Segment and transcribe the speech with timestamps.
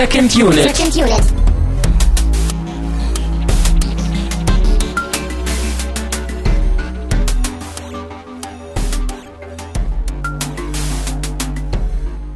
[0.00, 0.74] Second Unit.
[0.74, 1.20] Second Unit.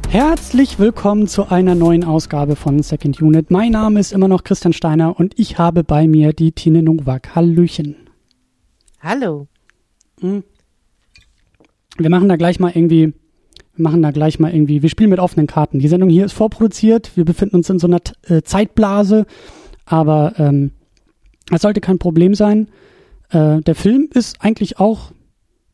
[0.09, 3.49] Herzlich willkommen zu einer neuen Ausgabe von Second Unit.
[3.49, 7.33] Mein Name ist immer noch Christian Steiner und ich habe bei mir die Tine Nowak.
[7.33, 7.95] Hallöchen.
[8.99, 9.47] Hallo.
[10.19, 10.43] Wir
[11.97, 13.15] machen da gleich mal irgendwie,
[13.75, 15.79] wir machen da gleich mal irgendwie, wir spielen mit offenen Karten.
[15.79, 19.25] Die Sendung hier ist vorproduziert, wir befinden uns in so einer äh, Zeitblase,
[19.85, 20.71] aber ähm,
[21.49, 22.69] das sollte kein Problem sein.
[23.29, 25.11] Äh, der Film ist eigentlich auch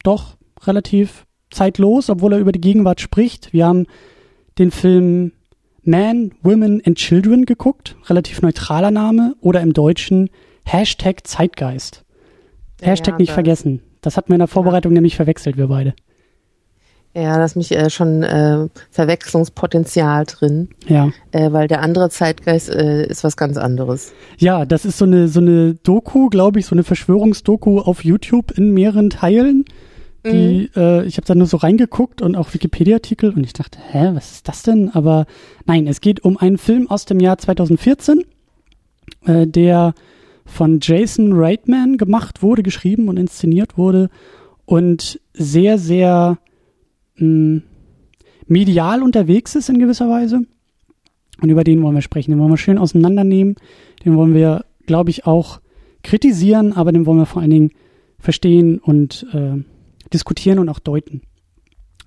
[0.04, 3.54] doch relativ zeitlos, obwohl er über die Gegenwart spricht.
[3.54, 3.86] Wir haben
[4.58, 5.32] den Film
[5.84, 10.30] Man, Women and Children geguckt, relativ neutraler Name, oder im Deutschen
[10.66, 12.04] Hashtag Zeitgeist.
[12.82, 13.82] Hashtag Ja, nicht da- vergessen.
[14.02, 15.94] Das hatten wir in der Vorbereitung nämlich verwechselt, wir beide.
[17.14, 21.12] Ja, da ist mich äh, schon äh, Verwechslungspotenzial drin, Ja.
[21.32, 24.14] äh, weil der andere Zeitgeist äh, ist was ganz anderes.
[24.38, 28.52] Ja, das ist so eine, so eine Doku, glaube ich, so eine Verschwörungsdoku auf YouTube
[28.58, 29.66] in mehreren Teilen.
[30.24, 34.12] Die, äh, ich habe da nur so reingeguckt und auch Wikipedia-Artikel und ich dachte, hä,
[34.14, 34.92] was ist das denn?
[34.94, 35.26] Aber
[35.66, 38.24] nein, es geht um einen Film aus dem Jahr 2014,
[39.26, 39.96] äh, der
[40.46, 44.10] von Jason Reitman gemacht wurde, geschrieben und inszeniert wurde
[44.66, 46.38] und sehr, sehr
[47.22, 47.62] mh,
[48.48, 50.42] medial unterwegs ist in gewisser Weise.
[51.42, 52.32] Und über den wollen wir sprechen.
[52.32, 53.56] Den wollen wir schön auseinandernehmen.
[54.06, 55.60] Den wollen wir, glaube ich, auch
[56.04, 57.72] kritisieren, aber den wollen wir vor allen Dingen
[58.20, 59.64] verstehen und äh,
[60.14, 61.22] diskutieren und auch deuten.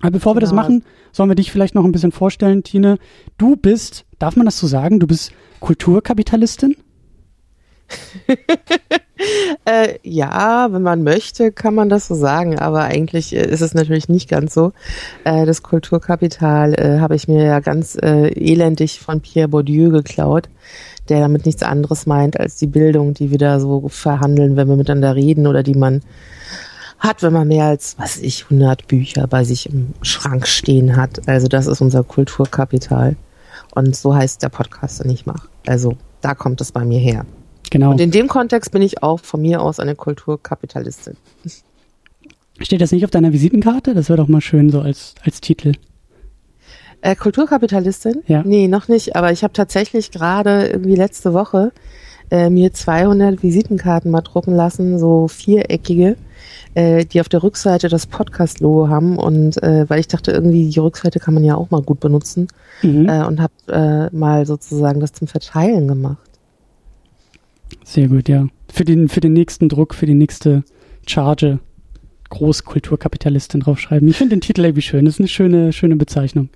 [0.01, 0.61] Aber bevor wir das Genau.
[0.61, 2.97] machen, sollen wir dich vielleicht noch ein bisschen vorstellen, Tine.
[3.37, 6.75] Du bist, darf man das so sagen, du bist Kulturkapitalistin?
[9.65, 13.73] Äh, ja, wenn man möchte, kann man das so sagen, aber eigentlich äh, ist es
[13.73, 14.73] natürlich nicht ganz so.
[15.23, 20.49] Äh, das Kulturkapital äh, habe ich mir ja ganz äh, elendig von Pierre Bourdieu geklaut,
[21.09, 24.75] der damit nichts anderes meint als die Bildung, die wir da so verhandeln, wenn wir
[24.75, 26.01] miteinander reden oder die man
[26.99, 31.27] hat, wenn man mehr als, was ich, 100 Bücher bei sich im Schrank stehen hat.
[31.27, 33.15] Also das ist unser Kulturkapital.
[33.73, 35.47] Und so heißt der Podcast, den ich mache.
[35.65, 37.25] Also da kommt es bei mir her.
[37.71, 37.91] Genau.
[37.91, 41.15] Und in dem Kontext bin ich auch von mir aus eine Kulturkapitalistin.
[42.59, 43.93] Steht das nicht auf deiner Visitenkarte?
[43.93, 45.73] Das wäre doch mal schön so als, als Titel.
[47.01, 48.23] Äh, Kulturkapitalistin?
[48.27, 48.43] Ja.
[48.45, 49.15] Nee, noch nicht.
[49.15, 51.71] Aber ich habe tatsächlich gerade irgendwie letzte Woche
[52.31, 56.15] äh, mir 200 Visitenkarten mal drucken lassen, so viereckige,
[56.73, 59.17] äh, die auf der Rückseite das Podcast-Logo haben.
[59.17, 62.47] Und äh, weil ich dachte, irgendwie die Rückseite kann man ja auch mal gut benutzen.
[62.81, 63.09] Mhm.
[63.09, 63.53] Äh, und habe
[64.11, 66.24] äh, mal sozusagen das zum Verteilen gemacht.
[67.83, 68.47] Sehr gut, ja.
[68.71, 70.63] Für den, für den nächsten Druck, für die nächste
[71.07, 71.59] Charge
[72.29, 74.07] Großkulturkapitalistin draufschreiben.
[74.07, 75.05] Ich finde den Titel irgendwie schön.
[75.05, 76.49] Das ist eine schöne, schöne Bezeichnung.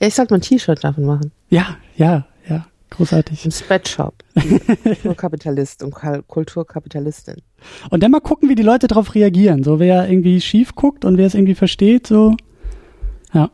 [0.00, 1.32] Ja, ich sollte mal ein T-Shirt davon machen.
[1.50, 2.66] Ja, ja, ja.
[2.90, 3.44] Großartig.
[3.44, 4.14] Ein Spreadshop.
[4.82, 5.94] Kulturkapitalist und
[6.28, 7.36] Kulturkapitalistin.
[7.90, 9.64] Und dann mal gucken, wie die Leute darauf reagieren.
[9.64, 12.36] So, wer irgendwie schief guckt und wer es irgendwie versteht, so.
[13.32, 13.50] Ja.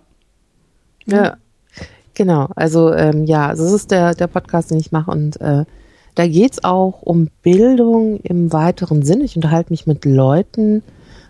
[1.06, 1.38] Ja,
[2.14, 2.48] genau.
[2.54, 5.64] Also ähm, ja, also das ist der, der Podcast, den ich mache und äh,
[6.14, 9.22] da geht's auch um Bildung im weiteren Sinn.
[9.22, 10.82] Ich unterhalte mich mit Leuten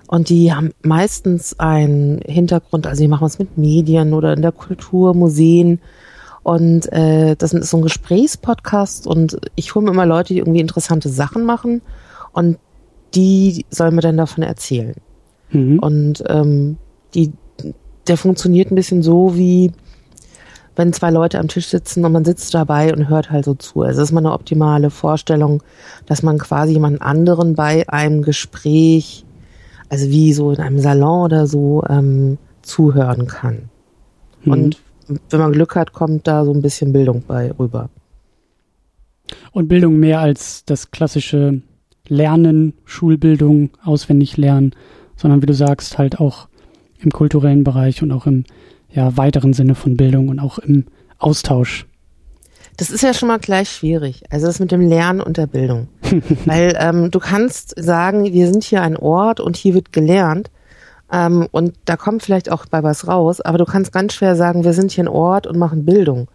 [0.08, 4.52] und die haben meistens einen Hintergrund, also die machen was mit Medien oder in der
[4.52, 5.80] Kultur, Museen
[6.42, 10.60] und äh, das ist so ein Gesprächspodcast und ich hole mir immer Leute, die irgendwie
[10.60, 11.82] interessante Sachen machen
[12.32, 12.58] und
[13.14, 14.94] die sollen mir dann davon erzählen.
[15.50, 15.78] Mhm.
[15.78, 16.78] Und ähm,
[17.14, 17.32] die,
[18.08, 19.72] der funktioniert ein bisschen so wie
[20.76, 23.82] wenn zwei Leute am Tisch sitzen und man sitzt dabei und hört halt so zu.
[23.82, 25.62] Also das ist mal eine optimale Vorstellung,
[26.06, 29.24] dass man quasi jemand anderen bei einem Gespräch,
[29.88, 33.68] also wie so in einem Salon oder so, ähm, zuhören kann.
[34.44, 34.52] Mhm.
[34.52, 34.82] Und
[35.30, 37.90] wenn man Glück hat, kommt da so ein bisschen Bildung bei rüber.
[39.50, 41.62] Und Bildung mehr als das klassische
[42.08, 44.74] Lernen, Schulbildung, auswendig lernen,
[45.16, 46.48] sondern wie du sagst, halt auch
[46.98, 48.44] im kulturellen Bereich und auch im
[48.92, 50.86] ja, weiteren Sinne von Bildung und auch im
[51.18, 51.86] Austausch.
[52.76, 54.24] Das ist ja schon mal gleich schwierig.
[54.30, 55.88] Also das mit dem Lernen und der Bildung.
[56.46, 60.50] Weil ähm, du kannst sagen, wir sind hier ein Ort und hier wird gelernt.
[61.12, 64.64] Ähm, und da kommt vielleicht auch bei was raus, aber du kannst ganz schwer sagen,
[64.64, 66.28] wir sind hier ein Ort und machen Bildung.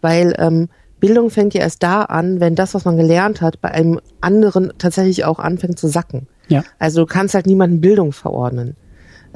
[0.00, 0.68] Weil ähm,
[0.98, 4.72] Bildung fängt ja erst da an, wenn das, was man gelernt hat, bei einem anderen
[4.78, 6.26] tatsächlich auch anfängt zu sacken.
[6.48, 6.64] Ja.
[6.78, 8.76] Also du kannst halt niemanden Bildung verordnen.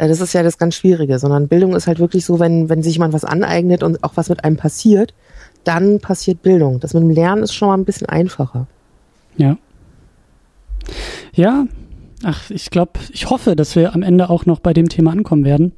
[0.00, 2.82] Äh, Das ist ja das ganz Schwierige, sondern Bildung ist halt wirklich so, wenn, wenn
[2.82, 5.14] sich jemand was aneignet und auch was mit einem passiert,
[5.64, 6.80] dann passiert Bildung.
[6.80, 8.66] Das mit dem Lernen ist schon mal ein bisschen einfacher.
[9.36, 9.58] Ja.
[11.34, 11.66] Ja,
[12.24, 15.44] ach, ich glaube, ich hoffe, dass wir am Ende auch noch bei dem Thema ankommen
[15.44, 15.72] werden.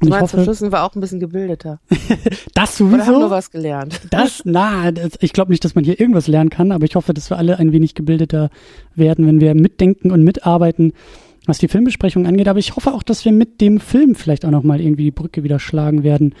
[0.00, 1.80] Und ich zum hoffe, Schluss sind wir auch ein bisschen gebildeter.
[2.54, 3.18] das Oder haben sowieso.
[3.20, 4.00] nur was gelernt.
[4.10, 7.12] Das, na, das, ich glaube nicht, dass man hier irgendwas lernen kann, aber ich hoffe,
[7.14, 8.50] dass wir alle ein wenig gebildeter
[8.94, 10.92] werden, wenn wir mitdenken und mitarbeiten,
[11.46, 12.48] was die Filmbesprechung angeht.
[12.48, 15.42] Aber ich hoffe auch, dass wir mit dem Film vielleicht auch nochmal irgendwie die Brücke
[15.42, 16.34] wieder schlagen werden.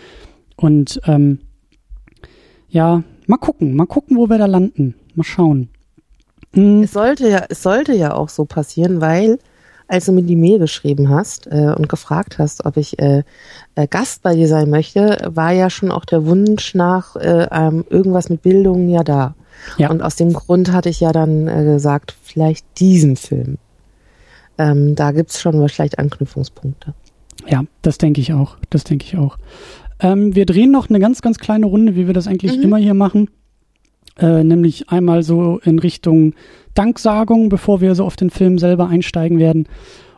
[0.56, 1.40] Und ähm,
[2.68, 4.94] ja, mal gucken, mal gucken, wo wir da landen.
[5.14, 5.68] Mal schauen.
[6.54, 9.38] Hm, Es sollte ja, es sollte ja auch so passieren, weil
[9.88, 13.24] als du mir die Mail geschrieben hast äh, und gefragt hast, ob ich äh,
[13.74, 17.84] äh, Gast bei dir sein möchte, war ja schon auch der Wunsch nach äh, ähm,
[17.90, 19.34] irgendwas mit Bildung ja da.
[19.78, 19.90] Ja.
[19.90, 23.58] Und aus dem Grund hatte ich ja dann äh, gesagt, vielleicht diesen Film.
[24.60, 26.92] Ähm, da gibt's schon vielleicht Anknüpfungspunkte.
[27.48, 28.58] Ja, das denke ich auch.
[28.68, 29.38] Das denke ich auch.
[30.00, 32.62] Ähm, wir drehen noch eine ganz, ganz kleine Runde, wie wir das eigentlich Mhm.
[32.62, 33.30] immer hier machen.
[34.18, 36.34] Äh, nämlich einmal so in Richtung
[36.74, 39.66] Danksagung, bevor wir so auf den Film selber einsteigen werden.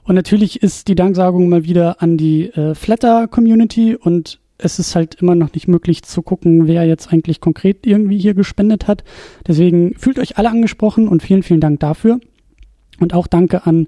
[0.02, 5.14] Und natürlich ist die Danksagung mal wieder an die äh, Flatter-Community und es ist halt
[5.16, 9.04] immer noch nicht möglich zu gucken, wer jetzt eigentlich konkret irgendwie hier gespendet hat.
[9.46, 12.18] Deswegen fühlt euch alle angesprochen und vielen, vielen Dank dafür.
[12.98, 13.86] Und auch danke an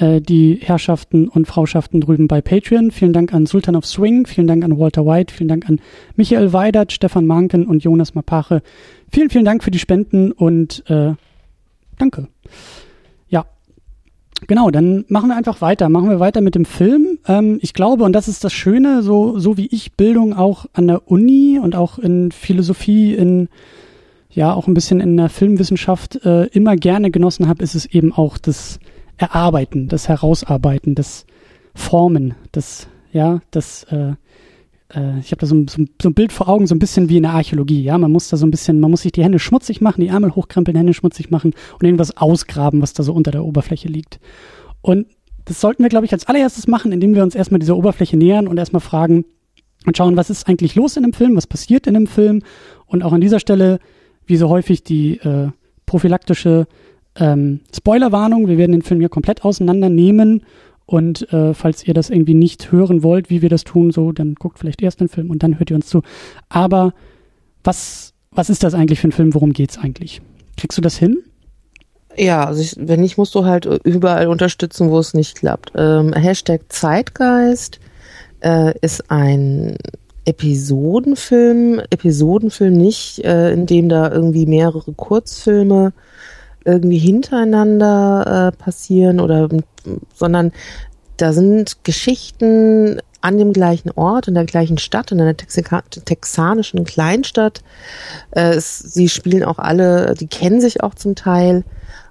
[0.00, 2.90] äh, die Herrschaften und Frauschaften drüben bei Patreon.
[2.90, 5.80] Vielen Dank an Sultan of Swing, vielen Dank an Walter White, vielen Dank an
[6.16, 8.62] Michael Weidert, Stefan Manken und Jonas Mapache.
[9.10, 11.14] Vielen, vielen Dank für die Spenden und äh,
[11.98, 12.28] danke.
[13.28, 13.44] Ja,
[14.46, 15.88] genau, dann machen wir einfach weiter.
[15.88, 17.18] Machen wir weiter mit dem Film.
[17.26, 20.86] Ähm, ich glaube, und das ist das Schöne, so, so wie ich Bildung auch an
[20.86, 23.48] der Uni und auch in Philosophie, in
[24.32, 28.12] ja auch ein bisschen in der Filmwissenschaft äh, immer gerne genossen habe, ist es eben
[28.12, 28.78] auch das
[29.20, 31.26] Erarbeiten, das Herausarbeiten, das
[31.74, 34.14] Formen, das ja, das äh,
[34.94, 37.08] äh, ich habe da so, ein- so, so ein Bild vor Augen, so ein bisschen
[37.08, 39.22] wie in der Archäologie, ja, man muss da so ein bisschen, man muss sich die
[39.24, 43.12] Hände schmutzig machen, die Ärmel hochkrempeln, Hände schmutzig machen und irgendwas ausgraben, was da so
[43.12, 44.20] unter der Oberfläche liegt.
[44.80, 45.06] Und
[45.44, 48.46] das sollten wir, glaube ich, als allererstes machen, indem wir uns erstmal dieser Oberfläche nähern
[48.48, 49.24] und erstmal fragen
[49.86, 52.42] und schauen, was ist eigentlich los in dem Film, was passiert in dem Film
[52.86, 53.80] und auch an dieser Stelle,
[54.26, 55.48] wie so häufig, die äh,
[55.86, 56.66] prophylaktische
[57.16, 58.48] ähm, Spoilerwarnung.
[58.48, 60.42] Wir werden den Film hier komplett auseinandernehmen
[60.90, 64.34] und äh, falls ihr das irgendwie nicht hören wollt, wie wir das tun, so, dann
[64.34, 66.02] guckt vielleicht erst den Film und dann hört ihr uns zu.
[66.48, 66.94] Aber
[67.62, 69.32] was, was ist das eigentlich für ein Film?
[69.34, 70.20] Worum geht's eigentlich?
[70.56, 71.18] Kriegst du das hin?
[72.16, 75.70] Ja, also ich, wenn nicht, musst du halt überall unterstützen, wo es nicht klappt.
[75.76, 77.78] Ähm, Hashtag Zeitgeist
[78.40, 79.76] äh, ist ein
[80.24, 85.92] Episodenfilm, Episodenfilm nicht, äh, in dem da irgendwie mehrere Kurzfilme
[86.64, 89.48] irgendwie hintereinander äh, passieren oder,
[90.14, 90.52] sondern
[91.16, 97.62] da sind Geschichten an dem gleichen Ort, in der gleichen Stadt, in einer texanischen Kleinstadt.
[98.30, 101.64] Äh, sie spielen auch alle, die kennen sich auch zum Teil.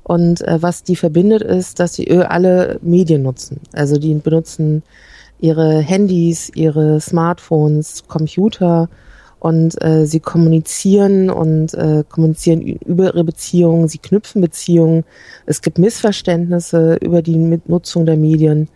[0.04, 3.62] Und äh, was die verbindet, ist, dass sie äh, alle Medien nutzen.
[3.74, 4.84] Also die benutzen
[5.40, 8.90] ihre Handys, ihre Smartphones, Computer
[9.40, 15.06] und äh, sie kommunizieren und äh, kommunizieren über ihre Beziehungen, sie knüpfen Beziehungen.
[15.46, 18.70] Es gibt Missverständnisse über die Mitnutzung der Medien.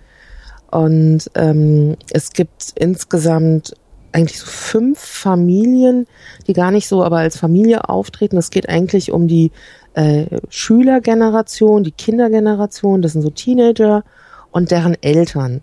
[0.71, 3.75] Und ähm, es gibt insgesamt
[4.13, 6.07] eigentlich so fünf Familien,
[6.47, 8.37] die gar nicht so aber als Familie auftreten.
[8.37, 9.51] Es geht eigentlich um die
[9.95, 14.03] äh, Schülergeneration, die Kindergeneration, das sind so Teenager
[14.51, 15.61] und deren Eltern.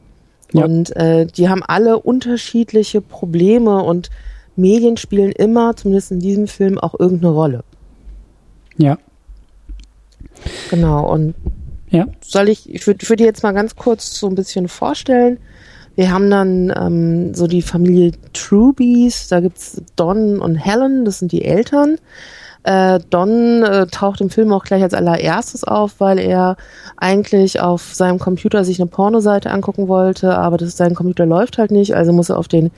[0.53, 0.65] Ja.
[0.65, 4.11] Und äh, die haben alle unterschiedliche Probleme und
[4.57, 7.65] Medien spielen immer, zumindest in diesem Film, auch irgendeine Rolle.
[8.77, 8.99] Ja.
[10.71, 11.35] Genau, und
[11.91, 12.07] Ja.
[12.21, 15.39] soll ich, ich würde würd jetzt mal ganz kurz so ein bisschen vorstellen.
[15.97, 21.33] Wir haben dann ähm, so die Familie Trubies, da gibt's Don und Helen, das sind
[21.33, 21.97] die Eltern.
[22.63, 26.57] Äh, Don äh, taucht im Film auch gleich als allererstes auf, weil er
[26.97, 31.71] eigentlich auf seinem Computer sich eine Pornoseite angucken wollte, aber das, sein Computer läuft halt
[31.71, 32.71] nicht, also muss er auf den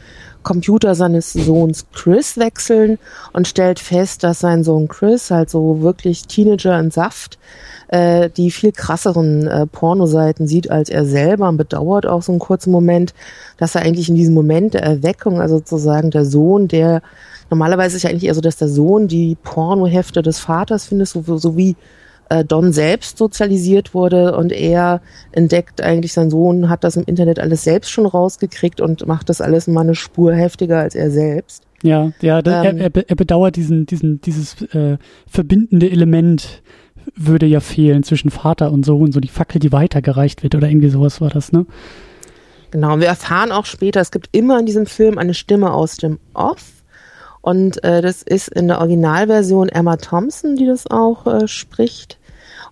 [0.42, 2.99] Computer seines Sohns Chris wechseln
[3.32, 7.38] und stellt fest, dass sein Sohn Chris halt so wirklich Teenager in Saft
[7.92, 11.49] äh, die viel krasseren äh, Pornoseiten sieht als er selber.
[11.49, 13.14] Und bedauert auch so einen kurzen Moment,
[13.58, 17.02] dass er eigentlich in diesem Moment der Erweckung, also sozusagen der Sohn, der
[17.50, 21.22] normalerweise ist ja eigentlich eher so, dass der Sohn die Pornohefte des Vaters findet, so,
[21.37, 21.76] so wie
[22.32, 25.00] äh, Don selbst sozialisiert wurde und er
[25.32, 29.40] entdeckt eigentlich, sein Sohn hat das im Internet alles selbst schon rausgekriegt und macht das
[29.40, 31.64] alles mal eine Spur heftiger als er selbst.
[31.82, 32.78] Ja, ja, da, Ähm.
[32.78, 36.62] er, er, be- er bedauert diesen, diesen, dieses äh, verbindende Element
[37.16, 40.90] würde ja fehlen zwischen Vater und Sohn, so die Fackel, die weitergereicht wird oder irgendwie
[40.90, 41.66] sowas war das, ne?
[42.70, 45.96] Genau, und wir erfahren auch später, es gibt immer in diesem Film eine Stimme aus
[45.96, 46.70] dem Off.
[47.42, 52.18] Und äh, das ist in der Originalversion Emma Thompson, die das auch äh, spricht.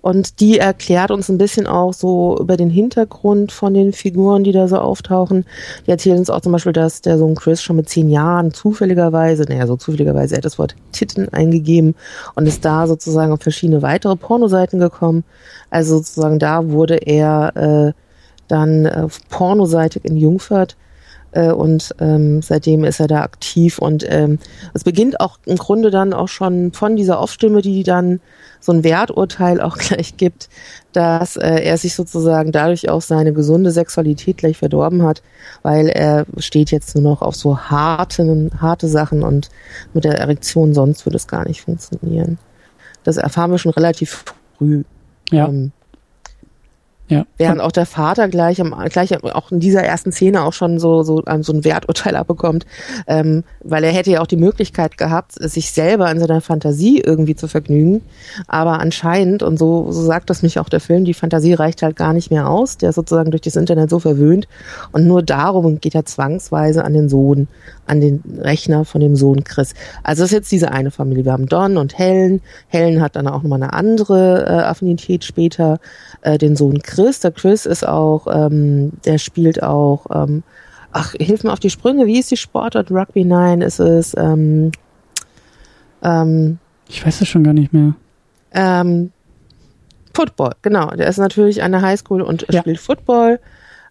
[0.02, 4.52] Und die erklärt uns ein bisschen auch so über den Hintergrund von den Figuren, die
[4.52, 5.44] da so auftauchen.
[5.86, 9.44] Die erzählt uns auch zum Beispiel, dass der Sohn Chris schon mit zehn Jahren zufälligerweise,
[9.44, 11.94] naja, so zufälligerweise, er hat das Wort Titten eingegeben
[12.34, 15.24] und ist da sozusagen auf verschiedene weitere Pornoseiten gekommen.
[15.68, 17.92] Also sozusagen da wurde er äh,
[18.48, 20.76] dann äh, pornoseitig in Jungfurt
[21.32, 24.38] äh, und ähm, seitdem ist er da aktiv und ähm,
[24.74, 28.20] es beginnt auch im Grunde dann auch schon von dieser Off-Stimme, die dann
[28.60, 30.48] so ein Werturteil auch gleich gibt,
[30.92, 35.22] dass äh, er sich sozusagen dadurch auch seine gesunde Sexualität gleich verdorben hat,
[35.62, 39.50] weil er steht jetzt nur noch auf so harte, harte Sachen und
[39.94, 42.38] mit der Erektion sonst würde es gar nicht funktionieren.
[43.04, 44.24] Das erfahren wir schon relativ
[44.58, 44.84] früh.
[45.30, 45.48] Ja.
[45.48, 45.72] Ähm,
[47.10, 47.26] ja.
[47.38, 51.02] Während auch der Vater gleich, am, gleich auch in dieser ersten Szene auch schon so,
[51.02, 52.66] so, ähm, so ein Werturteil abbekommt,
[53.08, 57.34] ähm, weil er hätte ja auch die Möglichkeit gehabt, sich selber in seiner Fantasie irgendwie
[57.34, 58.02] zu vergnügen.
[58.46, 61.96] Aber anscheinend, und so, so sagt das mich auch der Film, die Fantasie reicht halt
[61.96, 62.76] gar nicht mehr aus.
[62.76, 64.46] Der ist sozusagen durch das Internet so verwöhnt.
[64.92, 67.48] Und nur darum geht er zwangsweise an den Sohn,
[67.86, 69.74] an den Rechner von dem Sohn Chris.
[70.04, 71.24] Also das ist jetzt diese eine Familie.
[71.24, 72.40] Wir haben Don und Helen.
[72.68, 75.80] Helen hat dann auch nochmal eine andere äh, Affinität später,
[76.22, 77.20] äh, den Sohn Chris Chris.
[77.20, 80.42] Der Chris ist auch, ähm, der spielt auch, ähm,
[80.92, 82.90] ach, hilf mir auf die Sprünge, wie ist die Sportart?
[82.90, 84.72] Rugby 9 ist es, ähm,
[86.02, 87.94] ähm, ich weiß es schon gar nicht mehr.
[88.52, 89.12] Ähm,
[90.14, 90.90] Football, genau.
[90.90, 92.60] Der ist natürlich an der Highschool und ja.
[92.60, 93.38] spielt Football.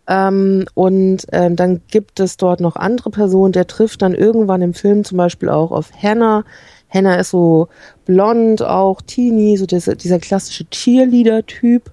[0.07, 3.53] Ähm, und ähm, dann gibt es dort noch andere Personen.
[3.53, 6.43] Der trifft dann irgendwann im Film zum Beispiel auch auf Hannah.
[6.89, 7.69] Hannah ist so
[8.05, 11.91] blond, auch teeny, so dieser, dieser klassische Cheerleader-Typ.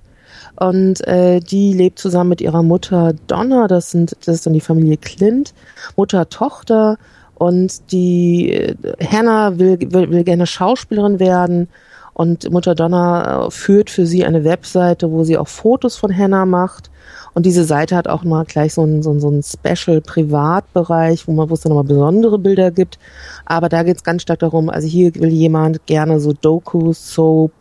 [0.59, 4.61] Und äh, die lebt zusammen mit ihrer Mutter Donna, das sind das ist dann die
[4.61, 5.55] Familie Clint,
[5.97, 6.99] Mutter, Tochter.
[7.35, 11.69] Und die äh, Hannah will, will, will gerne Schauspielerin werden.
[12.15, 16.47] Und Mutter Donna äh, führt für sie eine Webseite, wo sie auch Fotos von Hannah
[16.47, 16.91] macht.
[17.35, 21.33] Und diese Seite hat auch mal gleich so einen, so einen, so einen Special-Privatbereich, wo
[21.33, 22.99] man, wo es dann nochmal besondere Bilder gibt.
[23.45, 27.53] Aber da geht es ganz stark darum, also hier will jemand gerne so Doku, Soap,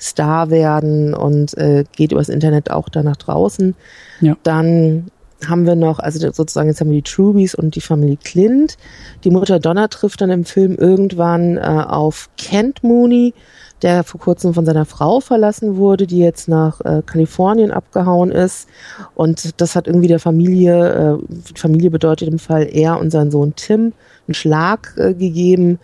[0.00, 3.74] Star werden und äh, geht übers Internet auch da nach draußen.
[4.20, 4.36] Ja.
[4.42, 5.10] Dann
[5.46, 8.76] haben wir noch, also sozusagen jetzt haben wir die Trubies und die Familie Clint.
[9.24, 13.34] Die Mutter Donna trifft dann im Film irgendwann äh, auf Kent Mooney,
[13.82, 18.68] der vor kurzem von seiner Frau verlassen wurde, die jetzt nach äh, Kalifornien abgehauen ist.
[19.14, 23.54] Und das hat irgendwie der Familie, äh, Familie bedeutet im Fall er und sein Sohn
[23.54, 23.92] Tim,
[24.26, 25.78] einen Schlag äh, gegeben,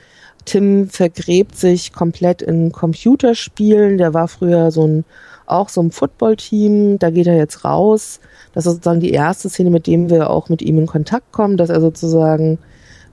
[0.44, 3.98] Tim vergräbt sich komplett in Computerspielen.
[3.98, 5.04] Der war früher so ein,
[5.46, 6.98] auch so ein Footballteam.
[6.98, 8.20] Da geht er jetzt raus.
[8.52, 11.56] Das ist sozusagen die erste Szene, mit dem wir auch mit ihm in Kontakt kommen,
[11.56, 12.58] dass er sozusagen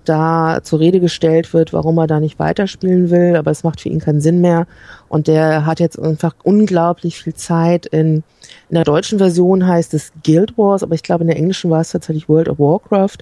[0.06, 3.90] da zur Rede gestellt wird, warum er da nicht weiterspielen will, aber es macht für
[3.90, 4.66] ihn keinen Sinn mehr.
[5.10, 7.86] Und der hat jetzt einfach unglaublich viel Zeit.
[7.86, 8.24] In,
[8.70, 11.82] in der deutschen Version heißt es Guild Wars, aber ich glaube in der englischen war
[11.82, 13.18] es tatsächlich World of Warcraft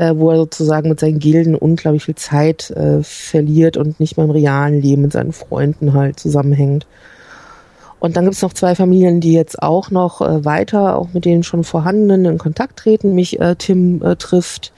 [0.00, 4.24] äh, wo er sozusagen mit seinen Gilden unglaublich viel Zeit äh, verliert und nicht mehr
[4.24, 6.86] im realen Leben mit seinen Freunden halt zusammenhängt.
[7.98, 11.26] Und dann gibt es noch zwei Familien, die jetzt auch noch äh, weiter, auch mit
[11.26, 13.14] den schon vorhandenen in Kontakt treten.
[13.14, 14.72] Mich äh, Tim äh, trifft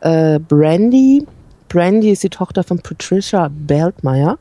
[0.00, 1.26] äh, Brandy.
[1.68, 4.38] Brandy ist die Tochter von Patricia Beltmeier.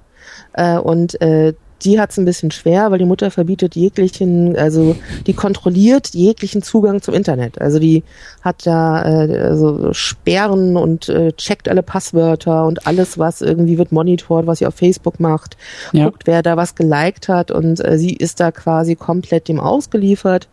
[0.53, 1.53] Äh, und äh,
[1.83, 4.95] die hat es ein bisschen schwer, weil die Mutter verbietet jeglichen, also
[5.27, 7.59] die kontrolliert jeglichen Zugang zum Internet.
[7.61, 8.03] Also die
[8.41, 13.91] hat da äh, also Sperren und äh, checkt alle Passwörter und alles, was irgendwie wird
[13.91, 15.57] monitort, was sie auf Facebook macht,
[15.91, 16.05] ja.
[16.05, 20.47] guckt, wer da was geliked hat und äh, sie ist da quasi komplett dem ausgeliefert.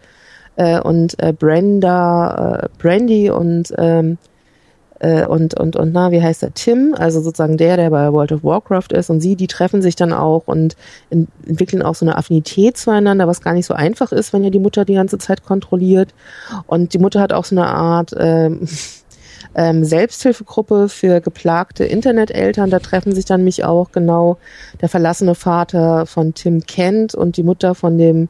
[0.56, 4.18] Äh, und äh, Brenda, äh, Brandy und ähm,
[5.00, 6.54] äh, und, und, und na, wie heißt der?
[6.54, 9.96] Tim, also sozusagen der, der bei World of Warcraft ist und sie, die treffen sich
[9.96, 10.76] dann auch und
[11.08, 14.50] in, entwickeln auch so eine Affinität zueinander, was gar nicht so einfach ist, wenn ja
[14.50, 16.14] die Mutter die ganze Zeit kontrolliert.
[16.66, 18.68] Und die Mutter hat auch so eine Art ähm,
[19.54, 22.68] ähm, Selbsthilfegruppe für geplagte Interneteltern.
[22.68, 24.36] Da treffen sich dann mich auch genau
[24.82, 28.28] der verlassene Vater von Tim Kent und die Mutter von dem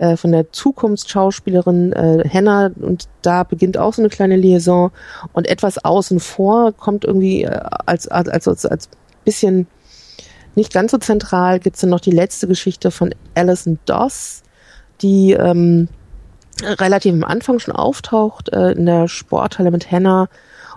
[0.00, 2.70] äh, von der Zukunftsschauspielerin äh, Hannah.
[2.80, 4.90] Und da beginnt auch so eine kleine Liaison.
[5.32, 8.88] Und etwas außen vor kommt irgendwie äh, als, als, als, als
[9.24, 9.66] bisschen
[10.54, 14.42] nicht ganz so zentral gibt es dann noch die letzte Geschichte von Alison Doss,
[15.02, 15.88] die ähm,
[16.62, 20.28] relativ am Anfang schon auftaucht äh, in der Sporthalle mit Hannah.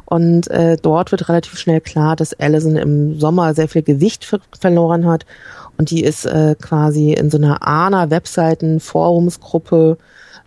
[0.06, 5.08] Und äh, dort wird relativ schnell klar, dass Allison im Sommer sehr viel Gewicht verloren
[5.08, 5.26] hat
[5.78, 9.98] und die ist äh, quasi in so einer ANA-Webseiten-Forumsgruppe,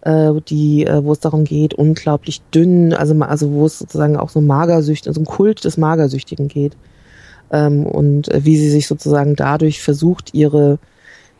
[0.03, 4.31] äh, die, äh, wo es darum geht, unglaublich dünn, also, also wo es sozusagen auch
[4.31, 6.77] so Magersücht, so ein Kult des Magersüchtigen geht.
[7.51, 10.79] Ähm, und äh, wie sie sich sozusagen dadurch versucht, ihre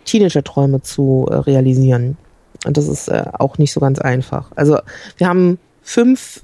[0.05, 2.17] Teenager-Träume zu äh, realisieren.
[2.65, 4.51] Und das ist äh, auch nicht so ganz einfach.
[4.57, 4.79] Also
[5.17, 6.43] wir haben fünf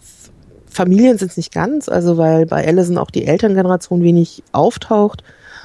[0.68, 5.22] Familien sind es nicht ganz, also weil bei Allison auch die Elterngeneration wenig auftaucht.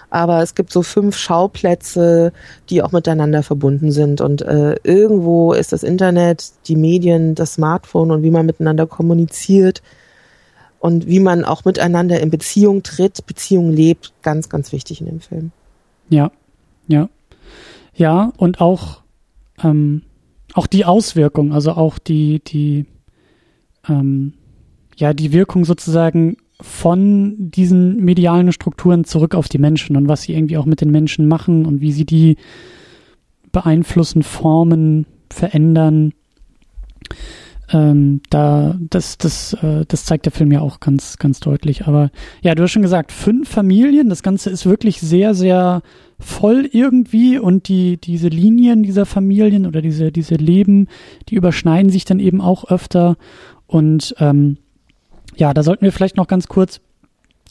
[0.10, 2.32] Aber es gibt so fünf Schauplätze,
[2.70, 4.22] die auch miteinander verbunden sind.
[4.22, 9.82] Und äh, irgendwo ist das Internet, die Medien, das Smartphone und wie man miteinander kommuniziert
[10.80, 15.20] und wie man auch miteinander in Beziehung tritt, Beziehung lebt, ganz, ganz wichtig in dem
[15.20, 15.52] Film.
[16.10, 16.32] Ja,
[16.88, 17.10] ja.
[17.94, 19.02] Ja, und auch,
[19.64, 20.04] ähm,
[20.54, 22.86] auch die Auswirkung, also auch die, die,
[23.90, 24.34] ähm,
[24.96, 30.34] ja, die Wirkung sozusagen von diesen medialen Strukturen zurück auf die Menschen und was sie
[30.34, 32.38] irgendwie auch mit den Menschen machen und wie sie die
[33.52, 36.14] beeinflussen, formen, verändern.
[37.70, 41.86] Ähm, da, das, das, äh, das zeigt der Film ja auch ganz, ganz deutlich.
[41.86, 42.12] Aber
[42.42, 44.10] ja, du hast schon gesagt, fünf Familien.
[44.10, 45.82] Das Ganze ist wirklich sehr, sehr
[46.18, 50.88] voll irgendwie und die, diese Linien dieser Familien oder diese, diese Leben,
[51.30, 53.18] die überschneiden sich dann eben auch öfter
[53.68, 54.58] und ähm,
[55.38, 56.82] ja, da sollten wir vielleicht noch ganz kurz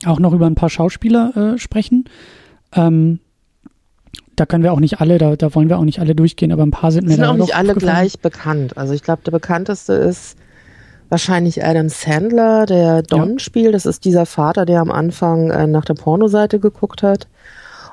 [0.05, 2.05] auch noch über ein paar Schauspieler äh, sprechen.
[2.75, 3.21] Ähm,
[4.35, 6.63] da können wir auch nicht alle, da, da wollen wir auch nicht alle durchgehen, aber
[6.63, 8.77] ein paar sind mir sind da auch nicht alle gleich bekannt.
[8.77, 10.37] Also ich glaube, der bekannteste ist
[11.09, 13.39] wahrscheinlich Adam Sandler, der Don ja.
[13.39, 13.75] spielt.
[13.75, 17.29] Das ist dieser Vater, der am Anfang äh, nach der Pornoseite geguckt hat.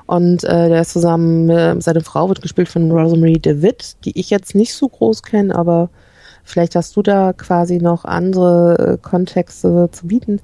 [0.06, 4.28] Und äh, der ist zusammen, äh, seine Frau wird gespielt von Rosemary DeWitt, die ich
[4.28, 5.88] jetzt nicht so groß kenne, aber
[6.44, 10.40] Vielleicht hast du da quasi noch andere äh, Kontexte zu bieten.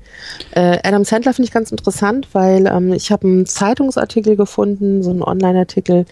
[0.52, 5.10] Äh, Adam Sandler finde ich ganz interessant, weil ähm, ich habe einen Zeitungsartikel gefunden, so
[5.10, 6.06] einen Online-Artikel,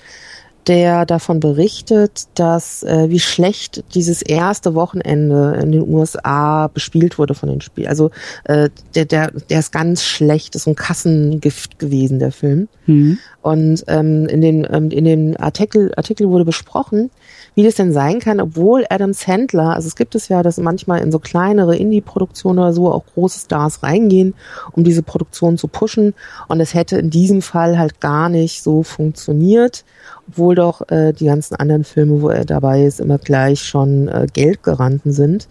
[0.69, 7.35] der davon berichtet, dass äh, wie schlecht dieses erste Wochenende in den USA bespielt wurde
[7.35, 7.89] von den Spielen.
[7.89, 8.11] Also
[8.45, 12.69] äh, der, der, der ist ganz schlecht, ist ein Kassengift gewesen, der Film.
[12.87, 13.19] Mhm.
[13.41, 17.11] Und ähm, in, den, ähm, in dem Artikel, Artikel wurde besprochen,
[17.55, 21.01] wie das denn sein kann, obwohl Adam Sandler, also es gibt es ja, dass manchmal
[21.01, 24.35] in so kleinere Indie-Produktionen oder so auch große Stars reingehen,
[24.73, 26.15] um diese Produktion zu pushen.
[26.49, 29.85] Und es hätte in diesem Fall halt gar nicht so funktioniert,
[30.29, 34.27] obwohl doch äh, die ganzen anderen Filme, wo er dabei ist, immer gleich schon äh,
[34.33, 35.49] Geldgaranten sind.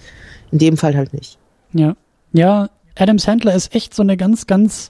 [0.51, 1.37] In dem Fall halt nicht.
[1.73, 1.95] Ja.
[2.33, 4.89] Ja, Adam Sandler ist echt so eine ganz, ganz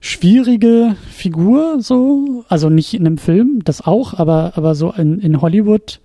[0.00, 2.44] schwierige Figur, so.
[2.48, 6.00] Also nicht in einem Film, das auch, aber, aber so in, in Hollywood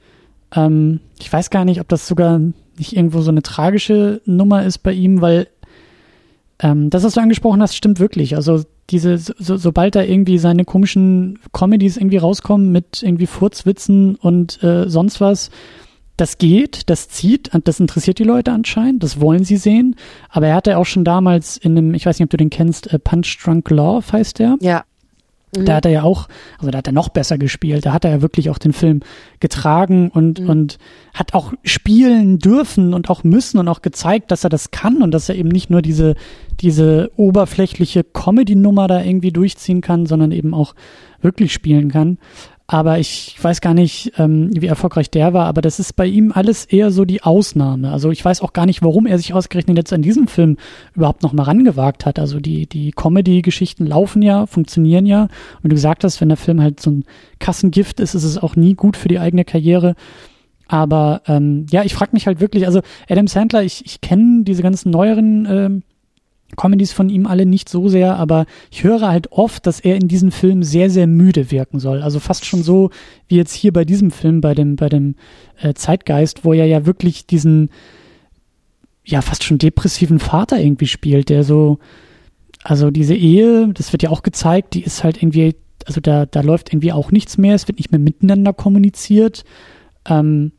[0.56, 2.40] ähm, ich weiß gar nicht, ob das sogar
[2.78, 5.48] nicht irgendwo so eine tragische Nummer ist bei ihm, weil
[6.60, 8.36] ähm, das, was du angesprochen hast, stimmt wirklich.
[8.36, 14.62] Also diese, so, sobald da irgendwie seine komischen Comedies irgendwie rauskommen mit irgendwie Furzwitzen und
[14.64, 15.50] äh, sonst was,
[16.18, 19.96] das geht, das zieht, das interessiert die Leute anscheinend, das wollen sie sehen.
[20.30, 22.92] Aber er hatte auch schon damals in einem, ich weiß nicht, ob du den kennst,
[22.94, 24.58] äh, Punch Drunk Love heißt der.
[24.62, 24.84] Ja.
[25.56, 25.66] Mhm.
[25.66, 27.86] Da hat er ja auch, also da hat er noch besser gespielt.
[27.86, 29.02] Da hat er ja wirklich auch den Film
[29.40, 30.50] getragen und, mhm.
[30.50, 30.78] und
[31.14, 35.12] hat auch spielen dürfen und auch müssen und auch gezeigt, dass er das kann und
[35.12, 36.16] dass er eben nicht nur diese,
[36.60, 40.76] diese oberflächliche Comedy-Nummer da irgendwie durchziehen kann, sondern eben auch
[41.22, 42.18] wirklich spielen kann.
[42.66, 46.32] Aber ich weiß gar nicht, ähm, wie erfolgreich der war, aber das ist bei ihm
[46.32, 47.92] alles eher so die Ausnahme.
[47.92, 50.58] Also ich weiß auch gar nicht, warum er sich ausgerechnet jetzt an diesem Film
[50.96, 52.20] überhaupt noch mal rangewagt hat.
[52.20, 55.24] Also die, die Comedy-Geschichten laufen ja, funktionieren ja.
[55.62, 57.06] Und du gesagt hast, wenn der Film halt so ein
[57.40, 59.96] Kassengift ist, ist es auch nie gut für die eigene Karriere.
[60.68, 64.64] Aber ähm, ja, ich frage mich halt wirklich, also Adam Sandler, ich, ich kenne diese
[64.64, 65.84] ganzen neueren ähm,
[66.56, 70.08] Comedies von ihm alle nicht so sehr, aber ich höre halt oft, dass er in
[70.08, 72.02] diesem Film sehr, sehr müde wirken soll.
[72.02, 72.90] Also fast schon so
[73.28, 75.16] wie jetzt hier bei diesem Film, bei dem, bei dem
[75.62, 77.70] äh, Zeitgeist, wo er ja wirklich diesen,
[79.06, 81.80] ja, fast schon depressiven Vater irgendwie spielt, der so,
[82.64, 86.42] also diese Ehe, das wird ja auch gezeigt, die ist halt irgendwie, also da, da
[86.42, 89.44] läuft irgendwie auch nichts mehr, es wird nicht mehr miteinander kommuniziert.
[90.08, 90.54] Ähm,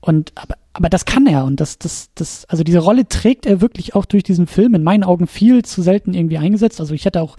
[0.00, 3.62] und aber, aber das kann er und das, das, das, also diese Rolle trägt er
[3.62, 6.80] wirklich auch durch diesen Film, in meinen Augen viel zu selten irgendwie eingesetzt.
[6.80, 7.36] Also ich hätte auch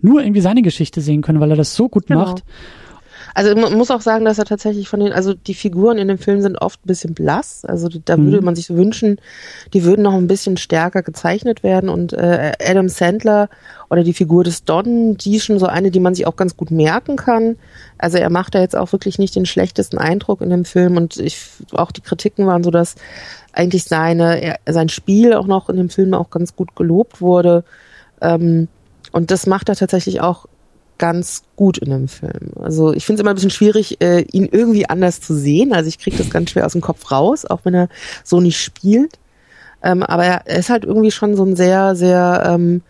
[0.00, 2.20] nur irgendwie seine Geschichte sehen können, weil er das so gut genau.
[2.20, 2.44] macht.
[3.34, 6.18] Also man muss auch sagen, dass er tatsächlich von den, also die Figuren in dem
[6.18, 7.64] Film sind oft ein bisschen blass.
[7.64, 8.32] Also da mhm.
[8.32, 9.20] würde man sich wünschen,
[9.72, 11.88] die würden noch ein bisschen stärker gezeichnet werden.
[11.88, 13.48] Und äh, Adam Sandler
[13.90, 16.56] oder die Figur des Don, die ist schon so eine, die man sich auch ganz
[16.56, 17.56] gut merken kann.
[17.96, 20.96] Also er macht da jetzt auch wirklich nicht den schlechtesten Eindruck in dem Film.
[20.96, 21.38] Und ich
[21.72, 22.96] auch die Kritiken waren so, dass
[23.52, 27.64] eigentlich seine, er, sein Spiel auch noch in dem Film auch ganz gut gelobt wurde.
[28.20, 28.68] Ähm,
[29.12, 30.46] und das macht er tatsächlich auch
[30.98, 32.50] ganz gut in dem Film.
[32.60, 35.72] Also ich finde es immer ein bisschen schwierig, äh, ihn irgendwie anders zu sehen.
[35.72, 37.88] Also ich kriege das ganz schwer aus dem Kopf raus, auch wenn er
[38.24, 39.18] so nicht spielt.
[39.82, 42.82] Ähm, aber er, ist halt irgendwie schon so ein sehr, sehr, ähm,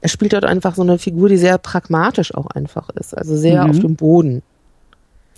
[0.00, 3.16] er spielt dort einfach so eine Figur, die sehr pragmatisch auch einfach ist.
[3.16, 3.70] Also sehr mhm.
[3.70, 4.42] auf dem Boden.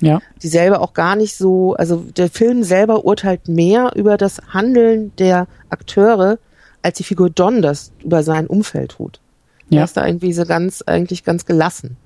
[0.01, 0.21] Ja.
[0.43, 5.12] Die selber auch gar nicht so, also der Film selber urteilt mehr über das Handeln
[5.17, 6.39] der Akteure,
[6.83, 9.21] als die Figur Don das über sein Umfeld tut.
[9.69, 9.81] Ja.
[9.81, 11.97] Er ist da irgendwie so ganz, eigentlich ganz gelassen.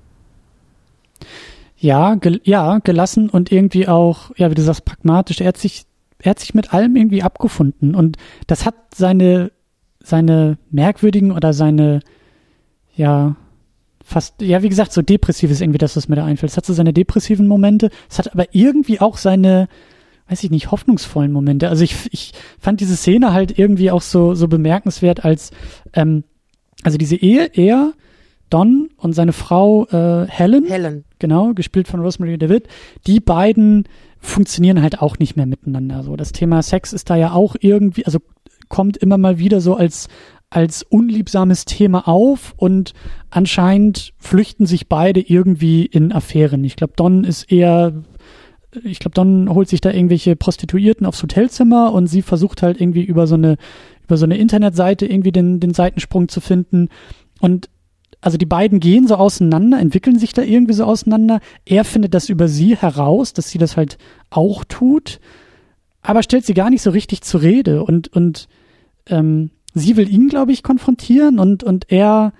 [1.77, 5.41] Ja, gel ja, gelassen und irgendwie auch, ja, wie du sagst, pragmatisch.
[5.41, 5.85] Er hat sich,
[6.19, 9.51] er hat sich mit allem irgendwie abgefunden und das hat seine,
[9.99, 12.01] seine merkwürdigen oder seine,
[12.95, 13.35] ja,
[14.03, 16.51] fast, ja, wie gesagt, so depressives irgendwie, das, was mir da einfällt.
[16.51, 19.67] Es hat so seine depressiven Momente, es hat aber irgendwie auch seine,
[20.27, 21.69] weiß ich nicht, hoffnungsvollen Momente.
[21.69, 25.51] Also ich, ich fand diese Szene halt irgendwie auch so, so bemerkenswert als,
[25.93, 26.23] ähm,
[26.83, 27.93] also diese Ehe, er,
[28.51, 32.67] Don und seine Frau äh, Helen, Helen, genau, gespielt von Rosemary David,
[33.07, 33.85] die beiden
[34.19, 36.03] funktionieren halt auch nicht mehr miteinander.
[36.03, 38.19] So das Thema Sex ist da ja auch irgendwie, also
[38.69, 40.07] kommt immer mal wieder so als
[40.51, 42.93] als unliebsames Thema auf und
[43.29, 46.65] anscheinend flüchten sich beide irgendwie in Affären.
[46.65, 47.93] Ich glaube, Don ist eher,
[48.83, 53.03] ich glaube, Don holt sich da irgendwelche Prostituierten aufs Hotelzimmer und sie versucht halt irgendwie
[53.03, 53.55] über so eine,
[54.03, 56.89] über so eine Internetseite irgendwie den, den Seitensprung zu finden.
[57.39, 57.69] Und
[58.21, 61.39] also die beiden gehen so auseinander, entwickeln sich da irgendwie so auseinander.
[61.65, 63.97] Er findet das über sie heraus, dass sie das halt
[64.29, 65.19] auch tut,
[66.03, 68.47] aber stellt sie gar nicht so richtig zur Rede und, und
[69.07, 72.33] ähm, sie will ihn, glaube ich, konfrontieren und, und er,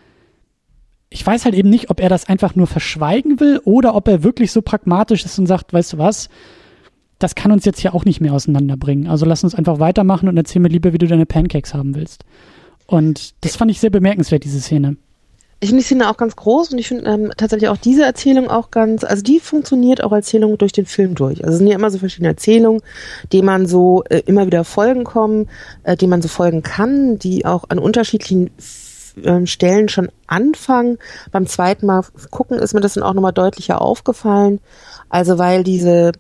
[1.10, 4.24] ich weiß halt eben nicht, ob er das einfach nur verschweigen will oder ob er
[4.24, 6.30] wirklich so pragmatisch ist und sagt, weißt du was,
[7.17, 9.08] das kann uns jetzt ja auch nicht mehr auseinanderbringen.
[9.08, 12.24] Also lass uns einfach weitermachen und erzähl mir lieber, wie du deine Pancakes haben willst.
[12.88, 14.98] Und das fand ich sehr bemerkenswert, diese Szene.
[15.63, 18.50] Ich finde die Szene auch ganz groß und ich finde ähm, tatsächlich auch diese Erzählung
[18.50, 21.43] auch ganz, also die funktioniert auch als Erzählung durch den Film durch.
[21.43, 22.82] Also es sind ja immer so verschiedene Erzählungen,
[23.32, 25.50] die man so äh, immer wieder folgen kommen,
[25.84, 28.50] äh, die man so folgen kann, die auch an unterschiedlichen
[29.24, 30.97] äh, Stellen schon anfangen.
[31.32, 34.60] Beim zweiten Mal gucken ist mir das dann auch nochmal deutlicher aufgefallen.
[35.10, 36.13] Also weil diese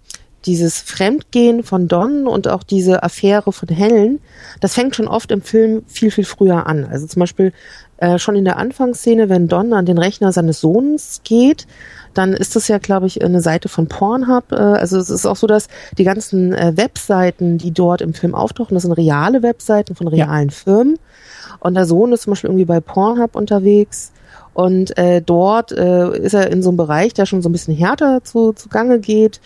[0.45, 4.19] dieses Fremdgehen von Don und auch diese Affäre von Helen,
[4.59, 6.85] das fängt schon oft im Film viel, viel früher an.
[6.85, 7.53] Also zum Beispiel
[8.01, 11.67] äh, schon in der Anfangsszene, wenn Don an den Rechner seines Sohnes geht,
[12.15, 14.51] dann ist das ja, glaube ich, eine Seite von Pornhub.
[14.51, 18.33] Äh, also es ist auch so, dass die ganzen äh, Webseiten, die dort im Film
[18.33, 20.55] auftauchen, das sind reale Webseiten von realen ja.
[20.55, 20.99] Firmen.
[21.59, 24.11] Und der Sohn ist zum Beispiel irgendwie bei Pornhub unterwegs.
[24.53, 27.75] Und äh, dort äh, ist er in so einem Bereich, der schon so ein bisschen
[27.75, 29.39] härter zu, zu Gange geht,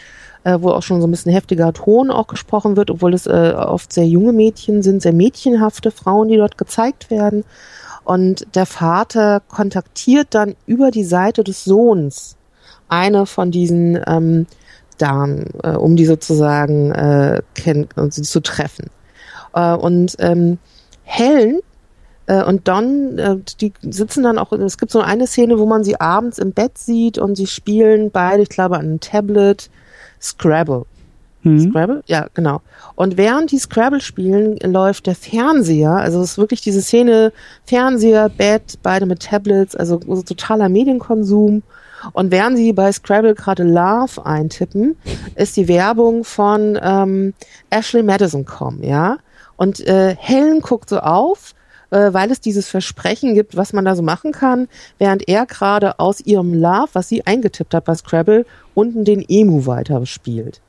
[0.46, 3.54] äh, wo auch schon so ein bisschen heftiger Ton auch gesprochen wird, obwohl es äh,
[3.56, 7.44] oft sehr junge Mädchen sind, sehr mädchenhafte Frauen, die dort gezeigt werden.
[8.06, 12.38] Und der Vater kontaktiert dann über die Seite des Sohns
[12.88, 14.46] eine von diesen ähm,
[15.00, 18.90] Damen, äh, um die sozusagen äh, kenn und sie zu treffen.
[19.54, 20.60] Äh, und ähm,
[21.04, 21.60] Helen
[22.28, 25.84] äh, und Don, äh, die sitzen dann auch, es gibt so eine Szene, wo man
[25.84, 29.70] sie abends im Bett sieht und sie spielen beide, ich glaube, an einem Tablet
[30.22, 30.86] Scrabble.
[31.46, 31.70] Mhm.
[31.70, 32.04] Scrabble?
[32.08, 32.62] Ja, genau.
[32.96, 37.32] Und während die Scrabble spielen, läuft der Fernseher, also es ist wirklich diese Szene,
[37.66, 41.64] Fernseher, Bett, beide mit Tablets, also so totaler Medienkonsum.
[42.14, 44.96] Und während sie bei Scrabble gerade Love eintippen,
[45.36, 47.34] ist die Werbung von ähm,
[47.70, 49.18] Ashley Madison kommen, ja.
[49.58, 51.56] Und äh, Helen guckt so auf,
[51.92, 56.00] äh, weil es dieses Versprechen gibt, was man da so machen kann, während er gerade
[56.00, 60.62] aus ihrem Love, was sie eingetippt hat bei Scrabble, unten den Emu weiter spielt.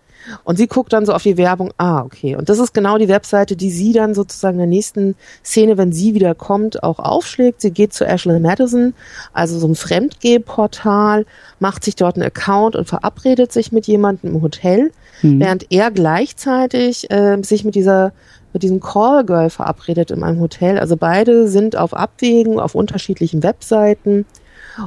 [0.45, 2.37] Und sie guckt dann so auf die Werbung, ah, okay.
[2.37, 5.93] Und das ist genau die Webseite, die sie dann sozusagen in der nächsten Szene, wenn
[5.93, 7.61] sie wieder kommt, auch aufschlägt.
[7.61, 8.95] Sie geht zu Ashley Madison,
[9.33, 11.27] also so ein Fremdgeh-Portal,
[11.59, 14.91] macht sich dort einen Account und verabredet sich mit jemandem im Hotel,
[15.23, 15.41] mhm.
[15.41, 18.13] während er gleichzeitig äh, sich mit dieser
[18.53, 20.79] mit diesem Callgirl verabredet in einem Hotel.
[20.79, 24.25] Also beide sind auf Abwägen auf unterschiedlichen Webseiten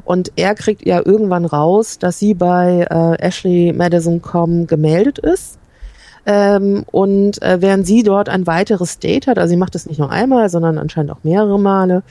[0.06, 5.58] und er kriegt ja irgendwann raus, dass sie bei äh, Ashley Madison.com gemeldet ist.
[6.25, 9.99] Ähm, und äh, während sie dort ein weiteres Date hat, also sie macht das nicht
[9.99, 12.04] nur einmal, sondern anscheinend auch mehrere Male,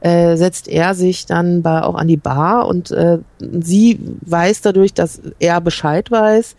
[0.00, 4.94] äh, setzt er sich dann bei, auch an die Bar und äh, sie weiß dadurch,
[4.94, 6.56] dass er Bescheid weiß.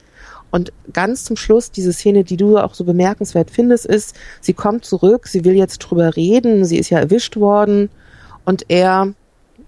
[0.52, 4.86] Und ganz zum Schluss, diese Szene, die du auch so bemerkenswert findest, ist, sie kommt
[4.86, 7.90] zurück, sie will jetzt drüber reden, sie ist ja erwischt worden
[8.46, 9.14] und er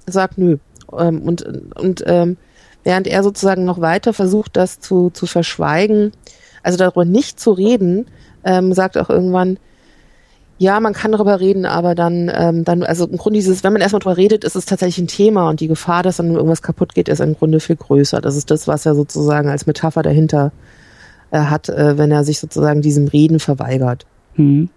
[0.05, 0.57] sagt, nö,
[0.99, 2.37] ähm, und und ähm,
[2.83, 6.11] während er sozusagen noch weiter versucht, das zu, zu verschweigen,
[6.63, 8.05] also darüber nicht zu reden,
[8.43, 9.57] ähm, sagt auch irgendwann,
[10.57, 13.81] ja, man kann darüber reden, aber dann, ähm, dann, also im Grunde dieses, wenn man
[13.81, 16.93] erstmal darüber redet, ist es tatsächlich ein Thema und die Gefahr, dass dann irgendwas kaputt
[16.93, 18.21] geht, ist im Grunde viel größer.
[18.21, 20.51] Das ist das, was er sozusagen als Metapher dahinter
[21.31, 24.05] äh, hat, äh, wenn er sich sozusagen diesem Reden verweigert.
[24.35, 24.69] Mhm.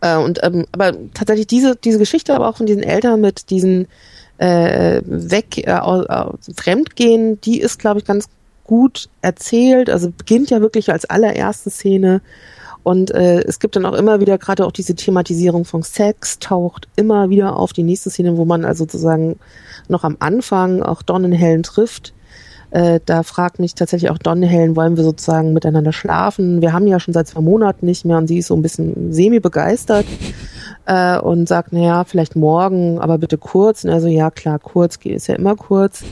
[0.00, 3.88] Äh, und ähm, aber tatsächlich diese diese Geschichte, aber auch von diesen Eltern mit diesen
[4.40, 5.80] äh, weg, äh,
[6.56, 8.26] fremdgehen, die ist, glaube ich, ganz
[8.64, 9.90] gut erzählt.
[9.90, 12.22] Also beginnt ja wirklich als allererste Szene.
[12.82, 16.88] Und äh, es gibt dann auch immer wieder, gerade auch diese Thematisierung von Sex taucht
[16.96, 19.38] immer wieder auf die nächste Szene, wo man also sozusagen
[19.88, 22.14] noch am Anfang auch Donnenhellen trifft.
[22.70, 26.62] Äh, da fragt mich tatsächlich auch Donnenhellen, wollen wir sozusagen miteinander schlafen?
[26.62, 29.12] Wir haben ja schon seit zwei Monaten nicht mehr und sie ist so ein bisschen
[29.12, 30.06] semi-begeistert
[30.86, 33.84] äh, und sagt, naja, vielleicht morgen, aber bitte kurz.
[33.84, 36.02] Und er so, ja klar, kurz ist ja immer kurz.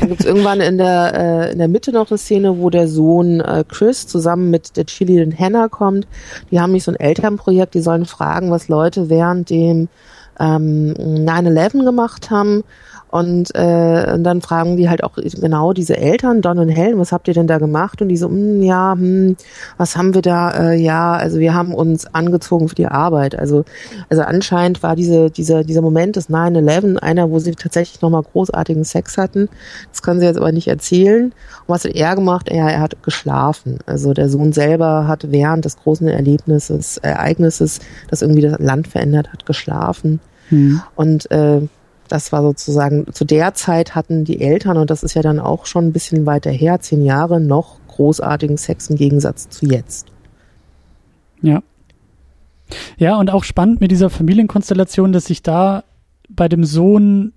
[0.00, 3.40] Dann gibt's irgendwann in der, äh, in der Mitte noch eine Szene, wo der Sohn
[3.40, 6.06] äh, Chris zusammen mit der Chili und Hannah kommt.
[6.50, 9.88] Die haben nicht so ein Elternprojekt, die sollen fragen, was Leute während dem
[10.40, 12.64] ähm, 9-11 gemacht haben
[13.10, 17.10] und, äh, und dann fragen die halt auch genau diese Eltern, Don und Helen, was
[17.10, 18.02] habt ihr denn da gemacht?
[18.02, 19.36] Und die so, hm, ja, hm,
[19.78, 20.50] was haben wir da?
[20.50, 23.38] Äh, ja, also wir haben uns angezogen für die Arbeit.
[23.38, 23.64] Also,
[24.10, 28.84] also anscheinend war diese, dieser, dieser Moment des 9-11 einer, wo sie tatsächlich nochmal großartigen
[28.84, 29.48] Sex hatten.
[29.90, 31.26] Das können sie jetzt aber nicht erzählen.
[31.26, 31.34] Und
[31.68, 32.48] was hat er gemacht?
[32.48, 33.78] Er, er hat geschlafen.
[33.86, 39.32] Also der Sohn selber hat während des großen Erlebnisses, Ereignisses, das irgendwie das Land verändert
[39.32, 40.20] hat, geschlafen.
[40.50, 40.80] Hm.
[40.94, 41.62] Und äh,
[42.08, 45.66] das war sozusagen, zu der Zeit hatten die Eltern, und das ist ja dann auch
[45.66, 50.08] schon ein bisschen weiter her, zehn Jahre, noch großartigen Sex im Gegensatz zu jetzt.
[51.42, 51.62] Ja.
[52.98, 55.84] Ja, und auch spannend mit dieser Familienkonstellation, dass sich da
[56.28, 57.32] bei dem Sohn,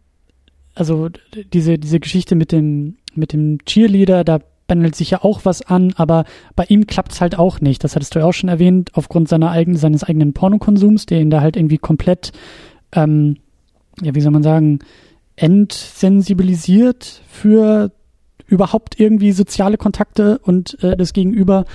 [0.75, 1.09] also
[1.53, 5.93] diese, diese Geschichte mit dem, mit dem Cheerleader, da pendelt sich ja auch was an,
[5.97, 7.83] aber bei ihm klappt es halt auch nicht.
[7.83, 11.29] Das hattest du ja auch schon erwähnt, aufgrund seiner eigenen, seines eigenen Pornokonsums, der ihn
[11.29, 12.31] da halt irgendwie komplett
[12.93, 13.37] ähm,
[14.01, 14.79] ja, wie soll man sagen,
[15.35, 17.91] entsensibilisiert für
[18.47, 21.65] überhaupt irgendwie soziale Kontakte und äh, das Gegenüber.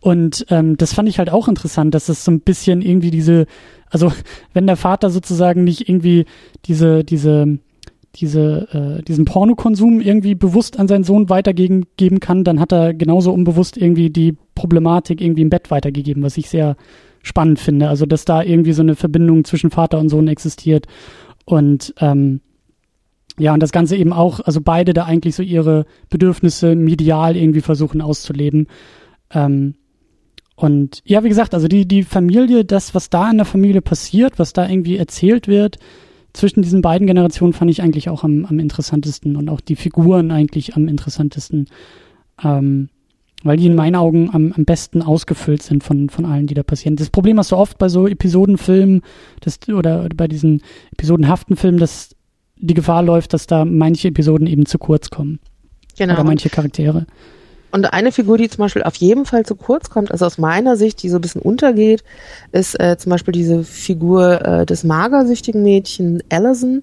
[0.00, 3.46] Und ähm, das fand ich halt auch interessant, dass es so ein bisschen irgendwie diese,
[3.88, 4.12] also
[4.52, 6.26] wenn der Vater sozusagen nicht irgendwie
[6.66, 7.58] diese, diese,
[8.16, 12.94] diese, äh, diesen Pornokonsum irgendwie bewusst an seinen Sohn weitergeben geben kann, dann hat er
[12.94, 16.76] genauso unbewusst irgendwie die Problematik irgendwie im Bett weitergegeben, was ich sehr
[17.22, 17.88] spannend finde.
[17.88, 20.86] Also dass da irgendwie so eine Verbindung zwischen Vater und Sohn existiert.
[21.44, 22.40] Und ähm,
[23.38, 27.60] ja, und das Ganze eben auch, also beide da eigentlich so ihre Bedürfnisse medial irgendwie
[27.62, 28.68] versuchen auszuleben.
[29.30, 29.74] Ähm,
[30.56, 34.38] und ja, wie gesagt, also die, die Familie, das, was da in der Familie passiert,
[34.38, 35.78] was da irgendwie erzählt wird,
[36.32, 40.30] zwischen diesen beiden Generationen fand ich eigentlich auch am, am interessantesten und auch die Figuren
[40.30, 41.66] eigentlich am interessantesten.
[42.42, 42.88] Ähm,
[43.44, 46.62] weil die in meinen Augen am, am besten ausgefüllt sind von, von allen, die da
[46.62, 46.96] passieren.
[46.96, 49.02] Das Problem hast du oft bei so Episodenfilmen
[49.40, 52.16] das, oder bei diesen episodenhaften Filmen, dass
[52.56, 55.38] die Gefahr läuft, dass da manche Episoden eben zu kurz kommen.
[55.96, 56.14] Genau.
[56.14, 57.06] Oder manche Charaktere.
[57.74, 60.76] Und eine Figur, die zum Beispiel auf jeden Fall zu kurz kommt, also aus meiner
[60.76, 62.04] Sicht, die so ein bisschen untergeht,
[62.52, 66.82] ist äh, zum Beispiel diese Figur äh, des magersüchtigen Mädchen Allison.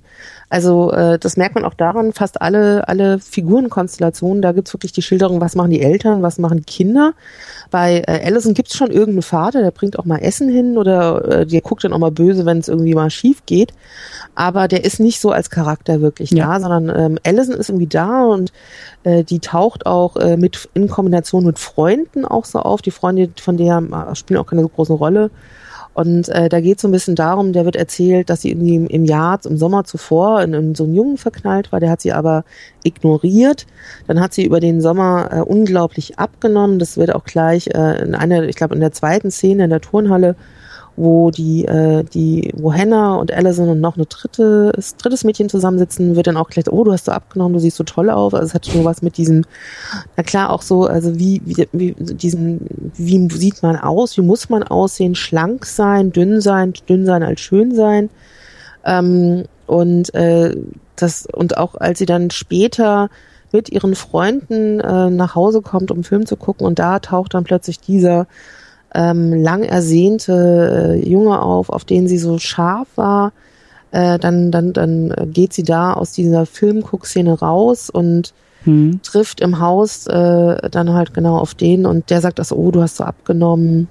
[0.51, 5.01] Also äh, das merkt man auch daran, fast alle, alle Figurenkonstellationen, da gibt's wirklich die
[5.01, 7.13] Schilderung, was machen die Eltern, was machen die Kinder.
[7.69, 11.45] Bei äh, Allison gibt's schon irgendeinen Vater, der bringt auch mal Essen hin oder äh,
[11.45, 13.71] der guckt dann auch mal böse, wenn es irgendwie mal schief geht.
[14.35, 16.47] Aber der ist nicht so als Charakter wirklich ja.
[16.47, 18.51] da, sondern ähm, Allison ist irgendwie da und
[19.03, 22.81] äh, die taucht auch äh, mit in Kombination mit Freunden auch so auf.
[22.81, 25.31] Die Freunde von der äh, spielen auch keine so große Rolle.
[25.93, 28.75] Und äh, da geht es so ein bisschen darum, der wird erzählt, dass sie irgendwie
[28.75, 32.13] im Jahr, im Sommer zuvor in, in so einen Jungen verknallt war, der hat sie
[32.13, 32.45] aber
[32.83, 33.67] ignoriert.
[34.07, 36.79] Dann hat sie über den Sommer äh, unglaublich abgenommen.
[36.79, 39.81] Das wird auch gleich äh, in einer, ich glaube in der zweiten Szene in der
[39.81, 40.35] Turnhalle
[40.97, 46.15] wo die, äh, die, wo Hannah und Allison und noch eine dritte, drittes Mädchen zusammensitzen,
[46.15, 48.33] wird dann auch gleich, oh, du hast so abgenommen, du siehst so toll aus.
[48.33, 49.45] Also es hat nur was mit diesem,
[50.17, 54.49] na klar, auch so, also wie, wie, wie diesen, wie sieht man aus, wie muss
[54.49, 58.09] man aussehen, schlank sein, dünn sein, dünn sein als schön sein.
[58.85, 60.55] Ähm, und äh,
[60.97, 63.09] das, und auch als sie dann später
[63.53, 67.43] mit ihren Freunden äh, nach Hause kommt, um Film zu gucken, und da taucht dann
[67.43, 68.27] plötzlich dieser
[68.93, 73.31] ähm, lang ersehnte äh, Junge auf, auf den sie so scharf war.
[73.91, 79.01] Äh, dann, dann, dann geht sie da aus dieser Filmguckszene raus und hm.
[79.03, 82.81] trifft im Haus äh, dann halt genau auf den und der sagt das, oh, du
[82.81, 83.89] hast so abgenommen,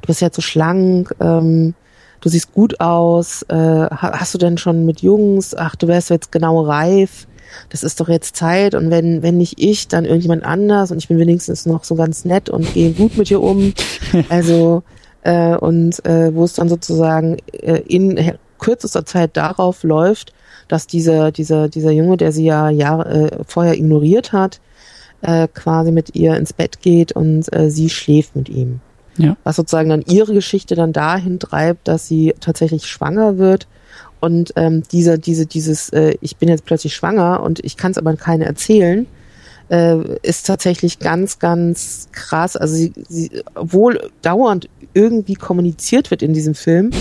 [0.00, 1.74] du bist jetzt so schlank, ähm,
[2.20, 6.32] du siehst gut aus, äh, hast du denn schon mit Jungs, ach, du wärst jetzt
[6.32, 7.26] genau reif
[7.70, 11.08] das ist doch jetzt Zeit und wenn, wenn nicht ich, dann irgendjemand anders und ich
[11.08, 13.72] bin wenigstens noch so ganz nett und gehe gut mit dir um.
[14.28, 14.82] Also,
[15.22, 20.32] äh, und äh, wo es dann sozusagen äh, in kürzester Zeit darauf läuft,
[20.68, 24.60] dass dieser, dieser, dieser Junge, der sie ja Jahre äh, vorher ignoriert hat,
[25.22, 28.80] äh, quasi mit ihr ins Bett geht und äh, sie schläft mit ihm.
[29.18, 29.36] Ja.
[29.44, 33.66] Was sozusagen dann ihre Geschichte dann dahin treibt, dass sie tatsächlich schwanger wird
[34.22, 37.98] und ähm, diese, diese, dieses, äh, ich bin jetzt plötzlich schwanger und ich kann es
[37.98, 39.08] aber keine erzählen,
[39.68, 42.56] äh, ist tatsächlich ganz, ganz krass.
[42.56, 46.92] Also sie, sie, obwohl dauernd irgendwie kommuniziert wird in diesem Film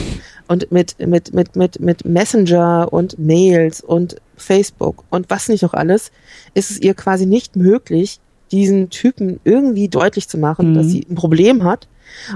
[0.47, 5.75] und mit, mit, mit, mit, mit Messenger und Mails und Facebook und was nicht noch
[5.75, 6.11] alles,
[6.55, 8.19] ist es ihr quasi nicht möglich,
[8.51, 10.73] diesen Typen irgendwie deutlich zu machen, mhm.
[10.75, 11.87] dass sie ein Problem hat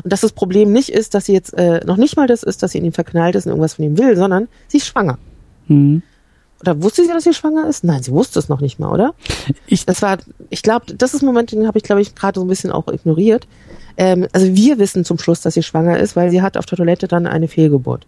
[0.04, 2.64] und dass das Problem nicht ist, dass sie jetzt äh, noch nicht mal das ist,
[2.64, 5.18] dass sie in ihn verknallt ist und irgendwas von ihm will, sondern sie ist schwanger.
[5.68, 6.02] Mhm.
[6.62, 7.84] Oder wusste sie, dass sie schwanger ist?
[7.84, 9.14] Nein, sie wusste es noch nicht mal, oder?
[9.68, 10.18] Ich, das war,
[10.50, 12.72] ich glaube, das ist ein Moment, den habe ich, glaube ich, gerade so ein bisschen
[12.72, 13.48] auch ignoriert.
[13.98, 16.78] Ähm, also wir wissen zum Schluss, dass sie schwanger ist, weil sie hat auf der
[16.78, 18.08] Toilette dann eine Fehlgeburt.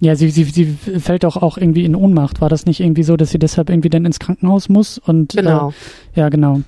[0.00, 0.66] Ja, sie, sie, sie
[0.98, 2.40] fällt doch auch irgendwie in Ohnmacht.
[2.40, 4.96] War das nicht irgendwie so, dass sie deshalb irgendwie dann ins Krankenhaus muss?
[4.96, 5.74] Und, genau.
[6.14, 6.62] Äh, ja, genau.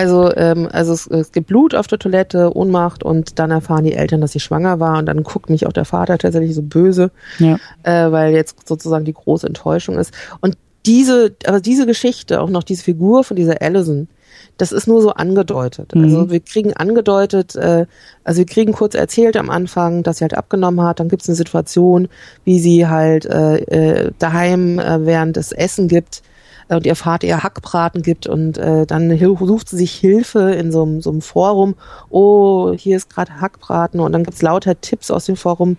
[0.00, 3.92] Also, ähm, also es, es gibt Blut auf der Toilette, Ohnmacht und dann erfahren die
[3.92, 7.10] Eltern, dass sie schwanger war und dann guckt mich auch der Vater tatsächlich so böse,
[7.38, 7.58] ja.
[7.82, 10.14] äh, weil jetzt sozusagen die große Enttäuschung ist.
[10.40, 14.08] Und diese, aber diese Geschichte, auch noch diese Figur von dieser Allison,
[14.56, 15.94] das ist nur so angedeutet.
[15.94, 16.04] Mhm.
[16.04, 17.84] Also wir kriegen angedeutet, äh,
[18.24, 20.98] also wir kriegen kurz erzählt am Anfang, dass sie halt abgenommen hat.
[20.98, 22.08] Dann gibt es eine Situation,
[22.44, 26.22] wie sie halt äh, äh, daheim äh, während es Essen gibt
[26.76, 30.82] und ihr Vater ihr Hackbraten gibt und äh, dann sucht sie sich Hilfe in so
[30.82, 31.74] einem, so einem Forum.
[32.08, 35.76] Oh, hier ist gerade Hackbraten und dann gibt's lauter Tipps aus dem Forum.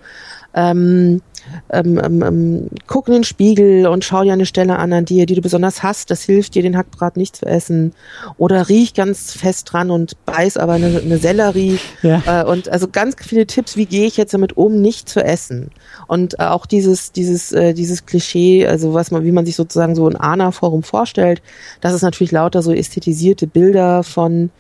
[0.54, 1.22] Ähm,
[1.70, 5.26] ähm, ähm, ähm, guck in den Spiegel und schau dir eine Stelle an an dir,
[5.26, 6.12] die du besonders hast.
[6.12, 7.94] Das hilft dir, den Hackbrat nicht zu essen.
[8.38, 11.80] Oder riech ganz fest dran und beiß aber eine, eine Sellerie.
[12.02, 12.42] Ja.
[12.42, 15.72] Äh, und also ganz viele Tipps, wie gehe ich jetzt damit um, nicht zu essen.
[16.08, 19.96] Und äh, auch dieses, dieses, äh, dieses Klischee, also was man, wie man sich sozusagen
[19.96, 21.42] so ein ANA-Forum vorstellt,
[21.82, 24.52] das ist natürlich lauter so ästhetisierte Bilder von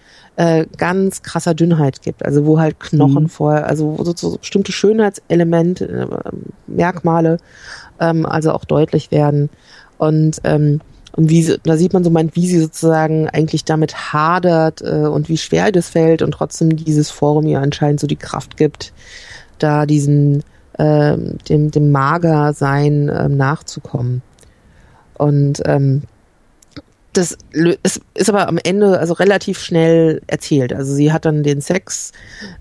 [0.42, 3.30] äh, ganz krasser Dünnheit gibt, also wo halt Knochen mhm.
[3.30, 6.32] vorher, also wo so, so bestimmte Schönheitselemente, äh,
[6.66, 7.38] Merkmale
[8.00, 9.52] ähm, also auch deutlich werden
[10.00, 10.82] und ähm,
[11.14, 15.30] und wie da sieht man so meint, wie sie sozusagen eigentlich damit hadert äh, und
[15.30, 18.94] wie schwer das fällt und trotzdem dieses Forum ihr anscheinend so die Kraft gibt,
[19.60, 20.44] da diesen
[20.80, 21.18] äh,
[21.50, 24.24] dem dem Magersein äh, nachzukommen.
[25.16, 26.04] Und ähm,
[27.14, 27.38] das
[27.84, 30.72] ist, ist aber am Ende also relativ schnell erzählt.
[30.74, 32.14] Also sie hat dann den Sex,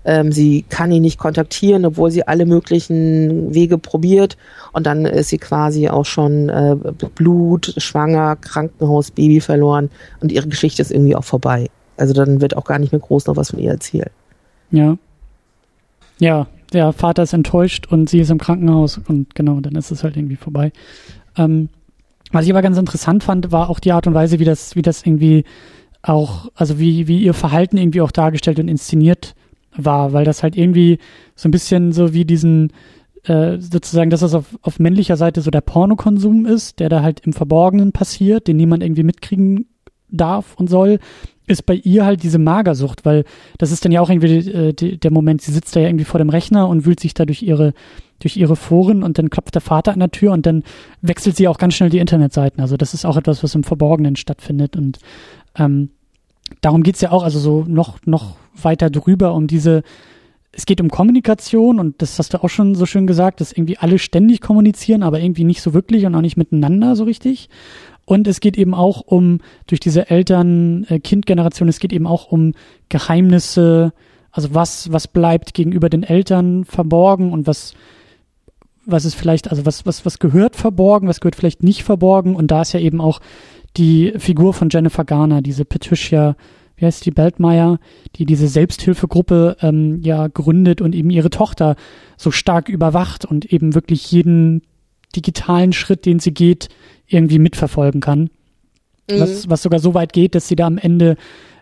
[0.03, 4.37] ähm, sie kann ihn nicht kontaktieren, obwohl sie alle möglichen Wege probiert
[4.73, 6.75] und dann ist sie quasi auch schon äh,
[7.15, 11.69] Blut, schwanger, Krankenhaus, Baby verloren und ihre Geschichte ist irgendwie auch vorbei.
[11.95, 14.11] Also dann wird auch gar nicht mehr groß noch was von ihr erzählt.
[14.71, 14.97] Ja.
[16.19, 20.03] Ja, der Vater ist enttäuscht und sie ist im Krankenhaus und genau, dann ist es
[20.03, 20.71] halt irgendwie vorbei.
[21.37, 21.69] Ähm,
[22.31, 24.81] was ich aber ganz interessant fand, war auch die Art und Weise, wie das, wie
[24.81, 25.43] das irgendwie
[26.01, 29.35] auch, also wie, wie ihr Verhalten irgendwie auch dargestellt und inszeniert
[29.75, 30.97] war, weil das halt irgendwie
[31.35, 32.73] so ein bisschen so wie diesen,
[33.23, 37.21] äh, sozusagen, dass das auf, auf männlicher Seite so der Pornokonsum ist, der da halt
[37.21, 39.67] im Verborgenen passiert, den niemand irgendwie mitkriegen
[40.09, 40.99] darf und soll,
[41.47, 43.25] ist bei ihr halt diese Magersucht, weil
[43.57, 46.05] das ist dann ja auch irgendwie äh, die, der Moment, sie sitzt da ja irgendwie
[46.05, 47.73] vor dem Rechner und wühlt sich da durch ihre
[48.21, 50.63] durch ihre Foren und dann klopft der Vater an der Tür und dann
[51.01, 52.61] wechselt sie auch ganz schnell die Internetseiten.
[52.61, 54.99] Also das ist auch etwas, was im Verborgenen stattfindet und
[55.57, 55.89] ähm,
[56.61, 59.83] darum geht's ja auch, also so noch, noch weiter drüber um diese,
[60.51, 63.77] es geht um Kommunikation und das hast du auch schon so schön gesagt, dass irgendwie
[63.77, 67.49] alle ständig kommunizieren, aber irgendwie nicht so wirklich und auch nicht miteinander so richtig.
[68.05, 72.53] Und es geht eben auch um, durch diese Eltern-Kind-Generation, es geht eben auch um
[72.89, 73.93] Geheimnisse,
[74.31, 77.73] also was, was bleibt gegenüber den Eltern verborgen und was,
[78.91, 82.35] was ist vielleicht, also was, was, was gehört verborgen, was gehört vielleicht nicht verborgen.
[82.35, 83.19] Und da ist ja eben auch
[83.77, 86.35] die Figur von Jennifer Garner, diese Patricia,
[86.75, 87.79] wie heißt die, Beltmeier,
[88.15, 91.75] die diese Selbsthilfegruppe ähm, ja gründet und eben ihre Tochter
[92.17, 94.63] so stark überwacht und eben wirklich jeden
[95.15, 96.69] digitalen Schritt, den sie geht,
[97.07, 98.29] irgendwie mitverfolgen kann.
[99.09, 99.19] Mhm.
[99.19, 101.17] Was, was sogar so weit geht, dass sie da am Ende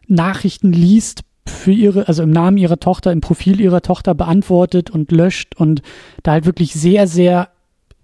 [0.07, 5.11] Nachrichten liest für ihre, also im Namen ihrer Tochter, im Profil ihrer Tochter beantwortet und
[5.11, 5.81] löscht und
[6.23, 7.49] da halt wirklich sehr, sehr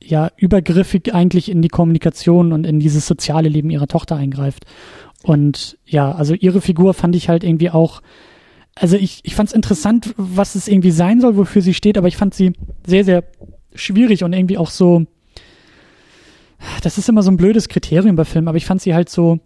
[0.04, 4.66] ja übergriffig eigentlich in die Kommunikation und in dieses soziale Leben ihrer Tochter eingreift.
[5.24, 8.02] Und ja, also ihre Figur fand ich halt irgendwie auch,
[8.76, 12.08] also ich, ich fand es interessant, was es irgendwie sein soll, wofür sie steht, aber
[12.08, 12.54] ich fand sie
[12.86, 13.24] sehr, sehr
[13.74, 15.06] schwierig und irgendwie auch so,
[16.84, 19.40] das ist immer so ein blödes Kriterium bei Filmen, aber ich fand sie halt so,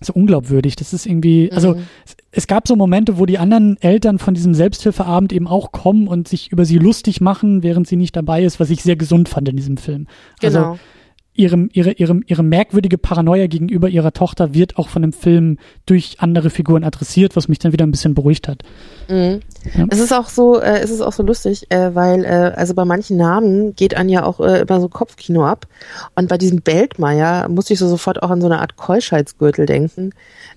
[0.00, 0.76] so unglaubwürdig.
[0.76, 1.82] Das ist irgendwie, also mhm.
[2.04, 6.08] es, es, gab so Momente, wo die anderen Eltern von diesem Selbsthilfeabend eben auch kommen
[6.08, 9.28] und sich über sie lustig machen, während sie nicht dabei ist, was ich sehr gesund
[9.28, 10.06] fand in diesem Film.
[10.42, 10.70] Also genau.
[10.72, 10.80] Also
[11.34, 16.16] ihre, ihre, ihre, ihre merkwürdige Paranoia gegenüber ihrer Tochter wird auch von dem Film durch
[16.20, 18.62] andere Figuren adressiert, was mich dann wieder ein bisschen beruhigt hat.
[19.08, 19.40] Mhm.
[19.72, 19.86] Ja.
[19.90, 22.84] Es ist auch so, äh, es ist auch so lustig, äh, weil äh, also bei
[22.84, 25.66] manchen Namen geht an ja auch äh, immer so Kopfkino ab.
[26.14, 30.10] Und bei diesem Beltmeier musste ich so sofort auch an so eine Art Keuschheitsgürtel denken.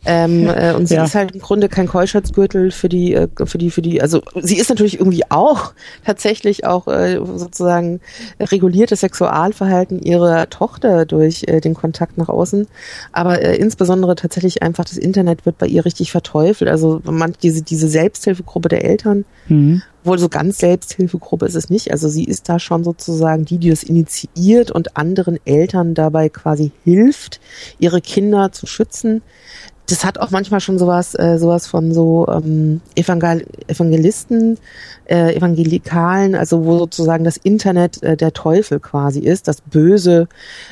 [0.06, 1.06] Ähm, äh, und sie ja.
[1.06, 4.02] ist halt im Grunde kein Keuschheitsgürtel für die, äh, für die, für die.
[4.02, 5.74] Also sie ist natürlich irgendwie auch
[6.06, 8.02] tatsächlich auch äh, sozusagen
[8.40, 12.68] reguliertes Sexualverhalten ihrer Tochter durch äh, den Kontakt nach außen.
[13.12, 16.70] Aber äh, insbesondere tatsächlich einfach das Internet wird bei ihr richtig verteufelt.
[16.70, 18.97] Also man diese diese Selbsthilfegruppe der Eltern.
[19.48, 19.82] Mhm.
[20.04, 21.92] Wohl so ganz Selbsthilfegruppe ist es nicht.
[21.92, 26.72] Also sie ist da schon sozusagen die, die das initiiert und anderen Eltern dabei quasi
[26.84, 27.40] hilft,
[27.80, 29.22] ihre Kinder zu schützen
[29.88, 34.58] das hat auch manchmal schon sowas, äh, sowas von so ähm, Evangel Evangelisten,
[35.06, 40.28] äh, Evangelikalen, also wo sozusagen das Internet äh, der Teufel quasi ist, das Böse,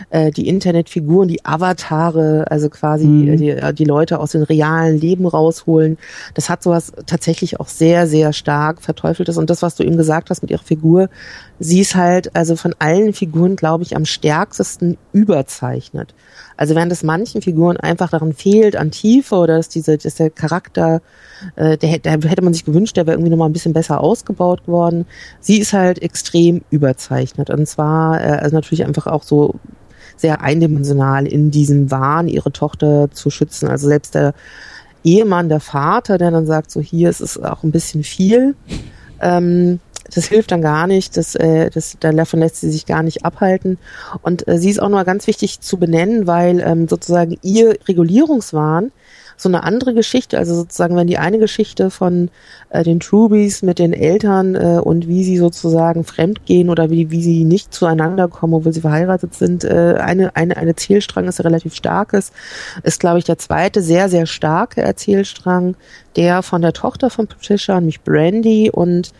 [0.09, 3.37] äh, die Internetfiguren, die Avatare, also quasi mhm.
[3.37, 5.97] die, äh, die Leute aus dem realen Leben rausholen.
[6.33, 9.37] Das hat sowas tatsächlich auch sehr, sehr stark verteufeltes.
[9.37, 11.09] Und das, was du eben gesagt hast mit ihrer Figur,
[11.59, 16.13] sie ist halt also von allen Figuren, glaube ich, am stärksten überzeichnet.
[16.57, 20.29] Also während es manchen Figuren einfach daran fehlt an Tiefe oder dass diese, dass der
[20.29, 21.01] Charakter,
[21.55, 24.67] äh, der, der hätte man sich gewünscht, der wäre irgendwie nochmal ein bisschen besser ausgebaut
[24.67, 25.05] worden.
[25.39, 29.55] Sie ist halt extrem überzeichnet und zwar äh, also natürlich einfach auch so
[30.17, 33.67] sehr eindimensional in diesem Wahn, ihre Tochter zu schützen.
[33.67, 34.33] Also selbst der
[35.03, 38.55] Ehemann, der Vater, der dann sagt, so hier ist es auch ein bisschen viel.
[39.21, 39.79] Ähm,
[40.13, 43.77] das hilft dann gar nicht, das, äh, das, davon lässt sie sich gar nicht abhalten.
[44.21, 48.91] Und äh, sie ist auch noch ganz wichtig zu benennen, weil ähm, sozusagen ihr Regulierungswahn
[49.37, 52.29] so eine andere Geschichte, also sozusagen wenn die eine Geschichte von
[52.69, 57.21] äh, den Trubies mit den Eltern äh, und wie sie sozusagen fremdgehen oder wie, wie
[57.21, 61.75] sie nicht zueinander kommen, obwohl sie verheiratet sind, äh, eine, eine, eine Erzählstrang ist relativ
[61.75, 62.31] starkes,
[62.83, 65.75] ist glaube ich der zweite sehr, sehr starke Erzählstrang,
[66.15, 69.11] der von der Tochter von Patricia, nämlich Brandy und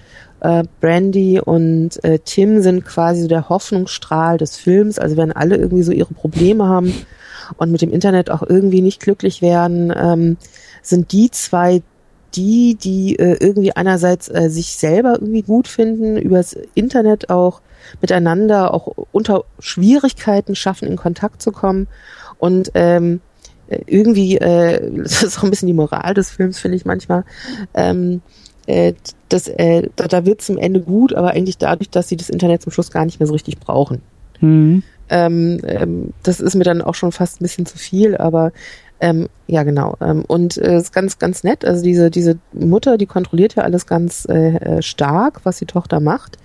[0.46, 5.00] äh, Brandy und äh, Tim sind quasi so der Hoffnungsstrahl des Films.
[5.00, 6.94] Also werden alle irgendwie so ihre Probleme haben
[7.58, 10.38] und mit dem Internet auch irgendwie nicht glücklich werden, ähm,
[10.82, 11.82] sind die zwei
[12.36, 17.62] die, die äh, irgendwie einerseits äh, sich selber irgendwie gut finden, übers Internet auch
[18.02, 21.88] miteinander auch unter Schwierigkeiten schaffen, in Kontakt zu kommen
[22.38, 23.22] und ähm,
[23.68, 27.24] irgendwie, äh, das ist auch ein bisschen die Moral des Films, finde ich manchmal,
[27.74, 28.22] ähm,
[28.68, 28.94] äh,
[29.30, 32.62] das, äh, da, da wird zum Ende gut, aber eigentlich dadurch, dass sie das Internet
[32.62, 34.02] zum Schluss gar nicht mehr so richtig brauchen.
[34.40, 34.84] Mhm.
[35.10, 38.52] Ähm, ähm, das ist mir dann auch schon fast ein bisschen zu viel, aber
[39.00, 39.98] ähm, ja, genau.
[40.02, 41.66] Ähm, und äh, ist ganz, ganz nett.
[41.66, 46.00] Also diese, diese Mutter, die kontrolliert ja alles ganz äh, äh, stark, was die Tochter
[46.00, 46.38] macht.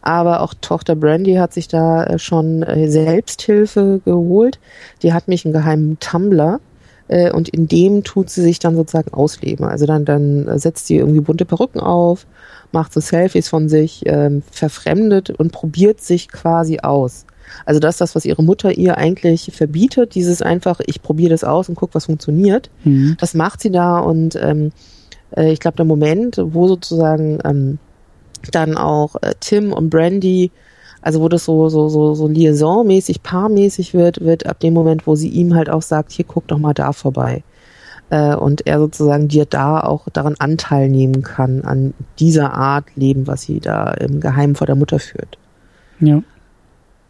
[0.00, 4.60] Aber auch Tochter Brandy hat sich da äh, schon äh, Selbsthilfe geholt.
[5.02, 6.60] Die hat mich einen geheimen Tumblr
[7.08, 9.66] äh, und in dem tut sie sich dann sozusagen ausleben.
[9.66, 12.26] Also dann, dann setzt sie irgendwie bunte Perücken auf,
[12.72, 17.24] macht so Selfies von sich, ähm, verfremdet und probiert sich quasi aus.
[17.64, 21.44] Also das ist das, was ihre Mutter ihr eigentlich verbietet, dieses einfach, ich probiere das
[21.44, 22.70] aus und guck, was funktioniert.
[22.84, 23.16] Mhm.
[23.18, 24.72] Das macht sie da und ähm,
[25.36, 27.78] äh, ich glaube, der Moment, wo sozusagen ähm,
[28.52, 30.50] dann auch äh, Tim und Brandy
[31.08, 35.14] also wo das so, so, so, so liaisonmäßig, paarmäßig wird, wird ab dem Moment, wo
[35.14, 37.44] sie ihm halt auch sagt, hier guck doch mal da vorbei.
[38.10, 43.26] Äh, und er sozusagen dir da auch daran Anteil nehmen kann, an dieser Art Leben,
[43.26, 45.38] was sie da im Geheimen vor der Mutter führt.
[45.98, 46.22] Ja.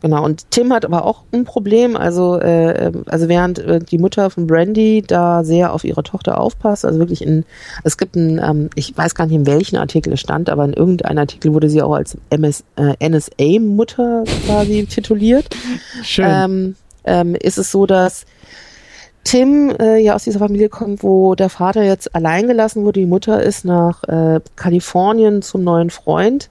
[0.01, 3.99] Genau, und Tim hat aber auch ein Problem, also, äh, ähm, also während äh, die
[3.99, 7.45] Mutter von Brandy da sehr auf ihre Tochter aufpasst, also wirklich in,
[7.83, 10.73] es gibt ein, ähm, ich weiß gar nicht, in welchen Artikel es stand, aber in
[10.73, 15.49] irgendeinem Artikel wurde sie auch als MS, äh, NSA-Mutter quasi tituliert.
[16.05, 16.27] Schön.
[16.29, 18.25] Ähm, ähm, ist es so, dass
[19.25, 23.07] Tim äh, ja aus dieser Familie kommt, wo der Vater jetzt allein gelassen wurde, die
[23.07, 26.51] Mutter ist nach äh, Kalifornien zum neuen Freund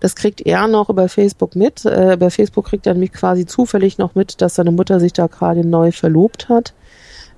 [0.00, 1.84] das kriegt er noch über Facebook mit.
[1.84, 5.26] Äh, über Facebook kriegt er nämlich quasi zufällig noch mit, dass seine Mutter sich da
[5.26, 6.74] gerade neu verlobt hat.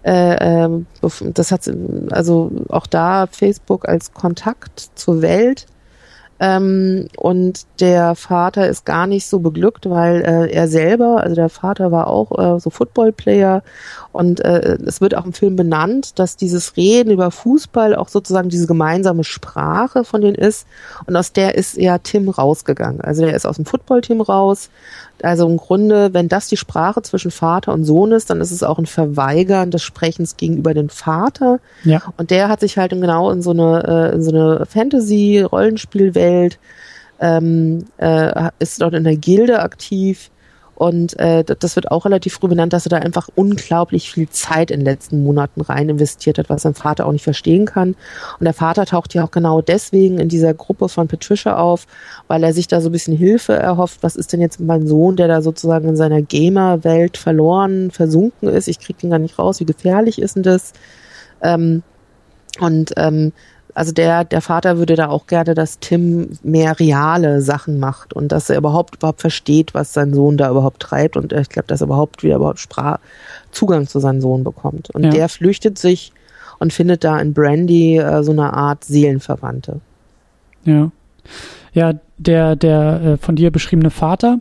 [0.02, 0.84] Äh, äh,
[1.34, 1.70] das hat
[2.10, 5.66] also auch da Facebook als Kontakt zur Welt
[6.42, 11.50] ähm, und der Vater ist gar nicht so beglückt, weil äh, er selber, also der
[11.50, 13.62] Vater war auch äh, so Footballplayer.
[14.12, 18.48] Und äh, es wird auch im Film benannt, dass dieses Reden über Fußball auch sozusagen
[18.48, 20.66] diese gemeinsame Sprache von denen ist.
[21.06, 23.02] Und aus der ist ja Tim rausgegangen.
[23.02, 24.70] Also der ist aus dem Footballteam raus,
[25.22, 28.62] also im Grunde, wenn das die Sprache zwischen Vater und Sohn ist, dann ist es
[28.62, 31.60] auch ein Verweigern des Sprechens gegenüber dem Vater.
[31.84, 32.02] Ja.
[32.16, 36.58] Und der hat sich halt genau in so eine, äh, in so eine Fantasy-Rollenspielwelt,
[37.20, 40.30] ähm, äh, ist dort in der Gilde aktiv
[40.80, 44.70] Und äh, das wird auch relativ früh benannt, dass er da einfach unglaublich viel Zeit
[44.70, 47.96] in den letzten Monaten rein investiert hat, was sein Vater auch nicht verstehen kann.
[48.38, 51.86] Und der Vater taucht ja auch genau deswegen in dieser Gruppe von Patricia auf,
[52.28, 53.98] weil er sich da so ein bisschen Hilfe erhofft.
[54.00, 58.66] Was ist denn jetzt mein Sohn, der da sozusagen in seiner Gamer-Welt verloren, versunken ist?
[58.66, 59.60] Ich krieg den gar nicht raus.
[59.60, 60.72] Wie gefährlich ist denn das?
[61.42, 61.82] Ähm,
[62.58, 63.32] und ähm,
[63.74, 68.32] also der, der Vater würde da auch gerne, dass Tim mehr reale Sachen macht und
[68.32, 71.80] dass er überhaupt überhaupt versteht, was sein Sohn da überhaupt treibt und ich glaube, dass
[71.80, 72.98] er überhaupt wieder überhaupt Sprach
[73.50, 74.90] Zugang zu seinem Sohn bekommt.
[74.90, 75.10] Und ja.
[75.10, 76.12] der flüchtet sich
[76.58, 79.80] und findet da in Brandy äh, so eine Art Seelenverwandte.
[80.64, 80.90] Ja.
[81.72, 84.40] Ja, der, der äh, von dir beschriebene Vater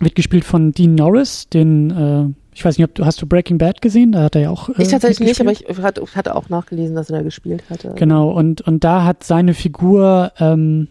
[0.00, 3.58] wird gespielt von Dean Norris, den äh, ich weiß nicht, ob du hast du Breaking
[3.58, 4.12] Bad gesehen?
[4.12, 4.70] Da hat er ja auch.
[4.70, 7.92] Äh, ich tatsächlich nicht, aber ich hatte, hatte, auch nachgelesen, dass er da gespielt hatte.
[7.96, 10.88] Genau, und, und da hat seine Figur, ähm,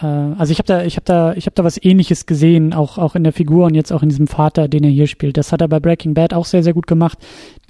[0.00, 2.96] äh, also ich habe da, ich habe da, ich habe da was ähnliches gesehen, auch,
[2.96, 5.36] auch in der Figur und jetzt auch in diesem Vater, den er hier spielt.
[5.36, 7.18] Das hat er bei Breaking Bad auch sehr, sehr gut gemacht.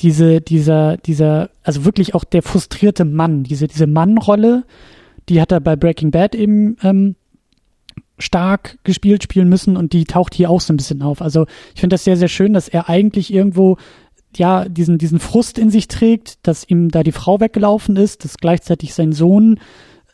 [0.01, 4.64] Diese, dieser, dieser, also wirklich auch der frustrierte Mann, diese, diese Mannrolle,
[5.31, 7.16] die hat er bei Breaking Bad eben ähm,
[8.19, 11.21] stark gespielt spielen müssen und die taucht hier auch so ein bisschen auf.
[11.21, 13.77] Also ich finde das sehr, sehr schön, dass er eigentlich irgendwo
[14.37, 18.39] ja diesen, diesen Frust in sich trägt, dass ihm da die Frau weggelaufen ist, dass
[18.39, 19.61] gleichzeitig sein Sohn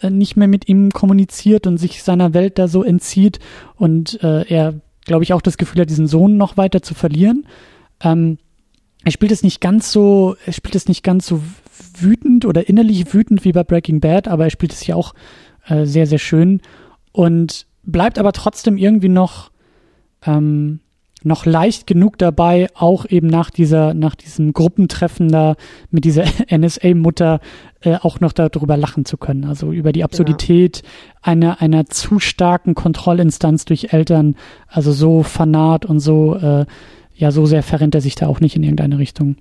[0.01, 3.39] äh, nicht mehr mit ihm kommuniziert und sich seiner Welt da so entzieht
[3.77, 4.75] und äh, er,
[5.05, 7.47] glaube ich, auch das Gefühl hat, diesen Sohn noch weiter zu verlieren.
[8.01, 8.39] Ähm,
[9.05, 11.43] er spielt es nicht ganz so, er spielt es nicht ganz so
[11.99, 15.15] wütend oder innerlich wütend wie bei Breaking Bad, aber er spielt es hier auch
[15.67, 16.61] äh, sehr, sehr schön.
[17.11, 19.51] Und bleibt aber trotzdem irgendwie noch,
[20.25, 20.81] ähm,
[21.25, 25.55] noch leicht genug dabei, auch eben nach dieser, nach diesem Gruppentreffen da
[25.91, 27.41] mit dieser NSA-Mutter
[27.81, 29.45] äh, auch noch darüber lachen zu können.
[29.45, 30.93] Also über die Absurdität genau.
[31.23, 36.67] einer, einer zu starken Kontrollinstanz durch Eltern, also so fanat und so, äh,
[37.15, 39.37] ja, so sehr verrennt er sich da auch nicht in irgendeine Richtung.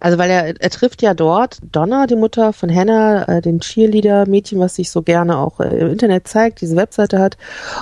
[0.00, 4.58] Also weil er, er trifft ja dort Donna, die Mutter von Hannah, äh, dem Cheerleader-Mädchen,
[4.58, 7.36] was sich so gerne auch äh, im Internet zeigt, diese Webseite hat.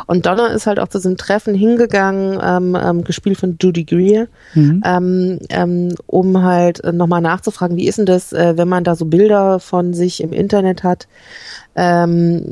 [0.07, 4.27] Und Donna ist halt auch zu diesem Treffen hingegangen, ähm, ähm, gespielt von Judy Greer,
[4.55, 4.83] mhm.
[4.85, 9.05] ähm, ähm, um halt nochmal nachzufragen, wie ist denn das, äh, wenn man da so
[9.05, 11.07] Bilder von sich im Internet hat,
[11.77, 12.43] ähm,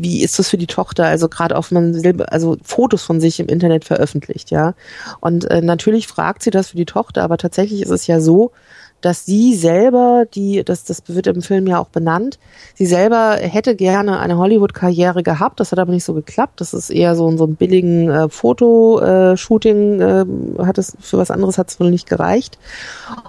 [0.00, 1.04] wie ist das für die Tochter?
[1.04, 4.74] Also gerade auf man also Fotos von sich im Internet veröffentlicht, ja.
[5.20, 8.52] Und äh, natürlich fragt sie das für die Tochter, aber tatsächlich ist es ja so,
[9.00, 12.38] dass sie selber, die, das, das wird im Film ja auch benannt,
[12.74, 16.60] sie selber hätte gerne eine Hollywood-Karriere gehabt, das hat aber nicht so geklappt.
[16.60, 20.24] Das ist eher so so einem billigen äh, Fotoshooting, äh,
[20.64, 22.58] hat es für was anderes hat es wohl nicht gereicht.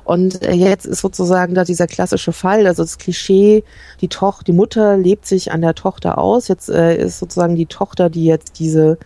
[0.03, 3.63] Und äh, jetzt ist sozusagen da dieser klassische Fall, also das Klischee,
[4.01, 6.47] die Tochter, die Mutter lebt sich an der Tochter aus.
[6.47, 8.97] Jetzt äh, ist sozusagen die Tochter, die jetzt diese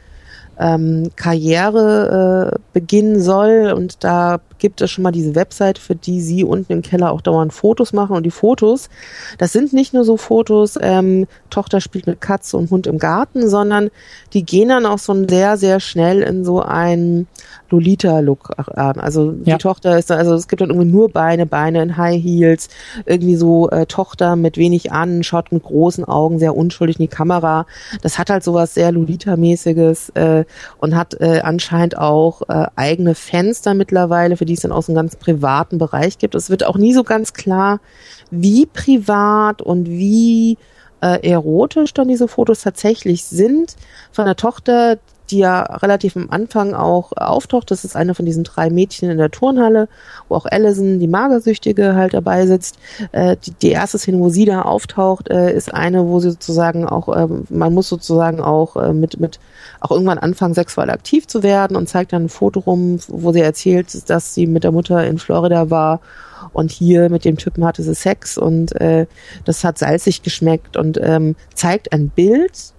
[0.63, 3.73] ähm, Karriere äh, beginnen soll.
[3.75, 7.19] Und da gibt es schon mal diese Website, für die sie unten im Keller auch
[7.19, 8.15] dauernd Fotos machen.
[8.15, 8.89] Und die Fotos,
[9.37, 13.49] das sind nicht nur so Fotos, ähm, Tochter spielt mit Katze und Hund im Garten,
[13.49, 13.91] sondern
[14.31, 17.27] die gehen dann auch so sehr, sehr schnell in so einen
[17.73, 18.99] Lolita-Look an.
[18.99, 19.55] Also ja.
[19.55, 22.69] die Tochter ist, also es gibt dann irgendwie nur Beine, Beine in High Heels,
[23.05, 27.15] irgendwie so äh, Tochter mit wenig an, schaut mit großen Augen sehr unschuldig in die
[27.15, 27.65] Kamera.
[28.01, 30.45] Das hat halt sowas sehr Lolita-mäßiges äh,
[30.77, 34.91] und hat äh, anscheinend auch äh, eigene Fenster mittlerweile, für die es dann auch so
[34.91, 36.35] einen ganz privaten Bereich gibt.
[36.35, 37.79] Es wird auch nie so ganz klar,
[38.29, 40.57] wie privat und wie
[41.01, 43.75] äh, erotisch dann diese Fotos tatsächlich sind.
[44.11, 44.99] Von der Tochter,
[45.33, 47.71] die ja relativ am Anfang auch auftaucht.
[47.71, 49.89] Das ist eine von diesen drei Mädchen in der Turnhalle,
[50.29, 52.77] wo auch Allison, die Magersüchtige, halt dabei sitzt.
[53.11, 56.87] Äh, die, die erste Szene, wo sie da auftaucht, äh, ist eine, wo sie sozusagen
[56.87, 59.39] auch, äh, man muss sozusagen auch äh, mit, mit
[59.79, 63.41] auch irgendwann anfangen, sexuell aktiv zu werden und zeigt dann ein Foto rum, wo sie
[63.41, 65.99] erzählt, dass sie mit der Mutter in Florida war
[66.53, 69.07] und hier mit dem Typen hatte sie Sex und äh,
[69.45, 72.73] das hat salzig geschmeckt und ähm, zeigt ein Bild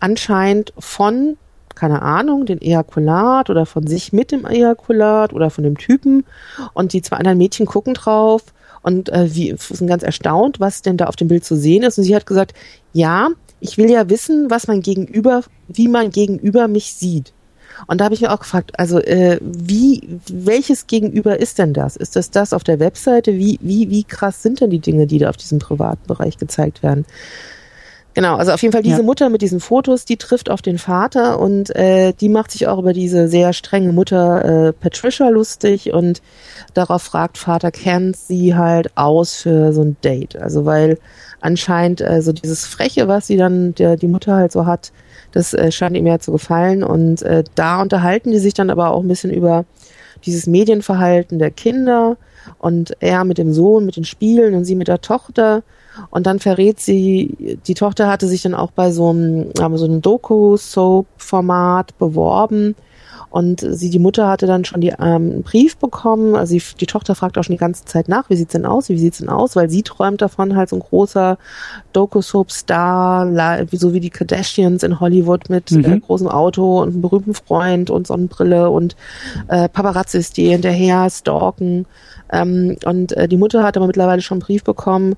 [0.00, 1.36] anscheinend von
[1.74, 6.24] keine Ahnung, den Ejakulat oder von sich mit dem Ejakulat oder von dem Typen.
[6.72, 8.44] Und die zwei anderen Mädchen gucken drauf
[8.82, 11.98] und äh, wie, sind ganz erstaunt, was denn da auf dem Bild zu sehen ist.
[11.98, 12.54] Und sie hat gesagt,
[12.92, 13.28] ja,
[13.60, 17.32] ich will ja wissen, was mein Gegenüber, wie mein Gegenüber mich sieht.
[17.86, 21.96] Und da habe ich mir auch gefragt, also äh, wie, welches Gegenüber ist denn das?
[21.96, 23.34] Ist das das auf der Webseite?
[23.34, 26.82] Wie, wie, wie krass sind denn die Dinge, die da auf diesem privaten Bereich gezeigt
[26.82, 27.04] werden?
[28.14, 29.02] Genau, also auf jeden Fall diese ja.
[29.02, 32.78] Mutter mit diesen Fotos, die trifft auf den Vater und äh, die macht sich auch
[32.78, 36.22] über diese sehr strenge Mutter äh, Patricia lustig und
[36.74, 40.36] darauf fragt Vater kennt sie halt aus für so ein Date.
[40.36, 40.98] Also weil
[41.40, 44.92] anscheinend äh, so dieses Freche, was sie dann der die Mutter halt so hat,
[45.32, 48.90] das äh, scheint ihm ja zu gefallen und äh, da unterhalten die sich dann aber
[48.90, 49.64] auch ein bisschen über
[50.24, 52.16] dieses Medienverhalten der Kinder
[52.58, 55.64] und er mit dem Sohn, mit den Spielen und sie mit der Tochter
[56.10, 60.02] und dann verrät sie, die Tochter hatte sich dann auch bei so einem, so einem
[60.02, 62.74] Doku-Soap-Format beworben.
[63.34, 66.36] Und sie, die Mutter hatte dann schon die, ähm, einen Brief bekommen.
[66.36, 68.88] Also die, die Tochter fragt auch schon die ganze Zeit nach, wie sieht's denn aus,
[68.88, 71.36] wie sieht's denn aus, weil sie träumt davon, halt so ein großer
[71.92, 75.84] Doku-Soap-Star, so wie die Kardashians in Hollywood mit mhm.
[75.84, 78.94] äh, großem Auto und einem berühmten Freund und Sonnenbrille und
[79.48, 81.86] äh, Paparazzis, die hinterher stalken.
[82.30, 85.16] Ähm, und äh, die Mutter hat aber mittlerweile schon einen Brief bekommen,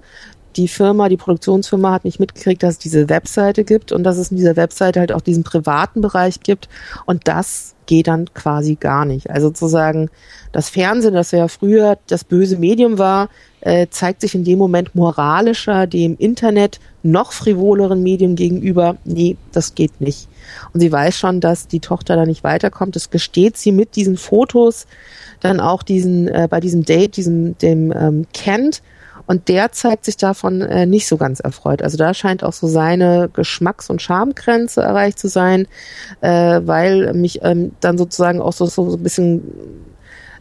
[0.56, 4.30] die Firma, die Produktionsfirma hat nicht mitgekriegt, dass es diese Webseite gibt und dass es
[4.30, 6.68] in dieser Webseite halt auch diesen privaten Bereich gibt.
[7.04, 9.30] Und das geht dann quasi gar nicht.
[9.30, 10.10] Also sozusagen
[10.52, 13.28] das Fernsehen, das ja früher das böse Medium war,
[13.60, 18.96] äh, zeigt sich in dem Moment moralischer dem Internet noch frivoleren Medium gegenüber.
[19.04, 20.28] Nee, das geht nicht.
[20.72, 22.96] Und sie weiß schon, dass die Tochter da nicht weiterkommt.
[22.96, 24.86] Das gesteht sie mit diesen Fotos,
[25.40, 28.82] dann auch diesen äh, bei diesem Date, diesem dem ähm, Kent
[29.26, 31.82] und der zeigt sich davon äh, nicht so ganz erfreut.
[31.82, 35.66] Also da scheint auch so seine Geschmacks- und Schamgrenze erreicht zu sein,
[36.20, 39.42] äh, weil mich ähm, dann sozusagen auch so, so, so ein bisschen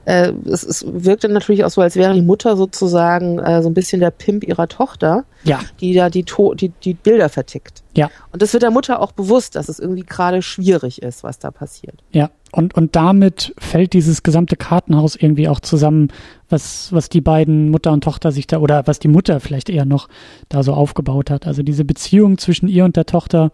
[0.06, 3.74] äh, es, es wirkte natürlich auch so, als wäre die Mutter sozusagen äh, so ein
[3.74, 5.60] bisschen der Pimp ihrer Tochter, ja.
[5.82, 7.84] die da die, to die, die Bilder vertickt.
[7.96, 8.10] Ja.
[8.32, 11.50] Und das wird der Mutter auch bewusst, dass es irgendwie gerade schwierig ist, was da
[11.52, 12.04] passiert.
[12.12, 12.30] Ja.
[12.52, 16.10] Und, und damit fällt dieses gesamte Kartenhaus irgendwie auch zusammen,
[16.48, 19.86] was, was die beiden Mutter und Tochter sich da, oder was die Mutter vielleicht eher
[19.86, 20.08] noch
[20.48, 21.48] da so aufgebaut hat.
[21.48, 23.52] Also diese Beziehung zwischen ihr und der Tochter,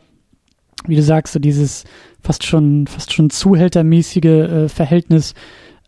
[0.85, 1.85] wie du sagst, so dieses
[2.21, 5.33] fast schon, fast schon zuhältermäßige äh, Verhältnis,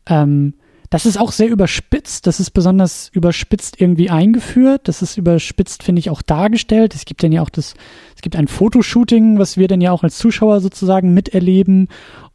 [0.08, 0.54] ähm,
[0.94, 2.28] das ist auch sehr überspitzt.
[2.28, 4.88] Das ist besonders überspitzt irgendwie eingeführt.
[4.88, 6.94] Das ist überspitzt, finde ich, auch dargestellt.
[6.94, 7.74] Es gibt dann ja auch das,
[8.16, 11.88] es gibt ein Fotoshooting, was wir dann ja auch als Zuschauer sozusagen miterleben.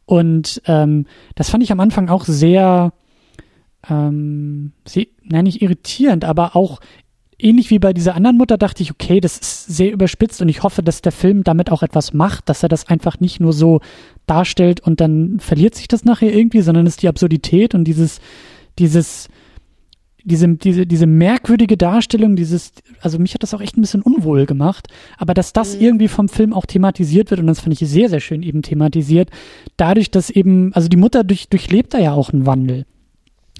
[0.05, 1.05] Und ähm,
[1.35, 2.91] das fand ich am Anfang auch sehr,
[3.89, 6.81] ähm, sehr, nein, nicht irritierend, aber auch
[7.39, 10.63] ähnlich wie bei dieser anderen Mutter dachte ich, okay, das ist sehr überspitzt und ich
[10.63, 13.79] hoffe, dass der Film damit auch etwas macht, dass er das einfach nicht nur so
[14.27, 18.19] darstellt und dann verliert sich das nachher irgendwie, sondern ist die Absurdität und dieses,
[18.77, 19.29] dieses,
[20.23, 24.45] diese, diese, diese merkwürdige Darstellung, dieses, also mich hat das auch echt ein bisschen unwohl
[24.45, 24.87] gemacht,
[25.17, 25.81] aber dass das mhm.
[25.81, 29.29] irgendwie vom Film auch thematisiert wird und das fand ich sehr, sehr schön eben thematisiert,
[29.77, 32.85] dadurch, dass eben, also die Mutter durch, durchlebt da ja auch einen Wandel.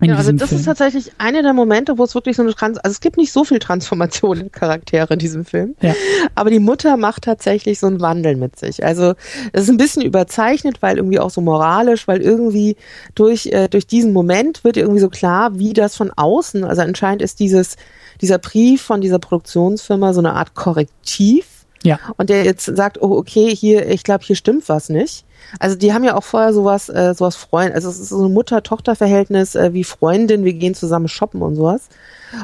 [0.02, 0.60] Ja, also das Film.
[0.60, 3.34] ist tatsächlich einer der Momente, wo es wirklich so eine Trans also es gibt nicht
[3.34, 5.94] so viel Transformation in Charaktere in diesem Film, ja.
[6.36, 8.84] aber die Mutter macht tatsächlich so einen Wandel mit sich.
[8.84, 9.14] Also
[9.52, 12.78] es ist ein bisschen überzeichnet, weil irgendwie auch so moralisch, weil irgendwie
[13.16, 17.22] durch äh, durch diesen Moment wird irgendwie so klar, wie das von außen, also anscheinend
[17.22, 17.76] ist dieses
[18.22, 21.46] dieser Brief von dieser Produktionsfirma so eine Art Korrektiv.
[21.84, 22.00] Ja.
[22.18, 25.26] Und der jetzt sagt, oh okay, hier ich glaube, hier stimmt was nicht.
[25.60, 28.34] Also die haben ja auch vorher sowas, äh, sowas Freund, also es ist so ein
[28.34, 31.90] Mutter-Tochter-Verhältnis äh, wie Freundin, wir gehen zusammen shoppen und sowas.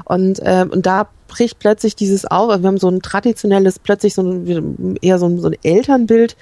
[0.06, 4.14] Und, äh, und da bricht plötzlich dieses auf, also wir haben so ein traditionelles, plötzlich
[4.14, 6.36] so ein, eher so ein, so ein Elternbild,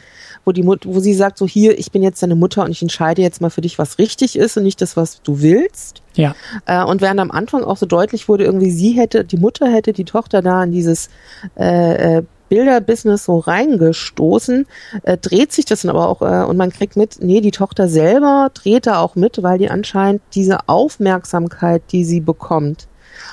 [0.45, 2.81] wo die Mut, wo sie sagt so hier, ich bin jetzt deine Mutter und ich
[2.81, 6.01] entscheide jetzt mal für dich, was richtig ist und nicht das, was du willst.
[6.15, 6.35] Ja.
[6.65, 9.93] Äh, und während am Anfang auch so deutlich wurde, irgendwie sie hätte, die Mutter hätte
[9.93, 11.09] die Tochter da in dieses
[11.57, 12.23] äh, äh,
[12.53, 14.67] Bilderbusiness so reingestoßen,
[15.01, 17.89] äh, dreht sich das dann aber auch äh, und man kriegt mit, nee, die Tochter
[17.89, 22.87] selber dreht da auch mit, weil die anscheinend diese Aufmerksamkeit, die sie bekommt,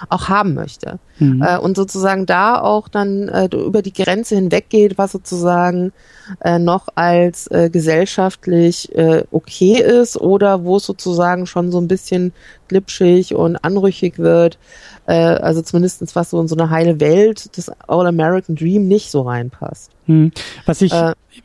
[0.09, 0.98] auch haben möchte.
[1.18, 1.42] Mhm.
[1.42, 5.92] Äh, und sozusagen da auch dann äh, über die Grenze hinweggeht, was sozusagen
[6.40, 11.88] äh, noch als äh, gesellschaftlich äh, okay ist oder wo es sozusagen schon so ein
[11.88, 12.32] bisschen
[12.68, 14.59] glitschig und anrüchig wird.
[15.07, 19.22] Äh, also zumindestens was so in so eine heile Welt des All-American Dream nicht so
[19.22, 19.90] reinpasst.
[20.07, 20.32] Mhm.
[20.64, 20.92] Was ich,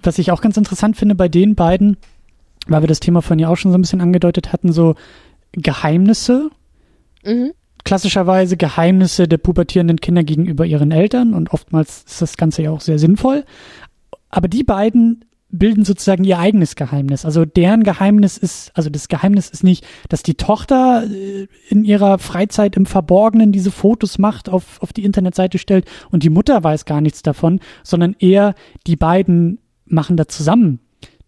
[0.01, 1.97] was ich auch ganz interessant finde bei den beiden,
[2.67, 4.95] weil wir das Thema von ja auch schon so ein bisschen angedeutet hatten, so
[5.51, 6.49] Geheimnisse.
[7.23, 7.51] Mhm
[7.85, 12.81] klassischerweise Geheimnisse der pubertierenden Kinder gegenüber ihren Eltern und oftmals ist das Ganze ja auch
[12.81, 13.45] sehr sinnvoll.
[14.29, 17.23] Aber die beiden bilden sozusagen ihr eigenes Geheimnis.
[17.23, 22.17] Also deren Geheimnis ist, also das Geheimnis ist nicht, dass die Tochter äh, in ihrer
[22.17, 26.85] Freizeit im Verborgenen diese Fotos macht, auf, auf die Internetseite stellt und die Mutter weiß
[26.85, 28.55] gar nichts davon, sondern eher
[28.87, 30.79] die beiden machen da zusammen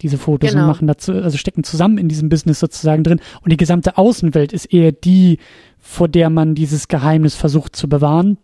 [0.01, 0.63] diese Fotos genau.
[0.63, 3.19] und machen dazu, also stecken zusammen in diesem Business sozusagen drin.
[3.41, 5.39] Und die gesamte Außenwelt ist eher die,
[5.79, 8.37] vor der man dieses Geheimnis versucht zu bewahren.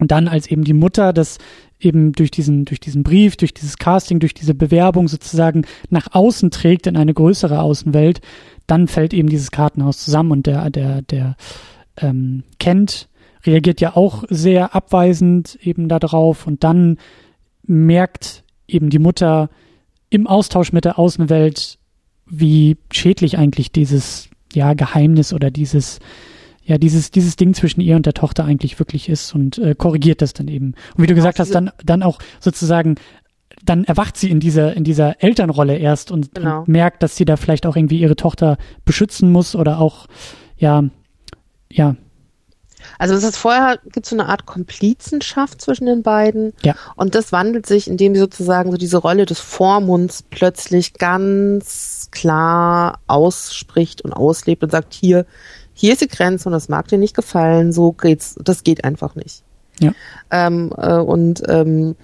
[0.00, 1.38] Und dann als eben die Mutter das
[1.80, 6.50] eben durch diesen, durch diesen Brief, durch dieses Casting, durch diese Bewerbung sozusagen nach außen
[6.50, 8.20] trägt in eine größere Außenwelt,
[8.66, 11.36] dann fällt eben dieses Kartenhaus zusammen und der, der, der
[11.98, 13.08] ähm, Kent
[13.44, 16.98] reagiert ja auch sehr abweisend eben darauf und dann
[17.66, 19.50] merkt eben die Mutter
[20.14, 21.78] im Austausch mit der Außenwelt,
[22.26, 25.98] wie schädlich eigentlich dieses ja Geheimnis oder dieses
[26.66, 30.22] ja, dieses, dieses Ding zwischen ihr und der Tochter eigentlich wirklich ist und äh, korrigiert
[30.22, 30.74] das dann eben.
[30.96, 32.94] Und wie du gesagt hast, dann, dann auch sozusagen,
[33.62, 36.60] dann erwacht sie in dieser, in dieser Elternrolle erst und, genau.
[36.60, 38.56] und merkt, dass sie da vielleicht auch irgendwie ihre Tochter
[38.86, 40.06] beschützen muss oder auch,
[40.56, 40.84] ja,
[41.70, 41.96] ja,
[42.98, 46.52] also es ist vorher gibt es so eine Art Komplizenschaft zwischen den beiden.
[46.62, 46.74] Ja.
[46.96, 53.00] Und das wandelt sich, indem sie sozusagen so diese Rolle des Vormunds plötzlich ganz klar
[53.06, 55.26] ausspricht und auslebt und sagt, hier,
[55.72, 59.14] hier ist die Grenze und das mag dir nicht gefallen, so geht's, das geht einfach
[59.14, 59.42] nicht.
[59.80, 59.92] Ja.
[60.30, 61.96] Ähm, äh, und ähm,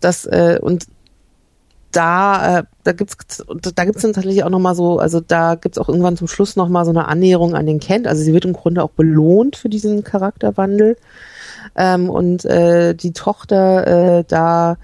[0.00, 0.86] das äh, und
[1.92, 5.78] da äh, da gibt's da gibt's dann tatsächlich auch noch mal so, also da gibt's
[5.78, 8.06] auch irgendwann zum Schluss noch mal so eine Annäherung an den Kent.
[8.06, 10.96] Also sie wird im Grunde auch belohnt für diesen Charakterwandel.
[11.76, 14.76] Ähm, und äh, die Tochter äh, da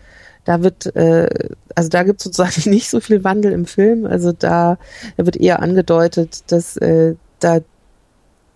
[0.44, 1.28] da wird, äh,
[1.74, 4.06] also da gibt es sozusagen nicht so viel Wandel im Film.
[4.06, 4.78] Also da,
[5.16, 7.60] da wird eher angedeutet, dass äh, da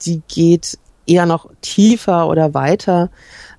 [0.04, 3.10] die geht eher noch tiefer oder weiter.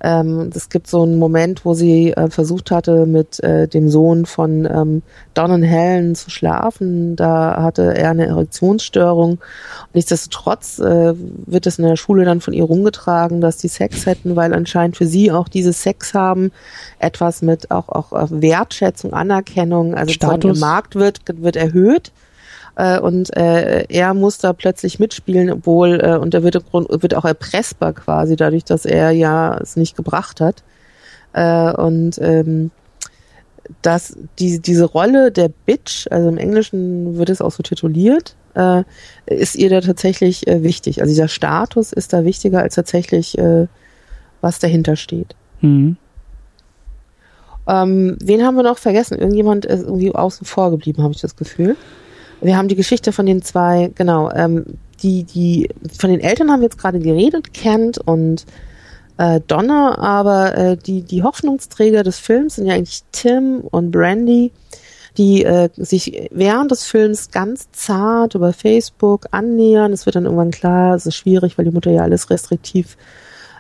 [0.02, 4.26] Ähm, es gibt so einen Moment, wo sie äh, versucht hatte, mit äh, dem Sohn
[4.26, 5.02] von ähm,
[5.34, 7.16] Don Helen zu schlafen.
[7.16, 9.40] Da hatte er eine Erektionsstörung.
[9.94, 14.36] Nichtsdestotrotz äh, wird es in der Schule dann von ihr rumgetragen, dass die Sex hätten,
[14.36, 16.52] weil anscheinend für sie auch dieses Sex haben
[17.00, 20.58] etwas mit auch, auch Wertschätzung, Anerkennung, also Status.
[20.58, 22.12] im Markt wird, wird erhöht
[22.76, 27.26] äh, und äh, er muss da plötzlich mitspielen, obwohl äh, und er wird, wird auch
[27.26, 30.64] erpressbar quasi dadurch, dass er ja es nicht gebracht hat
[31.34, 32.72] äh, und ähm,
[33.82, 38.84] dass die, diese Rolle der Bitch, also im Englischen wird es auch so tituliert, äh,
[39.26, 41.02] ist ihr da tatsächlich äh, wichtig.
[41.02, 43.68] Also dieser Status ist da wichtiger als tatsächlich, äh,
[44.42, 45.36] was dahinter steht.
[45.62, 45.98] Mhm.
[47.68, 49.18] Ähm, wen haben wir noch vergessen?
[49.18, 51.78] Irgendjemand ist irgendwie außen vor geblieben, habe ich das Gefühl.
[52.44, 54.66] Wir haben die Geschichte von den zwei, genau, ähm,
[55.02, 58.46] die, die, von den Eltern haben wir jetzt gerade geredet, Kent und
[59.18, 64.52] äh, Donna, aber äh, die, die Hoffnungsträger des Films sind ja eigentlich Tim und Brandy,
[65.18, 69.94] die äh, sich während des Films ganz zart über Facebook annähern.
[69.94, 72.98] Es wird dann irgendwann klar, es ist schwierig, weil die Mutter ja alles restriktiv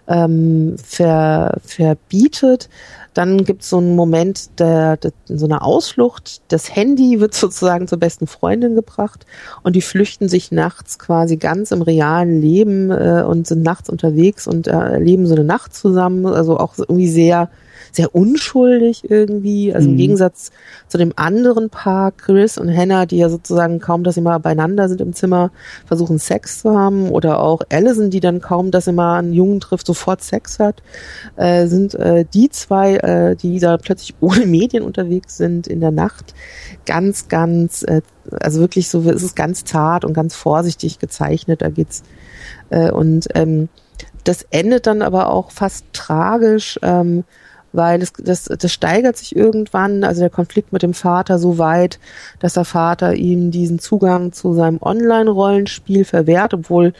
[0.07, 2.69] ähm, ver, verbietet.
[3.13, 6.41] Dann gibt es so einen Moment der, der, so einer Ausflucht.
[6.47, 9.25] Das Handy wird sozusagen zur besten Freundin gebracht
[9.63, 14.47] und die flüchten sich nachts quasi ganz im realen Leben äh, und sind nachts unterwegs
[14.47, 16.25] und äh, erleben so eine Nacht zusammen.
[16.25, 17.49] Also auch irgendwie sehr
[17.93, 19.73] sehr unschuldig irgendwie.
[19.73, 19.93] Also mhm.
[19.93, 20.51] im Gegensatz
[20.87, 24.89] zu dem anderen Paar, Chris und Hannah, die ja sozusagen kaum, dass sie mal beieinander
[24.89, 25.51] sind im Zimmer,
[25.85, 27.09] versuchen Sex zu haben.
[27.09, 30.81] Oder auch Allison, die dann kaum, dass sie mal einen Jungen trifft, sofort Sex hat,
[31.35, 35.91] äh, sind äh, die zwei, äh, die da plötzlich ohne Medien unterwegs sind in der
[35.91, 36.33] Nacht,
[36.85, 38.01] ganz, ganz, äh,
[38.39, 41.61] also wirklich so, es ist ganz zart und ganz vorsichtig gezeichnet.
[41.61, 42.03] Da geht's
[42.71, 43.69] äh, und ähm,
[44.23, 46.79] das endet dann aber auch fast tragisch.
[46.81, 47.23] Ähm,
[47.73, 51.99] weil das, das, das steigert sich irgendwann, also der Konflikt mit dem Vater so weit,
[52.39, 56.93] dass der Vater ihm diesen Zugang zu seinem Online-Rollenspiel verwehrt, obwohl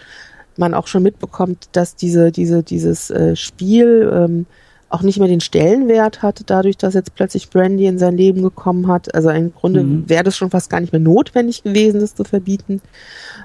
[0.57, 4.45] man auch schon mitbekommt, dass diese, diese, dieses äh, Spiel ähm,
[4.89, 8.87] auch nicht mehr den Stellenwert hat, dadurch, dass jetzt plötzlich Brandy in sein Leben gekommen
[8.87, 9.13] hat.
[9.15, 10.07] Also im Grunde mhm.
[10.07, 12.79] wäre das schon fast gar nicht mehr notwendig gewesen, das zu verbieten.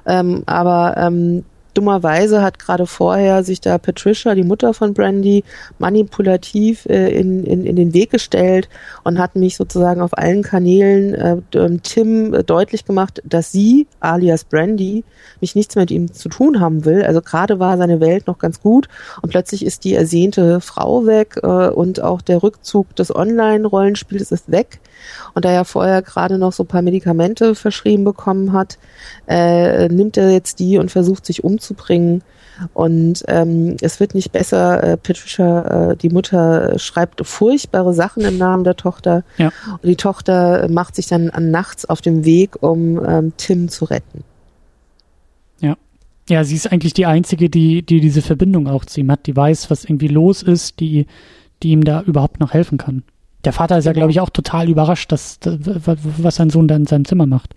[0.05, 1.45] Ähm, aber ähm,
[1.79, 5.45] dummerweise hat gerade vorher sich da Patricia, die Mutter von Brandy,
[5.79, 8.69] manipulativ äh, in, in, in den Weg gestellt
[9.05, 13.87] und hat mich sozusagen auf allen Kanälen äh, ähm, Tim äh, deutlich gemacht, dass sie,
[14.01, 15.05] alias Brandy,
[15.41, 17.05] mich nichts mit ihm zu tun haben will.
[17.05, 18.89] Also gerade war seine Welt noch ganz gut
[19.23, 24.51] und plötzlich ist die ersehnte Frau weg äh, und auch der Rückzug des Online-Rollenspiels ist
[24.51, 24.81] weg.
[25.35, 28.79] Und da er vorher gerade noch so ein paar Medikamente verschrieben bekommen hat,
[29.29, 32.23] äh, nimmt er jetzt die und versucht sich umzubringen.
[32.75, 34.83] Und ähm, es wird nicht besser.
[34.83, 39.23] Äh, Patricia, äh, die Mutter, schreibt furchtbare Sachen im Namen der Tochter.
[39.37, 39.53] Ja.
[39.71, 43.85] Und die Tochter macht sich dann an nachts auf dem Weg, um ähm, Tim zu
[43.85, 44.25] retten.
[45.61, 45.77] Ja.
[46.29, 49.37] Ja, sie ist eigentlich die Einzige, die, die diese Verbindung auch zu ihm hat, die
[49.37, 51.07] weiß, was irgendwie los ist, die,
[51.63, 53.05] die ihm da überhaupt noch helfen kann.
[53.45, 56.87] Der Vater ist ja, glaube ich, auch total überrascht, dass, was sein Sohn da in
[56.87, 57.55] seinem Zimmer macht.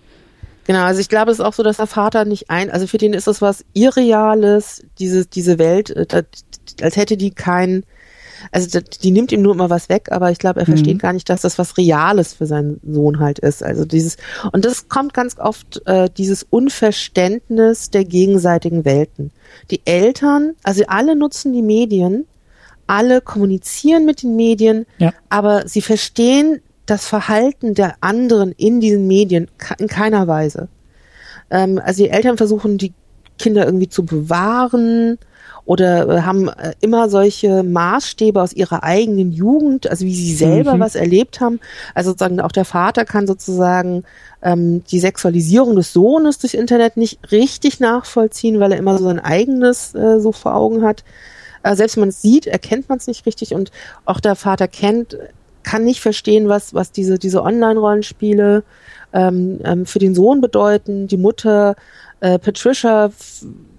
[0.68, 2.98] Genau, also ich glaube, es ist auch so, dass der Vater nicht ein, also für
[2.98, 6.24] den ist das was Irreales, diese, diese Welt, äh,
[6.82, 7.84] als hätte die kein,
[8.52, 11.00] also die nimmt ihm nur immer was weg, aber ich glaube, er versteht mhm.
[11.00, 13.64] gar nicht, dass das was Reales für seinen Sohn halt ist.
[13.64, 14.18] Also dieses,
[14.52, 19.32] und das kommt ganz oft, äh, dieses Unverständnis der gegenseitigen Welten.
[19.72, 22.26] Die Eltern, also alle nutzen die Medien,
[22.88, 25.14] alle kommunizieren mit den Medien, ja.
[25.30, 29.48] aber sie verstehen das Verhalten der anderen in diesen Medien
[29.80, 30.68] in keiner Weise.
[31.50, 32.94] Ähm, also die Eltern versuchen, die
[33.38, 35.18] Kinder irgendwie zu bewahren,
[35.66, 40.76] oder äh, haben äh, immer solche Maßstäbe aus ihrer eigenen Jugend, also wie sie selber
[40.76, 40.80] mhm.
[40.80, 41.60] was erlebt haben.
[41.94, 44.04] Also sozusagen auch der Vater kann sozusagen
[44.42, 49.20] ähm, die Sexualisierung des Sohnes durch Internet nicht richtig nachvollziehen, weil er immer so sein
[49.20, 51.04] eigenes äh, so vor Augen hat.
[51.64, 53.72] Äh, selbst wenn man es sieht, erkennt man es nicht richtig und
[54.06, 55.18] auch der Vater kennt,
[55.64, 58.64] kann nicht verstehen, was, was diese, diese Online-Rollenspiele
[59.14, 61.08] ähm, ähm, für den Sohn bedeuten.
[61.08, 61.76] Die Mutter
[62.20, 63.12] äh, Patricia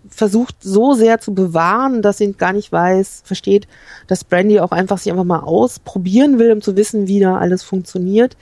[0.09, 3.67] versucht so sehr zu bewahren, dass sie gar nicht weiß, versteht,
[4.07, 7.63] dass Brandy auch einfach sich einfach mal ausprobieren will, um zu wissen, wie da alles
[7.63, 8.37] funktioniert.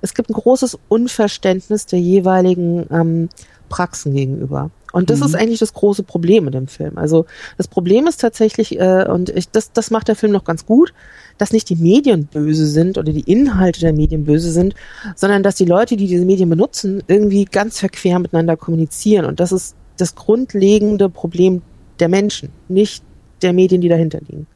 [0.00, 3.28] Es gibt ein großes Unverständnis der jeweiligen ähm,
[3.68, 4.70] Praxen gegenüber.
[4.96, 5.26] Und das mhm.
[5.26, 6.96] ist eigentlich das große Problem mit dem Film.
[6.96, 7.26] Also
[7.58, 10.94] das Problem ist tatsächlich, äh, und ich, das, das macht der Film noch ganz gut,
[11.36, 14.74] dass nicht die Medien böse sind oder die Inhalte der Medien böse sind,
[15.14, 19.26] sondern dass die Leute, die diese Medien benutzen, irgendwie ganz verquer miteinander kommunizieren.
[19.26, 21.60] Und das ist das grundlegende Problem
[22.00, 23.04] der Menschen, nicht
[23.42, 24.46] der Medien, die dahinter liegen.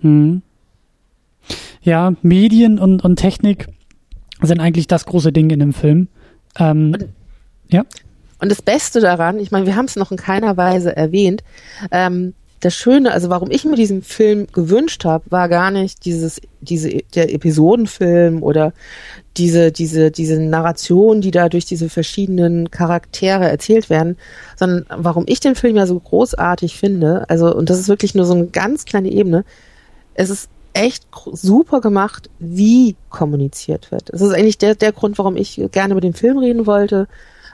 [0.00, 0.42] Hm.
[1.82, 3.68] Ja, Medien und, und Technik
[4.42, 6.08] sind eigentlich das große Ding in dem Film.
[6.58, 6.96] Ähm,
[7.68, 7.84] ja.
[8.40, 11.42] Und das Beste daran, ich meine, wir haben es noch in keiner Weise erwähnt,
[11.90, 16.40] ähm, das Schöne, also warum ich mir diesen Film gewünscht habe, war gar nicht dieses,
[16.60, 18.72] diese, der Episodenfilm oder
[19.36, 24.16] diese, diese, diese Narration, die da durch diese verschiedenen Charaktere erzählt werden,
[24.56, 28.24] sondern warum ich den Film ja so großartig finde, also, und das ist wirklich nur
[28.24, 29.44] so eine ganz kleine Ebene,
[30.14, 34.12] es ist echt super gemacht, wie kommuniziert wird.
[34.12, 37.06] Das ist eigentlich der, der Grund, warum ich gerne über den Film reden wollte,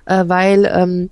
[0.06, 1.10] äh, weil, ähm,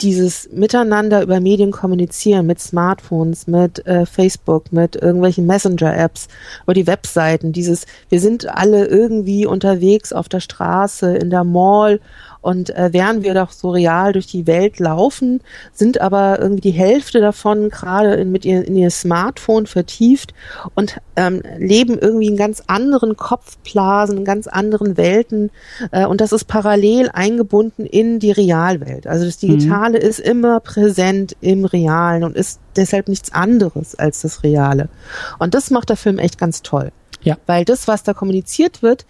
[0.00, 6.28] dieses Miteinander über Medien kommunizieren mit Smartphones, mit äh, Facebook, mit irgendwelchen Messenger-Apps,
[6.64, 12.00] über die Webseiten, dieses, wir sind alle irgendwie unterwegs auf der Straße, in der Mall
[12.44, 15.40] und äh, während wir doch so real durch die Welt laufen,
[15.72, 20.34] sind aber irgendwie die Hälfte davon gerade in, mit ihr, in ihr Smartphone vertieft
[20.74, 25.52] und ähm, leben irgendwie in ganz anderen Kopfblasen, in ganz anderen Welten.
[25.90, 29.06] Äh, und das ist parallel eingebunden in die Realwelt.
[29.06, 30.06] Also das Digitale mhm.
[30.06, 34.90] ist immer präsent im Realen und ist deshalb nichts anderes als das Reale.
[35.38, 36.92] Und das macht der Film echt ganz toll.
[37.22, 37.38] Ja.
[37.46, 39.06] Weil das, was da kommuniziert wird,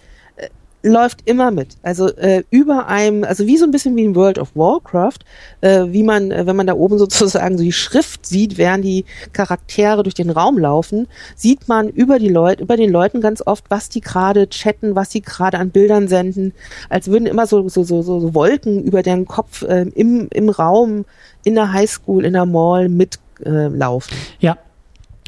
[0.85, 1.77] läuft immer mit.
[1.83, 5.19] Also äh, über einem, also wie so ein bisschen wie in World of Warcraft,
[5.63, 9.07] äh, wie man, äh, wenn man da oben sozusagen so die Schrift sieht, während die
[9.33, 13.65] Charaktere durch den Raum laufen, sieht man über die Leute, über den Leuten ganz oft,
[13.71, 16.53] was die gerade chatten, was sie gerade an Bildern senden,
[16.91, 21.07] als würden immer so so so, so Wolken über deren Kopf äh, im im Raum
[21.45, 24.15] in der Highschool, in der Mall mitlaufen.
[24.15, 24.59] Äh, ja,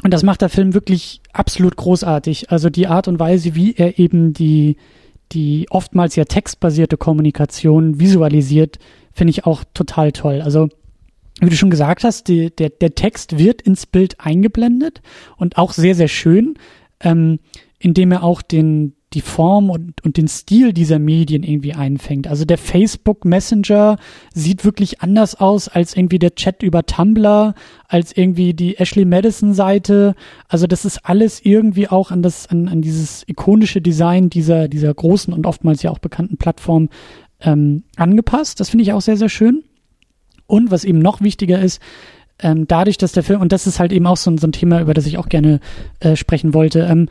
[0.03, 2.51] und das macht der Film wirklich absolut großartig.
[2.51, 4.77] Also die Art und Weise, wie er eben die
[5.31, 8.79] die oftmals ja textbasierte Kommunikation visualisiert,
[9.11, 10.41] finde ich auch total toll.
[10.41, 10.69] Also
[11.39, 15.01] wie du schon gesagt hast, die, der, der Text wird ins Bild eingeblendet
[15.37, 16.55] und auch sehr, sehr schön,
[16.99, 17.39] ähm,
[17.79, 22.27] indem er auch den, die Form und, und den Stil dieser Medien irgendwie einfängt.
[22.27, 23.97] Also der Facebook Messenger
[24.31, 27.55] sieht wirklich anders aus als irgendwie der Chat über Tumblr,
[27.87, 30.13] als irgendwie die Ashley Madison Seite.
[30.47, 34.93] Also das ist alles irgendwie auch an das, an, an dieses ikonische Design dieser, dieser
[34.93, 36.89] großen und oftmals ja auch bekannten Plattform
[37.39, 38.59] ähm, angepasst.
[38.59, 39.63] Das finde ich auch sehr, sehr schön.
[40.45, 41.81] Und was eben noch wichtiger ist,
[42.37, 44.79] ähm, dadurch, dass der Film, und das ist halt eben auch so, so ein Thema,
[44.79, 45.59] über das ich auch gerne
[46.01, 47.09] äh, sprechen wollte, ähm,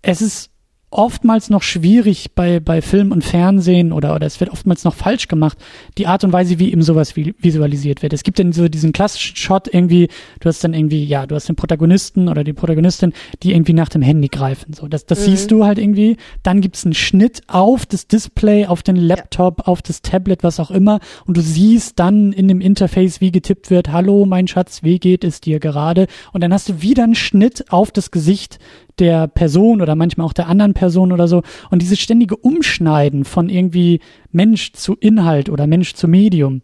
[0.00, 0.53] es ist
[0.94, 5.28] oftmals noch schwierig bei, bei Film und Fernsehen oder, oder es wird oftmals noch falsch
[5.28, 5.58] gemacht,
[5.98, 8.12] die Art und Weise, wie eben sowas visualisiert wird.
[8.12, 10.08] Es gibt dann so diesen klassischen Shot irgendwie,
[10.40, 13.88] du hast dann irgendwie, ja, du hast den Protagonisten oder die Protagonistin, die irgendwie nach
[13.88, 14.72] dem Handy greifen.
[14.72, 15.24] So, das, das mhm.
[15.24, 16.16] siehst du halt irgendwie.
[16.42, 19.64] Dann gibt's einen Schnitt auf das Display, auf den Laptop, ja.
[19.66, 21.00] auf das Tablet, was auch immer.
[21.26, 25.24] Und du siehst dann in dem Interface, wie getippt wird, hallo, mein Schatz, wie geht
[25.24, 26.06] es dir gerade?
[26.32, 28.58] Und dann hast du wieder einen Schnitt auf das Gesicht
[28.98, 31.42] der Person oder manchmal auch der anderen Person oder so.
[31.70, 36.62] Und dieses ständige Umschneiden von irgendwie Mensch zu Inhalt oder Mensch zu Medium,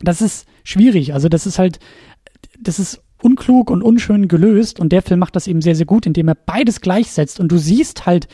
[0.00, 1.14] das ist schwierig.
[1.14, 1.78] Also das ist halt,
[2.58, 6.06] das ist unklug und unschön gelöst und der Film macht das eben sehr, sehr gut,
[6.06, 8.28] indem er beides gleichsetzt und du siehst halt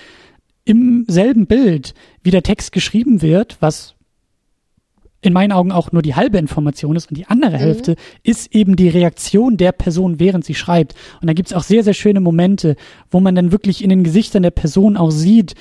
[0.64, 3.94] im selben Bild, wie der Text geschrieben wird, was
[5.24, 7.60] in meinen Augen auch nur die halbe Information ist und die andere mhm.
[7.60, 10.94] Hälfte ist eben die Reaktion der Person, während sie schreibt.
[11.20, 12.76] Und da gibt's auch sehr, sehr schöne Momente,
[13.10, 15.54] wo man dann wirklich in den Gesichtern der Person auch sieht,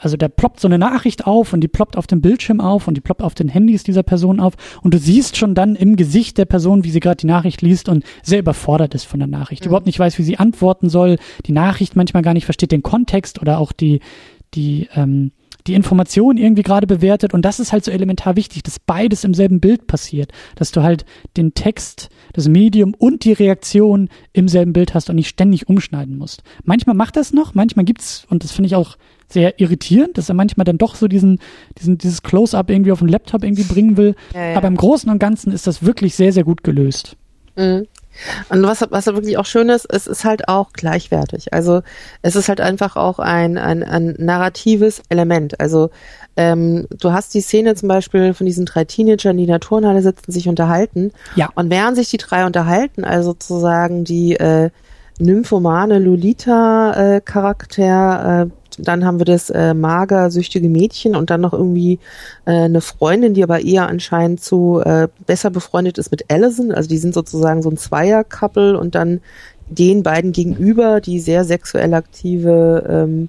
[0.00, 2.94] also da ploppt so eine Nachricht auf und die ploppt auf dem Bildschirm auf und
[2.94, 6.38] die ploppt auf den Handys dieser Person auf und du siehst schon dann im Gesicht
[6.38, 9.64] der Person, wie sie gerade die Nachricht liest und sehr überfordert ist von der Nachricht,
[9.64, 9.68] mhm.
[9.68, 13.40] überhaupt nicht weiß, wie sie antworten soll, die Nachricht manchmal gar nicht versteht den Kontext
[13.40, 14.00] oder auch die
[14.54, 15.32] die ähm,
[15.68, 19.34] die Information irgendwie gerade bewertet und das ist halt so elementar wichtig, dass beides im
[19.34, 21.04] selben Bild passiert, dass du halt
[21.36, 26.16] den Text, das Medium und die Reaktion im selben Bild hast und nicht ständig umschneiden
[26.16, 26.42] musst.
[26.64, 28.96] Manchmal macht das noch, manchmal gibt's und das finde ich auch
[29.28, 31.38] sehr irritierend, dass er manchmal dann doch so diesen,
[31.78, 34.14] diesen dieses Close-up irgendwie auf den Laptop irgendwie bringen will.
[34.32, 34.56] Ja, ja.
[34.56, 37.16] Aber im Großen und Ganzen ist das wirklich sehr, sehr gut gelöst.
[37.56, 37.86] Mhm.
[38.48, 41.52] Und was, was wirklich auch schön ist, es ist halt auch gleichwertig.
[41.52, 41.82] Also
[42.22, 45.60] es ist halt einfach auch ein, ein, ein narratives Element.
[45.60, 45.90] Also
[46.36, 50.02] ähm, du hast die Szene zum Beispiel von diesen drei Teenagern, die in der Turnhalle
[50.02, 51.12] sitzen, sich unterhalten.
[51.34, 51.50] Ja.
[51.54, 54.70] Und während sich die drei unterhalten, also sozusagen die äh,
[55.18, 58.46] nymphomane Lolita-Charakter, äh,
[58.78, 61.98] dann haben wir das äh, magersüchtige Mädchen und dann noch irgendwie
[62.44, 66.72] äh, eine Freundin, die aber eher anscheinend zu äh, besser befreundet ist mit Allison.
[66.72, 69.20] Also die sind sozusagen so ein Zweier-Couple und dann
[69.68, 73.28] den beiden gegenüber die sehr sexuell aktive ähm,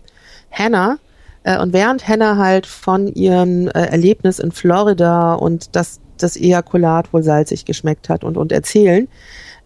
[0.51, 0.97] Hannah.
[1.43, 7.13] Äh, und während Hannah halt von ihrem äh, Erlebnis in Florida und das das Ejakulat
[7.13, 9.07] wohl salzig geschmeckt hat und und erzählen,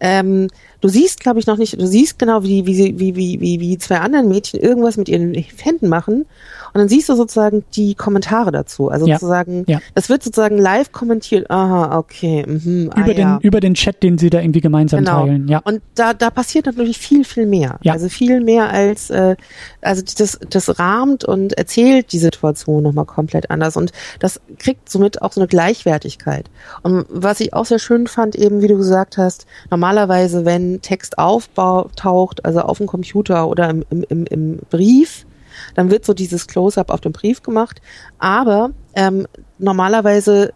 [0.04, 0.50] ähm,
[0.82, 3.78] du siehst, glaube ich, noch nicht, du siehst genau, wie, wie, wie, wie, wie, wie
[3.78, 6.26] zwei anderen Mädchen irgendwas mit ihren Händen machen
[6.74, 8.90] und dann siehst du sozusagen die Kommentare dazu.
[8.90, 9.16] Also ja.
[9.16, 9.80] sozusagen, ja.
[9.94, 11.50] das wird sozusagen live kommentiert.
[11.52, 12.44] Aha, okay.
[12.48, 13.40] Mhm, ah, über, den, ja.
[13.42, 15.26] über den Chat, den sie da irgendwie gemeinsam genau.
[15.26, 15.48] teilen.
[15.48, 15.62] Ja.
[15.64, 17.78] Und da, da passiert natürlich viel, viel mehr.
[17.84, 17.94] Ja.
[17.94, 19.36] Also viel mehr als, äh,
[19.82, 23.78] also das, das rahmt und erzählt die Situation nochmal komplett anders.
[23.78, 26.50] Und das kriegt somit auch so eine Gleichwertigkeit.
[26.82, 31.20] Und was ich auch sehr schön fand, eben wie du gesagt hast, normalerweise, wenn Text
[31.20, 35.28] auftaucht, also auf dem Computer oder im, im, im, im Brief,
[35.76, 37.82] dann wird so dieses Close-up auf dem Brief gemacht.
[38.20, 40.54] Aber ähm, normalerweise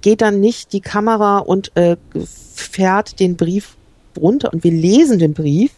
[0.00, 1.96] geht dann nicht die Kamera und äh,
[2.54, 3.76] fährt den Brief
[4.18, 5.72] runter und wir lesen den Brief,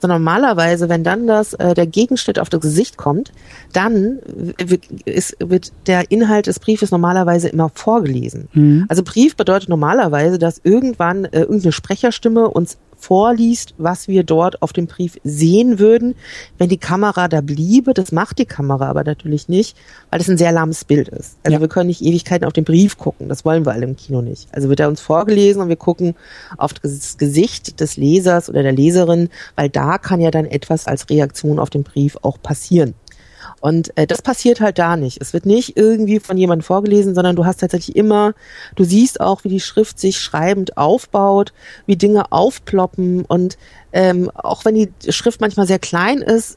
[0.00, 3.32] sondern normalerweise, wenn dann das äh, der Gegenschnitt auf das Gesicht kommt,
[3.72, 4.18] dann
[4.58, 8.48] wird, ist, wird der Inhalt des Briefes normalerweise immer vorgelesen.
[8.52, 8.86] Mhm.
[8.88, 14.72] Also Brief bedeutet normalerweise, dass irgendwann äh, irgendeine Sprecherstimme uns vorliest, was wir dort auf
[14.72, 16.14] dem Brief sehen würden,
[16.58, 17.94] wenn die Kamera da bliebe.
[17.94, 19.76] Das macht die Kamera aber natürlich nicht,
[20.10, 21.36] weil es ein sehr lahmes Bild ist.
[21.42, 21.60] Also ja.
[21.60, 23.28] wir können nicht Ewigkeiten auf den Brief gucken.
[23.28, 24.48] Das wollen wir alle im Kino nicht.
[24.52, 26.14] Also wird er uns vorgelesen und wir gucken
[26.56, 31.08] auf das Gesicht des Lesers oder der Leserin, weil da kann ja dann etwas als
[31.10, 32.94] Reaktion auf den Brief auch passieren.
[33.60, 35.20] Und äh, das passiert halt da nicht.
[35.20, 38.32] Es wird nicht irgendwie von jemandem vorgelesen, sondern du hast tatsächlich immer,
[38.74, 41.52] du siehst auch, wie die Schrift sich schreibend aufbaut,
[41.86, 43.58] wie Dinge aufploppen und
[43.92, 46.56] ähm, auch wenn die Schrift manchmal sehr klein ist,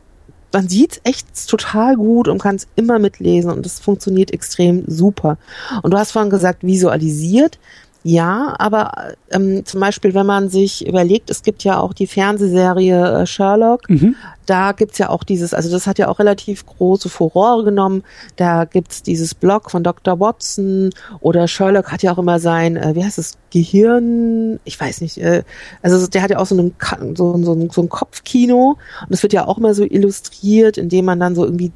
[0.54, 5.38] man sieht echt total gut und kann es immer mitlesen und es funktioniert extrem super.
[5.82, 7.60] Und du hast vorhin gesagt, visualisiert.
[8.06, 13.22] Ja, aber ähm, zum Beispiel, wenn man sich überlegt, es gibt ja auch die Fernsehserie
[13.22, 17.10] äh, Sherlock, mhm da gibt's ja auch dieses, also das hat ja auch relativ große
[17.10, 18.04] Furore genommen.
[18.36, 20.20] Da gibt's dieses Blog von Dr.
[20.20, 25.02] Watson oder Sherlock hat ja auch immer sein, äh, wie heißt es, Gehirn, ich weiß
[25.02, 25.44] nicht, äh,
[25.84, 26.74] also der hat ja auch so, einen,
[27.16, 31.20] so, so, so ein Kopfkino und das wird ja auch immer so illustriert, indem man
[31.20, 31.72] dann so irgendwie,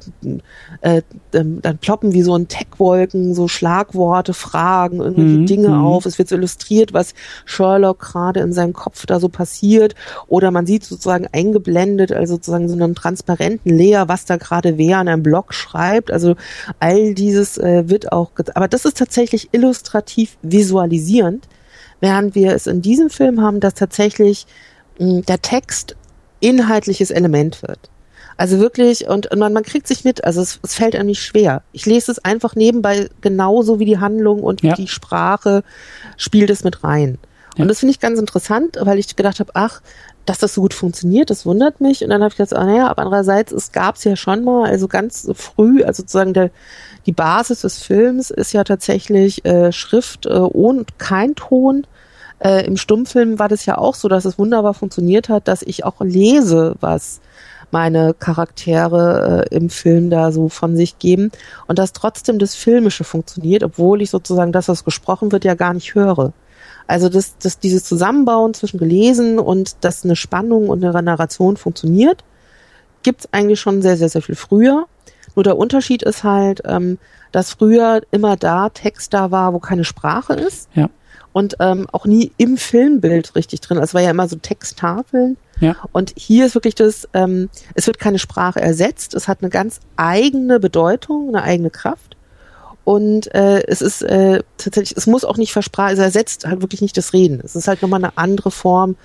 [0.80, 5.46] äh, dann, dann ploppen wie so ein Tech-Wolken, so Schlagworte, Fragen, irgendwelche mhm.
[5.46, 5.84] Dinge mhm.
[5.84, 6.04] auf.
[6.04, 7.14] Es wird so illustriert, was
[7.44, 9.94] Sherlock gerade in seinem Kopf da so passiert
[10.26, 14.78] oder man sieht sozusagen eingeblendet, also sozusagen sozusagen so einem transparenten Layer, was da gerade
[14.78, 16.10] wer an einem Blog schreibt.
[16.10, 16.36] Also
[16.80, 21.48] all dieses äh, wird auch, aber das ist tatsächlich illustrativ visualisierend,
[22.00, 24.46] während wir es in diesem Film haben, dass tatsächlich
[24.98, 25.96] mh, hm, der Text
[26.40, 27.90] inhaltliches Element wird.
[28.36, 31.24] Also wirklich, und, und man, man kriegt sich mit, also es, es fällt einem nicht
[31.24, 31.62] schwer.
[31.72, 34.74] Ich lese es einfach nebenbei genauso wie die Handlung und ja.
[34.74, 35.64] die Sprache
[36.16, 37.18] spielt es mit rein.
[37.58, 37.62] Ja.
[37.62, 39.82] Und das finde ich ganz interessant, weil ich gedacht habe, ach,
[40.24, 42.04] dass das so gut funktioniert, das wundert mich.
[42.04, 44.68] Und dann habe ich gedacht, ah, naja, aber andererseits, es gab es ja schon mal,
[44.68, 46.50] also ganz früh, also sozusagen der,
[47.06, 51.86] die Basis des Films ist ja tatsächlich äh, Schrift äh, ohne kein Ton.
[52.38, 55.84] Äh, Im Stummfilm war das ja auch so, dass es wunderbar funktioniert hat, dass ich
[55.84, 57.20] auch lese, was
[57.70, 61.32] meine Charaktere äh, im Film da so von sich geben
[61.66, 65.74] und dass trotzdem das Filmische funktioniert, obwohl ich sozusagen das, was gesprochen wird, ja gar
[65.74, 66.32] nicht höre.
[66.88, 72.24] Also dass, dass dieses Zusammenbauen zwischen gelesen und dass eine Spannung und eine Narration funktioniert,
[73.02, 74.86] gibt's eigentlich schon sehr, sehr, sehr viel früher.
[75.36, 76.98] Nur der Unterschied ist halt, ähm,
[77.30, 80.68] dass früher immer da Text da war, wo keine Sprache ist.
[80.74, 80.88] Ja.
[81.32, 83.78] Und ähm, auch nie im Filmbild richtig drin.
[83.78, 85.36] Es war ja immer so Texttafeln.
[85.60, 85.76] Ja.
[85.92, 89.80] Und hier ist wirklich das, ähm, es wird keine Sprache ersetzt, es hat eine ganz
[89.96, 92.16] eigene Bedeutung, eine eigene Kraft.
[92.88, 96.80] Und äh, es ist äh, tatsächlich, es muss auch nicht versprachen, es ersetzt halt wirklich
[96.80, 97.38] nicht das Reden.
[97.44, 98.96] Es ist halt nochmal eine andere Form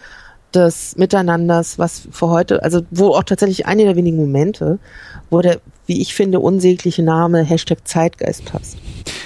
[0.54, 4.80] des Miteinanders, was für heute, also wo auch tatsächlich eine der wenigen Momente,
[5.30, 8.78] wo der, wie ich finde, unsägliche Name Hashtag Zeitgeist passt.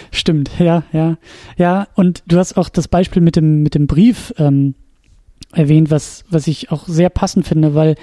[0.10, 1.18] Stimmt, ja, ja.
[1.58, 4.74] Ja, und du hast auch das Beispiel mit dem, mit dem Brief ähm,
[5.54, 7.96] erwähnt, was, was ich auch sehr passend finde, weil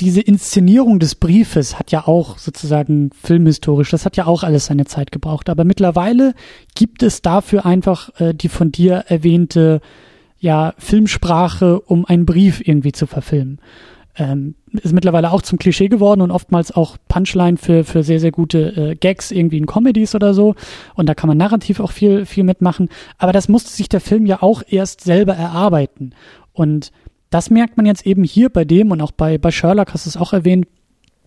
[0.00, 4.86] diese Inszenierung des Briefes hat ja auch sozusagen filmhistorisch, das hat ja auch alles seine
[4.86, 5.50] Zeit gebraucht.
[5.50, 6.34] Aber mittlerweile
[6.74, 9.80] gibt es dafür einfach äh, die von dir erwähnte
[10.38, 13.60] ja Filmsprache, um einen Brief irgendwie zu verfilmen.
[14.16, 18.32] Ähm, ist mittlerweile auch zum Klischee geworden und oftmals auch Punchline für, für sehr, sehr
[18.32, 20.54] gute äh, Gags irgendwie in Comedies oder so.
[20.94, 22.88] Und da kann man narrativ auch viel, viel mitmachen.
[23.18, 26.14] Aber das musste sich der Film ja auch erst selber erarbeiten.
[26.52, 26.90] Und
[27.30, 30.10] das merkt man jetzt eben hier bei dem und auch bei, bei Sherlock hast du
[30.10, 30.66] es auch erwähnt.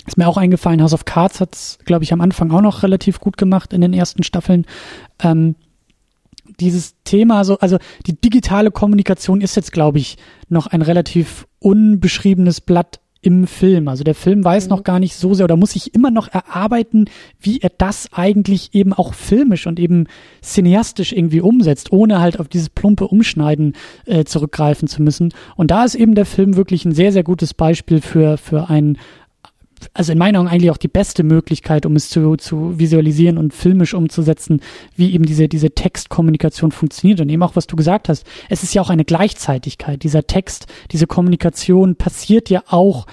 [0.06, 2.84] Ist mir auch eingefallen, House of Cards hat es, glaube ich, am Anfang auch noch
[2.84, 4.66] relativ gut gemacht in den ersten Staffeln.
[5.22, 5.56] Ähm,
[6.60, 10.18] dieses Thema, so, also die digitale Kommunikation ist jetzt, glaube ich,
[10.50, 13.88] noch ein relativ unbeschriebenes Blatt im Film.
[13.88, 14.70] Also der Film weiß mhm.
[14.70, 17.06] noch gar nicht so sehr oder muss sich immer noch erarbeiten,
[17.40, 20.08] wie er das eigentlich eben auch filmisch und eben
[20.44, 23.74] cineastisch irgendwie umsetzt, ohne halt auf dieses plumpe Umschneiden
[24.06, 25.34] äh, zurückgreifen zu müssen.
[25.56, 28.98] Und da ist eben der Film wirklich ein sehr, sehr gutes Beispiel für, für ein
[29.94, 33.54] also in meinen Augen eigentlich auch die beste Möglichkeit, um es zu, zu visualisieren und
[33.54, 34.62] filmisch umzusetzen,
[34.96, 37.22] wie eben diese, diese Textkommunikation funktioniert.
[37.22, 40.04] Und eben auch, was du gesagt hast, es ist ja auch eine Gleichzeitigkeit.
[40.04, 43.06] Dieser Text, diese Kommunikation passiert ja auch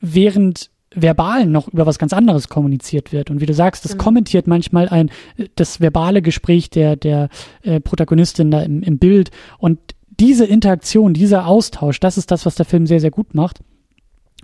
[0.00, 3.30] während verbal noch über was ganz anderes kommuniziert wird.
[3.30, 3.98] Und wie du sagst, das mhm.
[3.98, 5.10] kommentiert manchmal ein,
[5.54, 7.28] das verbale Gespräch der, der
[7.62, 9.30] äh, Protagonistin da im, im Bild.
[9.58, 9.78] Und
[10.18, 13.60] diese Interaktion, dieser Austausch, das ist das, was der Film sehr, sehr gut macht.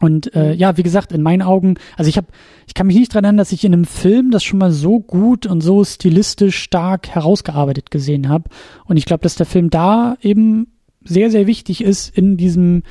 [0.05, 0.59] Und äh, mhm.
[0.59, 2.27] ja, wie gesagt, in meinen Augen, also ich habe,
[2.67, 5.01] ich kann mich nicht dran erinnern, dass ich in einem Film das schon mal so
[5.01, 8.51] gut und so stilistisch stark herausgearbeitet gesehen habe.
[8.85, 10.67] Und ich glaube, dass der Film da eben
[11.05, 12.83] sehr, sehr wichtig ist in diesem,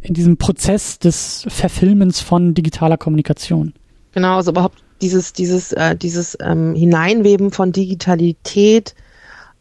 [0.00, 3.74] in diesem Prozess des Verfilmens von digitaler Kommunikation.
[4.12, 8.94] Genau, also überhaupt dieses, dieses, äh, dieses ähm, Hineinweben von Digitalität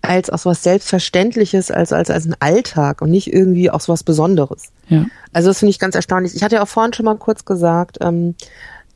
[0.02, 3.94] als auch so was Selbstverständliches, als, als, als ein Alltag und nicht irgendwie auch so
[3.94, 4.72] was Besonderes.
[4.90, 5.06] Ja.
[5.34, 6.36] Also das finde ich ganz erstaunlich.
[6.36, 8.36] Ich hatte ja auch vorhin schon mal kurz gesagt, ähm,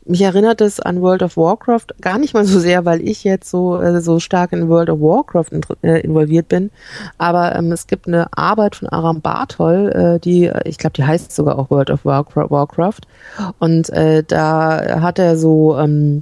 [0.07, 3.49] mich erinnert es an World of Warcraft gar nicht mal so sehr, weil ich jetzt
[3.49, 6.69] so äh, so stark in World of Warcraft in, äh, involviert bin.
[7.17, 11.35] Aber ähm, es gibt eine Arbeit von Aram Bartol, äh, die ich glaube, die heißt
[11.35, 13.01] sogar auch World of Warcraft.
[13.57, 16.21] Und äh, da hat er so ähm,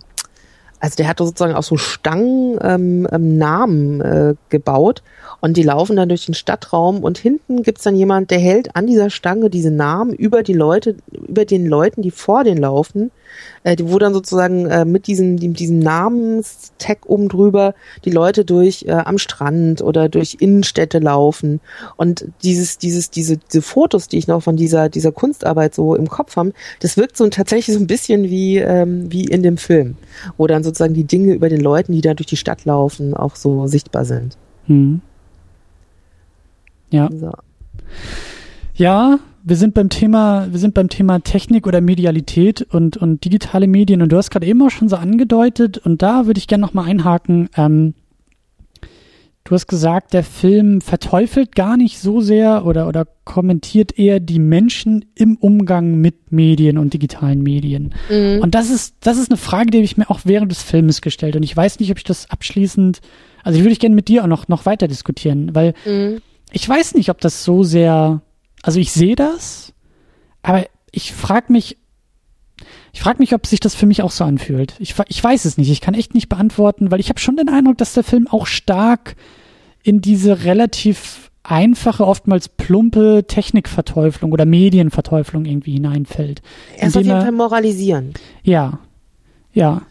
[0.84, 5.02] also der hat sozusagen auch so Stangen ähm, ähm, Namen äh, gebaut
[5.40, 8.86] und die laufen dann durch den Stadtraum und hinten gibt's dann jemand, der hält an
[8.86, 13.12] dieser Stange diese Namen über die Leute, über den Leuten, die vor denen laufen,
[13.64, 17.74] äh, wo dann sozusagen äh, mit diesem, diesem Namenstag oben drüber
[18.06, 21.62] die Leute durch äh, am Strand oder durch Innenstädte laufen.
[21.96, 26.10] Und dieses, dieses, diese, diese Fotos, die ich noch von dieser, dieser Kunstarbeit so im
[26.10, 29.96] Kopf habe, das wirkt so tatsächlich so ein bisschen wie, ähm, wie in dem Film,
[30.38, 33.36] wo dann sozusagen die Dinge über den Leuten, die da durch die Stadt laufen, auch
[33.36, 34.38] so sichtbar sind.
[34.68, 35.02] Hm.
[36.90, 37.10] Ja.
[37.12, 37.32] So.
[38.76, 43.68] Ja, wir sind beim Thema, wir sind beim Thema Technik oder Medialität und, und digitale
[43.68, 46.62] Medien und du hast gerade eben auch schon so angedeutet und da würde ich gerne
[46.62, 47.50] nochmal einhaken.
[47.56, 47.94] Ähm,
[49.44, 54.40] du hast gesagt, der Film verteufelt gar nicht so sehr oder, oder kommentiert eher die
[54.40, 57.94] Menschen im Umgang mit Medien und digitalen Medien.
[58.10, 58.40] Mhm.
[58.42, 61.02] Und das ist, das ist eine Frage, die habe ich mir auch während des Filmes
[61.02, 63.02] gestellt und ich weiß nicht, ob ich das abschließend,
[63.44, 66.22] also die würde ich gerne mit dir auch noch, noch weiter diskutieren, weil mhm.
[66.52, 68.22] ich weiß nicht, ob das so sehr
[68.64, 69.74] also ich sehe das,
[70.42, 71.78] aber ich frage mich,
[72.94, 74.76] ich frage mich, ob sich das für mich auch so anfühlt.
[74.80, 75.70] Ich, ich weiß es nicht.
[75.70, 78.48] Ich kann echt nicht beantworten, weil ich habe schon den Eindruck, dass der Film auch
[78.48, 79.16] stark
[79.84, 86.42] in diese relativ einfache, oftmals plumpe Technikverteuflung oder Medienverteuflung irgendwie hineinfällt.
[86.78, 88.14] Er ist auf jeden Fall moralisieren.
[88.44, 88.80] Ja,
[89.54, 89.82] ja.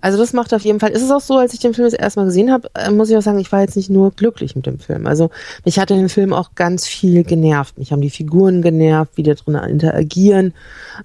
[0.00, 0.90] Also das macht auf jeden Fall.
[0.90, 3.08] Ist es auch so, als ich den Film das erste Mal gesehen habe, äh, muss
[3.08, 5.06] ich auch sagen, ich war jetzt nicht nur glücklich mit dem Film.
[5.06, 5.30] Also
[5.64, 7.78] mich hat in dem Film auch ganz viel genervt.
[7.78, 10.54] Mich haben die Figuren genervt, wie da drin interagieren.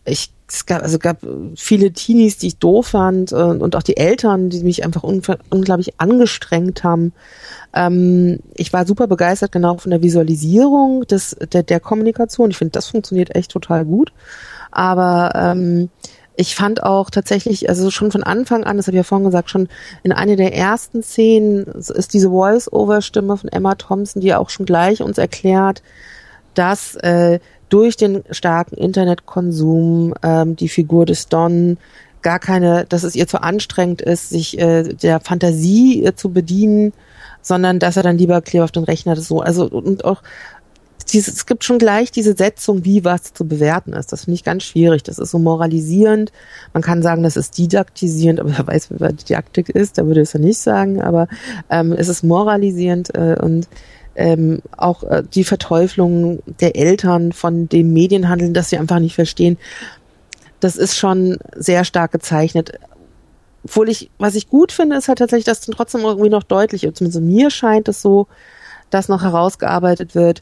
[0.03, 1.19] Ich es gab, also gab
[1.55, 5.03] viele Teenies, die ich doof fand und, äh, und auch die Eltern, die mich einfach
[5.03, 7.13] unglaublich angestrengt haben.
[7.73, 12.51] Ähm, ich war super begeistert genau von der Visualisierung des, der, der Kommunikation.
[12.51, 14.13] Ich finde, das funktioniert echt total gut.
[14.71, 15.89] Aber ähm,
[16.37, 19.49] ich fand auch tatsächlich, also schon von Anfang an, das habe ich ja vorhin gesagt,
[19.49, 19.67] schon
[20.03, 25.01] in einer der ersten Szenen ist diese Voice-Over-Stimme von Emma Thompson, die auch schon gleich
[25.01, 25.81] uns erklärt,
[26.53, 31.77] dass äh, durch den starken Internetkonsum ähm, die Figur des Don
[32.21, 36.93] gar keine, dass es ihr zu anstrengend ist, sich äh, der Fantasie äh, zu bedienen,
[37.41, 39.41] sondern dass er dann lieber klebt auf den Rechner das so.
[39.41, 40.21] Also und auch
[41.11, 44.11] dieses, es gibt schon gleich diese Setzung, wie was zu bewerten ist.
[44.11, 45.03] Das finde ich ganz schwierig.
[45.03, 46.31] Das ist so moralisierend.
[46.73, 50.29] Man kann sagen, das ist didaktisierend, aber wer weiß, was Didaktik ist, da würde ich
[50.29, 51.27] es ja nicht sagen, aber
[51.69, 53.67] ähm, es ist moralisierend äh, und
[54.17, 59.57] ähm, auch äh, die Verteuflung der Eltern von dem Medienhandeln, dass sie einfach nicht verstehen.
[60.59, 62.79] Das ist schon sehr stark gezeichnet.
[63.63, 66.81] Obwohl ich, was ich gut finde, ist halt tatsächlich, dass dann trotzdem irgendwie noch deutlich,
[66.93, 68.27] zumindest mir scheint es so,
[68.89, 70.41] dass noch herausgearbeitet wird,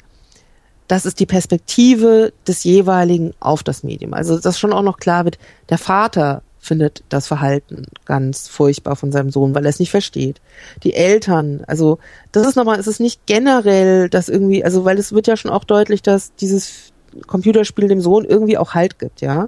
[0.88, 4.14] das ist die Perspektive des jeweiligen auf das Medium.
[4.14, 5.39] Also dass schon auch noch klar wird,
[5.69, 10.41] der Vater findet das Verhalten ganz furchtbar von seinem Sohn, weil er es nicht versteht.
[10.83, 11.99] Die Eltern, also
[12.31, 15.51] das ist nochmal, es ist nicht generell, dass irgendwie, also weil es wird ja schon
[15.51, 16.91] auch deutlich, dass dieses
[17.27, 19.47] Computerspiel dem Sohn irgendwie auch Halt gibt, ja.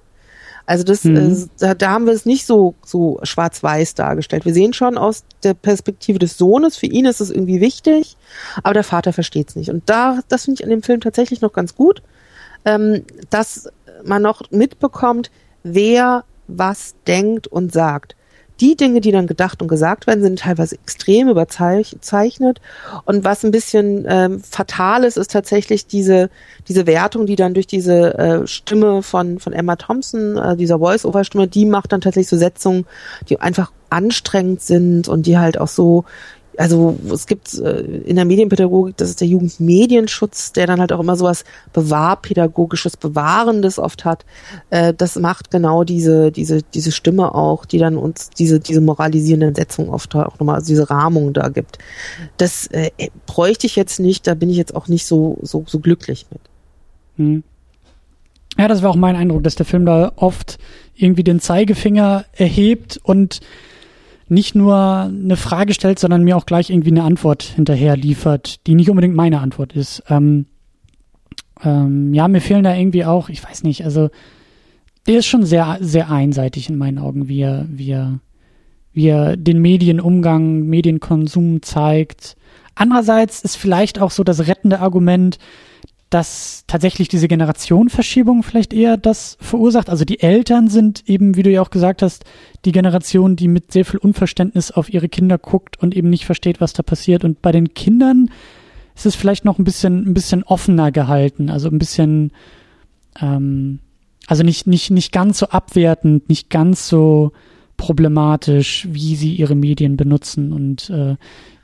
[0.68, 1.50] Also das, mhm.
[1.60, 4.44] da, da haben wir es nicht so, so schwarz-weiß dargestellt.
[4.44, 8.18] Wir sehen schon aus der Perspektive des Sohnes, für ihn ist es irgendwie wichtig,
[8.64, 9.70] aber der Vater versteht es nicht.
[9.70, 12.04] Und da, das finde ich an dem Film tatsächlich noch ganz gut,
[12.66, 13.70] ähm, dass
[14.04, 15.32] man noch mitbekommt,
[15.64, 18.16] wer was denkt und sagt
[18.60, 22.60] die Dinge, die dann gedacht und gesagt werden, sind teilweise extrem überzeichnet.
[23.06, 26.30] Und was ein bisschen ähm, fatal ist, ist tatsächlich diese,
[26.68, 31.48] diese Wertung, die dann durch diese äh, Stimme von, von Emma Thompson, äh, dieser Voice-Over-Stimme,
[31.48, 32.86] die macht dann tatsächlich so Setzungen,
[33.30, 36.04] die einfach anstrengend sind und die halt auch so
[36.58, 41.00] also es gibt äh, in der Medienpädagogik, das ist der Jugendmedienschutz, der dann halt auch
[41.00, 44.26] immer sowas bewahrpädagogisches, bewahrendes oft hat.
[44.72, 49.56] Äh, das macht genau diese diese diese Stimme auch, die dann uns diese diese moralisierenden
[49.56, 51.78] Setzungen oft auch nochmal also diese Rahmung da gibt.
[52.38, 52.90] Das äh,
[53.28, 56.42] bräuchte ich jetzt nicht, da bin ich jetzt auch nicht so so so glücklich mit.
[57.18, 57.44] Hm.
[58.58, 60.58] Ja, das war auch mein Eindruck, dass der Film da oft
[60.96, 63.42] irgendwie den Zeigefinger erhebt und
[64.30, 68.76] nicht nur eine Frage stellt, sondern mir auch gleich irgendwie eine Antwort hinterher liefert, die
[68.76, 70.04] nicht unbedingt meine Antwort ist.
[70.10, 70.46] Ähm,
[71.64, 74.10] ähm, ja, mir fehlen da irgendwie auch, ich weiß nicht, also
[75.08, 78.20] der ist schon sehr, sehr einseitig in meinen Augen, wie er, wie er,
[78.94, 82.36] wie er den Medienumgang, Medienkonsum zeigt.
[82.76, 85.38] Andererseits ist vielleicht auch so das rettende Argument,
[86.10, 89.90] dass tatsächlich diese Generationenverschiebung vielleicht eher das verursacht.
[89.90, 92.24] Also die Eltern sind eben, wie du ja auch gesagt hast,
[92.64, 96.62] die Generation, die mit sehr viel Unverständnis auf ihre Kinder guckt und eben nicht versteht,
[96.62, 97.26] was da passiert.
[97.26, 98.30] Und bei den Kindern
[98.96, 102.32] ist es vielleicht noch ein bisschen, ein bisschen offener gehalten, also ein bisschen,
[103.22, 103.80] ähm,
[104.28, 107.34] also nicht, nicht, nicht ganz so abwertend, nicht ganz so
[107.76, 111.16] problematisch, wie sie ihre Medien benutzen und äh,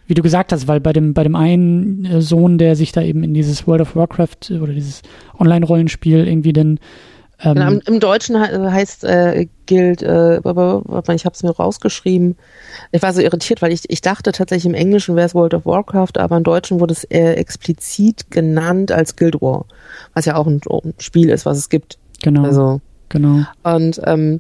[0.08, 3.02] wie du gesagt hast, weil bei dem, bei dem einen äh, Sohn, der sich da
[3.02, 5.02] eben in dieses World of Warcraft äh, oder dieses
[5.40, 6.80] Online-Rollenspiel irgendwie denn
[7.44, 12.38] ähm, Im, Im Deutschen heißt äh, gilt, äh, ich habe es mir rausgeschrieben.
[12.92, 15.66] Ich war so irritiert, weil ich, ich dachte tatsächlich im Englischen wäre es World of
[15.66, 19.66] Warcraft, aber im Deutschen wurde es äh, explizit genannt als Guild War,
[20.14, 21.98] was ja auch ein, ein Spiel ist, was es gibt.
[22.22, 22.44] Genau.
[22.44, 23.44] Also genau.
[23.64, 24.40] Und ähm,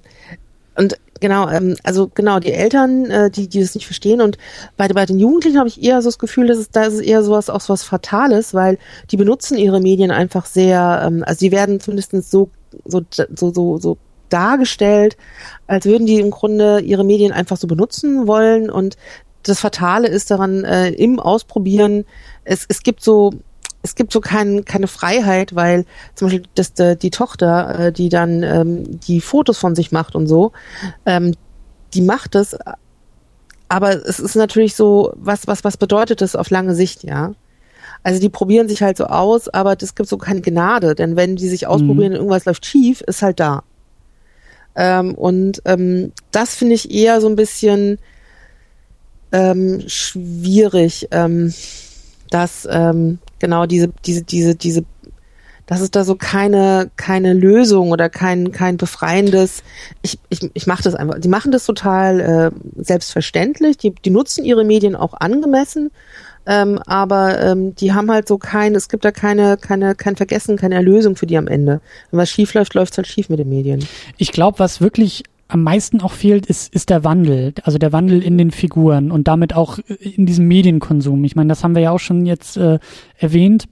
[0.76, 4.38] und genau, ähm, also genau, die Eltern, äh, die, die das nicht verstehen und
[4.76, 7.24] bei, bei den Jugendlichen habe ich eher so das Gefühl, dass es da ist eher
[7.24, 8.78] sowas auch sowas Fatales, weil
[9.10, 12.50] die benutzen ihre Medien einfach sehr, ähm, also die werden zumindest so,
[12.84, 13.98] so, so, so, so
[14.28, 15.16] dargestellt,
[15.66, 18.98] als würden die im Grunde ihre Medien einfach so benutzen wollen und
[19.44, 22.04] das Fatale ist daran, äh, im Ausprobieren,
[22.44, 23.32] es, es gibt so,
[23.84, 25.86] es gibt so kein, keine Freiheit, weil
[26.16, 30.16] zum Beispiel das, äh, die Tochter, äh, die dann ähm, die Fotos von sich macht
[30.16, 30.54] und so,
[31.06, 31.36] ähm,
[31.94, 32.58] die macht es,
[33.68, 37.34] aber es ist natürlich so, was, was, was bedeutet das auf lange Sicht, ja?
[38.04, 41.36] Also die probieren sich halt so aus, aber das gibt so keine Gnade, denn wenn
[41.36, 42.16] die sich ausprobieren mhm.
[42.16, 43.64] und irgendwas läuft schief, ist halt da.
[44.76, 48.00] Ähm, und ähm, das finde ich eher so ein bisschen
[49.32, 51.54] ähm, schwierig, ähm,
[52.34, 54.84] dass ähm, genau diese, diese, diese, diese,
[55.66, 59.64] dass es da so keine, keine Lösung oder kein, kein befreiendes,
[60.02, 61.20] ich, ich, ich mache das einfach.
[61.20, 62.52] Die machen das total äh,
[62.82, 65.92] selbstverständlich, die, die nutzen ihre Medien auch angemessen,
[66.46, 70.58] ähm, aber ähm, die haben halt so kein, es gibt da keine, keine, kein Vergessen,
[70.58, 71.80] keine Erlösung für die am Ende.
[72.12, 73.88] Wenn was schief läuft, läuft halt schief mit den Medien.
[74.18, 75.24] Ich glaube, was wirklich
[75.54, 79.28] am meisten auch fehlt, ist, ist der Wandel, also der Wandel in den Figuren und
[79.28, 81.24] damit auch in diesem Medienkonsum.
[81.26, 82.80] Ich meine, das haben wir ja auch schon jetzt äh,
[83.20, 83.66] erwähnt,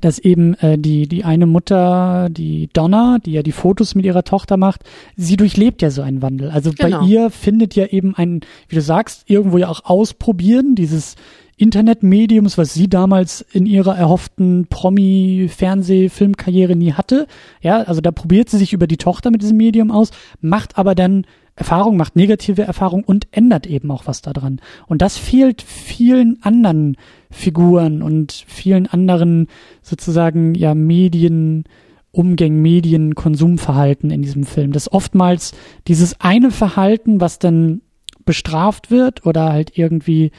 [0.00, 4.24] dass eben äh, die, die eine Mutter, die Donna, die ja die Fotos mit ihrer
[4.24, 4.80] Tochter macht,
[5.14, 6.50] sie durchlebt ja so einen Wandel.
[6.50, 7.00] Also genau.
[7.00, 11.16] bei ihr findet ja eben ein, wie du sagst, irgendwo ja auch ausprobieren, dieses
[11.56, 17.26] Internetmediums, was sie damals in ihrer erhofften Promi-Fernseh-Filmkarriere nie hatte.
[17.60, 20.10] Ja, also da probiert sie sich über die Tochter mit diesem Medium aus,
[20.40, 21.26] macht aber dann
[21.56, 24.60] Erfahrung, macht negative Erfahrung und ändert eben auch was daran.
[24.86, 26.96] Und das fehlt vielen anderen
[27.30, 29.46] Figuren und vielen anderen
[29.80, 31.64] sozusagen ja Medien,
[32.10, 34.72] Umgängen, Medien, Konsumverhalten in diesem Film.
[34.72, 35.52] Das oftmals
[35.86, 37.82] dieses eine Verhalten, was dann
[38.24, 40.32] bestraft wird oder halt irgendwie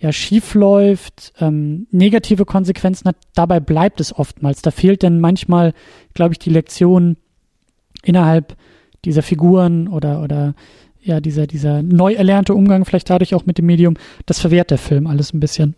[0.00, 4.62] ja schief läuft, ähm, negative Konsequenzen hat, dabei bleibt es oftmals.
[4.62, 5.74] Da fehlt dann manchmal,
[6.14, 7.16] glaube ich, die Lektion
[8.02, 8.56] innerhalb
[9.04, 10.54] dieser Figuren oder oder
[11.02, 13.96] ja dieser dieser neu erlernte Umgang vielleicht dadurch auch mit dem Medium.
[14.26, 15.74] Das verwehrt der Film alles ein bisschen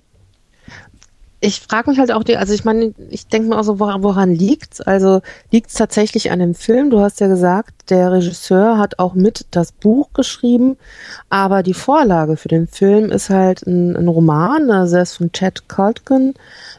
[1.45, 4.33] ich frage mich halt auch, die, also ich meine, ich denke mir auch so, woran,
[4.33, 4.81] liegt's?
[4.81, 6.89] Also liegt's tatsächlich an dem Film?
[6.89, 10.77] Du hast ja gesagt, der Regisseur hat auch mit das Buch geschrieben,
[11.31, 15.33] aber die Vorlage für den Film ist halt ein, ein Roman, also er ist von
[15.33, 16.35] Chad Colkin,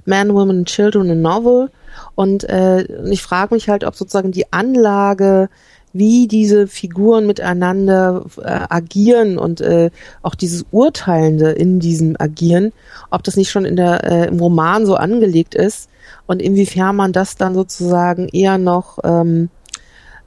[0.06, 1.70] Man, Women, Children, a Novel.
[2.16, 5.50] Und äh, ich frage mich halt, ob sozusagen die Anlage
[5.94, 9.92] wie diese Figuren miteinander äh, agieren und äh,
[10.24, 12.74] auch dieses Urteilende in diesem Agieren,
[13.12, 15.90] ob das nicht schon in der, äh, im Roman so angelegt ist
[16.26, 19.50] und inwiefern man das dann sozusagen eher noch ähm,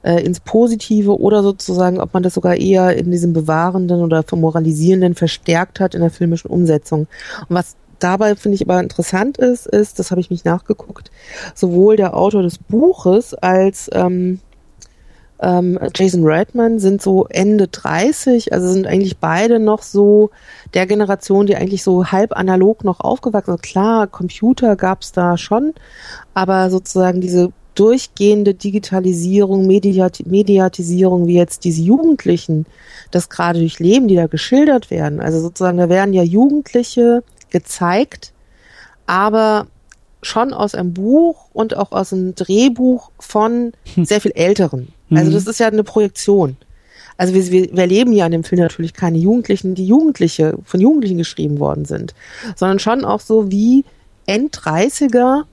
[0.03, 5.15] äh, ins Positive oder sozusagen, ob man das sogar eher in diesem bewahrenden oder moralisierenden
[5.15, 7.07] verstärkt hat in der filmischen Umsetzung.
[7.49, 11.11] Und was dabei finde ich aber interessant ist, ist, das habe ich mich nachgeguckt,
[11.55, 14.39] sowohl der Autor des Buches als ähm,
[15.39, 20.31] ähm, Jason Redman sind so Ende 30, also sind eigentlich beide noch so
[20.73, 23.63] der Generation, die eigentlich so halb analog noch aufgewachsen sind.
[23.63, 25.73] Klar, Computer gab's da schon,
[26.33, 32.65] aber sozusagen diese durchgehende Digitalisierung, Mediat Mediatisierung, wie jetzt diese Jugendlichen
[33.11, 35.19] das gerade durchleben, die da geschildert werden.
[35.19, 38.33] Also sozusagen, da werden ja Jugendliche gezeigt,
[39.05, 39.67] aber
[40.23, 44.87] schon aus einem Buch und auch aus einem Drehbuch von sehr viel Älteren.
[45.11, 45.33] Also mhm.
[45.33, 46.57] das ist ja eine Projektion.
[47.17, 50.79] Also wir, wir, wir erleben ja in dem Film natürlich keine Jugendlichen, die Jugendliche, von
[50.79, 52.13] Jugendlichen geschrieben worden sind,
[52.55, 53.85] sondern schon auch so wie
[54.27, 55.43] End-30er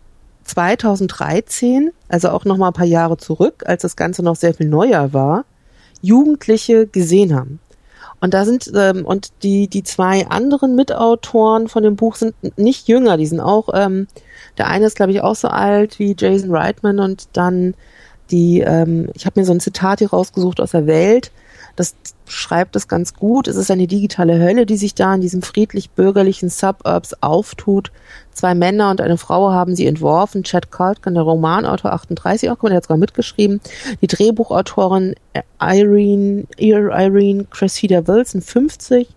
[0.45, 4.69] 2013, also auch noch mal ein paar Jahre zurück, als das Ganze noch sehr viel
[4.69, 5.45] neuer war,
[6.03, 7.61] Jugendliche gesehen haben.
[8.21, 12.89] Und da sind ähm, und die die zwei anderen Mitautoren von dem Buch sind nicht
[12.89, 14.07] jünger, die sind auch ähm,
[14.57, 17.75] der eine ist glaube ich auch so alt wie Jason Reitman und dann
[18.31, 21.31] die, ähm, ich habe mir so ein Zitat hier rausgesucht aus der Welt,
[21.77, 21.95] das
[22.27, 23.49] schreibt es ganz gut.
[23.49, 27.91] Es ist eine digitale Hölle, die sich da in diesem friedlich-bürgerlichen Suburbs auftut.
[28.33, 30.45] Zwei Männer und eine Frau haben sie entworfen.
[30.45, 33.61] Chad Culkin, der Romanautor 38, auch der hat sogar mitgeschrieben.
[34.01, 35.15] Die Drehbuchautorin
[35.61, 39.09] Irene, Irene Cressida Wilson 50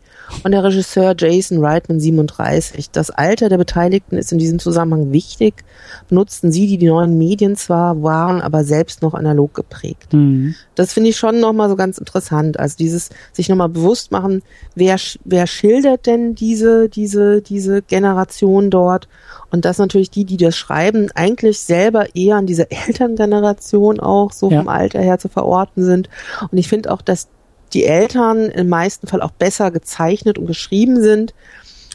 [0.43, 2.91] und der Regisseur Jason Reitman 37.
[2.91, 5.63] Das Alter der Beteiligten ist in diesem Zusammenhang wichtig.
[6.09, 10.13] Nutzten sie, die die neuen Medien zwar waren, aber selbst noch analog geprägt.
[10.13, 10.55] Mhm.
[10.75, 12.59] Das finde ich schon nochmal so ganz interessant.
[12.59, 14.41] Also dieses sich nochmal bewusst machen,
[14.75, 19.07] wer, wer schildert denn diese, diese, diese Generation dort?
[19.49, 24.51] Und dass natürlich die, die das schreiben, eigentlich selber eher an diese Elterngeneration auch so
[24.51, 24.59] ja.
[24.59, 26.09] vom Alter her zu verorten sind.
[26.51, 27.29] Und ich finde auch, dass
[27.77, 31.35] die Eltern im meisten Fall auch besser gezeichnet und geschrieben sind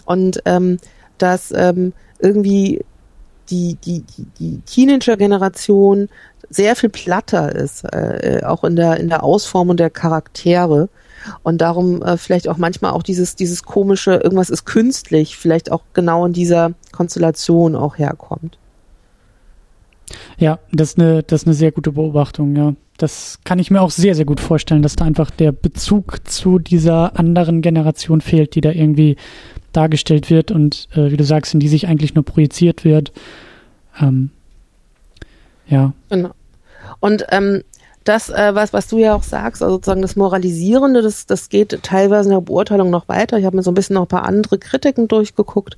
[0.05, 0.79] und ähm,
[1.19, 2.85] dass ähm, irgendwie
[3.51, 4.05] die, die,
[4.39, 6.09] die, Teenager-Generation
[6.49, 10.89] sehr viel platter ist, äh, auch in der, in der Ausformung der Charaktere.
[11.43, 15.83] Und darum äh, vielleicht auch manchmal auch dieses, dieses komische, irgendwas ist künstlich, vielleicht auch
[15.95, 18.57] genau in dieser Konstellation auch herkommt.
[20.39, 22.75] Ja, das ist eine, das ist eine sehr gute Beobachtung, ja.
[23.03, 26.61] Das kann ich mir auch sehr, sehr gut vorstellen, dass da einfach der Bezug zu
[26.61, 29.17] dieser anderen Generation fehlt, die da irgendwie
[29.73, 33.13] dargestellt wird und äh, wie du sagst, in die sich eigentlich nur projiziert wird.
[34.01, 34.31] Ähm,
[35.67, 35.93] ja.
[36.11, 36.31] Genau.
[37.01, 37.65] Und ähm,
[38.05, 41.77] das, äh, was, was du ja auch sagst, also sozusagen das Moralisierende, das, das geht
[41.83, 43.37] teilweise in der Beurteilung noch weiter.
[43.37, 45.77] Ich habe mir so ein bisschen noch ein paar andere Kritiken durchgeguckt,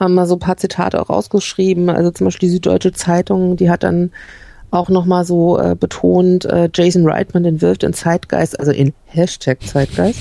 [0.00, 1.90] ähm, mal so ein paar Zitate auch rausgeschrieben.
[1.90, 4.12] Also zum Beispiel die Süddeutsche Zeitung, die hat dann
[4.72, 10.20] auch nochmal so äh, betont, äh, Jason Reitman entwirft in Zeitgeist, also in Hashtag Zeitgeist,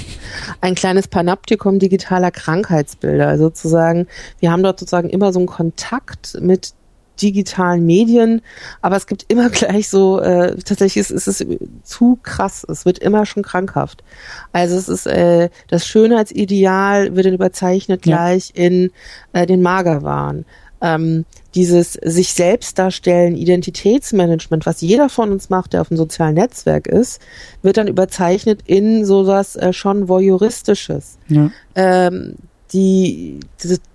[0.60, 3.28] ein kleines Panoptikum digitaler Krankheitsbilder.
[3.28, 4.08] Also sozusagen,
[4.40, 6.74] wir haben dort sozusagen immer so einen Kontakt mit
[7.22, 8.42] digitalen Medien,
[8.82, 11.46] aber es gibt immer gleich so, äh, tatsächlich ist, ist es
[11.84, 14.04] zu krass, es wird immer schon krankhaft.
[14.52, 18.66] Also es ist äh, das Schönheitsideal wird dann überzeichnet gleich ja.
[18.66, 18.92] in
[19.32, 20.46] äh, den Magerwahn
[20.82, 21.26] ähm,
[21.56, 26.88] dieses sich selbst darstellen, Identitätsmanagement, was jeder von uns macht, der auf einem sozialen Netzwerk
[26.88, 27.22] ist,
[27.62, 31.18] wird dann überzeichnet in sowas äh, schon voyeuristisches.
[31.28, 31.52] Ja.
[31.76, 32.36] Ähm,
[32.74, 33.40] die,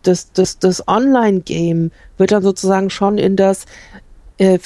[0.02, 3.64] das, das, das Online-Game wird dann sozusagen schon in das
[4.38, 4.58] äh,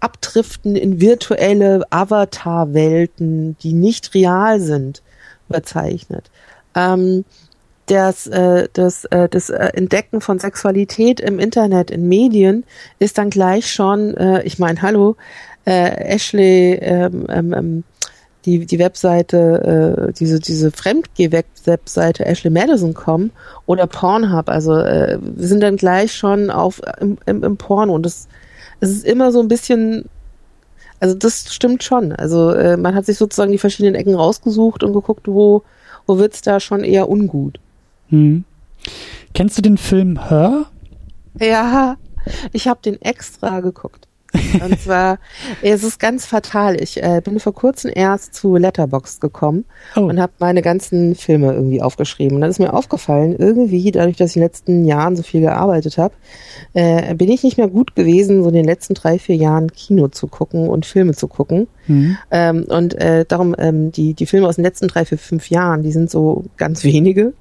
[0.00, 5.02] Abdriften in virtuelle Avatar-Welten, die nicht real sind,
[5.48, 6.30] überzeichnet.
[6.74, 7.24] Ähm,
[7.86, 12.64] das, äh, das, äh, das äh, Entdecken von Sexualität im Internet, in Medien,
[12.98, 15.16] ist dann gleich schon, äh, ich meine, hallo,
[15.64, 17.84] äh, Ashley, ähm, ähm, ähm,
[18.44, 23.30] die, die Webseite, äh, diese, diese Fremdgeh-Webseite Ashley Madison.com
[23.66, 28.04] oder Pornhub, also äh, wir sind dann gleich schon auf im, im, im Porno und
[28.04, 28.28] das
[28.80, 30.08] es ist immer so ein bisschen
[30.98, 32.12] also das stimmt schon.
[32.12, 35.64] Also äh, man hat sich sozusagen die verschiedenen Ecken rausgesucht und geguckt, wo,
[36.06, 37.58] wo wird's da schon eher ungut.
[38.12, 38.44] Hm.
[39.34, 40.66] Kennst du den Film Her?
[41.40, 41.96] Ja,
[42.52, 44.06] ich habe den extra geguckt.
[44.62, 45.18] Und zwar,
[45.62, 46.80] es ist ganz fatal.
[46.80, 49.64] Ich äh, bin vor kurzem erst zu Letterboxd gekommen
[49.96, 50.00] oh.
[50.00, 52.36] und habe meine ganzen Filme irgendwie aufgeschrieben.
[52.36, 55.40] Und dann ist mir aufgefallen, irgendwie, dadurch, dass ich in den letzten Jahren so viel
[55.40, 56.14] gearbeitet habe,
[56.74, 60.08] äh, bin ich nicht mehr gut gewesen, so in den letzten drei, vier Jahren Kino
[60.08, 61.68] zu gucken und Filme zu gucken.
[61.86, 62.16] Mhm.
[62.30, 65.82] Ähm, und äh, darum, ähm, die, die Filme aus den letzten drei, vier, fünf Jahren,
[65.82, 67.34] die sind so ganz wenige.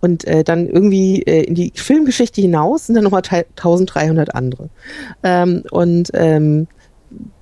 [0.00, 4.68] Und äh, dann irgendwie äh, in die Filmgeschichte hinaus sind dann nochmal 1300 andere.
[5.22, 6.66] Ähm, und ähm,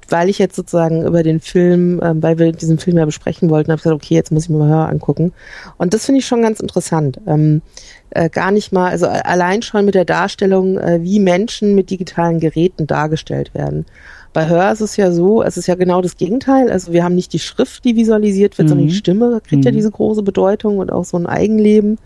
[0.09, 3.71] weil ich jetzt sozusagen über den Film, ähm, weil wir diesen Film ja besprechen wollten,
[3.71, 5.33] habe ich gesagt, okay, jetzt muss ich mir mal Hör angucken.
[5.77, 7.21] Und das finde ich schon ganz interessant.
[7.27, 7.63] Ähm,
[8.11, 12.41] äh, gar nicht mal, also allein schon mit der Darstellung, äh, wie Menschen mit digitalen
[12.41, 13.87] Geräten dargestellt werden.
[14.35, 16.69] Bei Hör ist es ja so, es ist ja genau das Gegenteil.
[16.69, 18.69] Also wir haben nicht die Schrift, die visualisiert wird, mhm.
[18.69, 19.67] sondern die Stimme kriegt mhm.
[19.67, 21.99] ja diese große Bedeutung und auch so ein Eigenleben.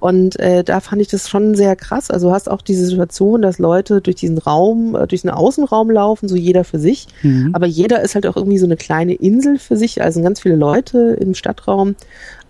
[0.00, 2.10] Und äh, da fand ich das schon sehr krass.
[2.10, 5.92] Also du hast auch diese Situation, dass Leute durch diesen Raum, äh, durch den Außenraum
[5.92, 7.06] laufen, so jeder für sich.
[7.22, 7.50] Mhm.
[7.52, 10.56] Aber jeder ist halt auch irgendwie so eine kleine Insel für sich, also ganz viele
[10.56, 11.94] Leute im Stadtraum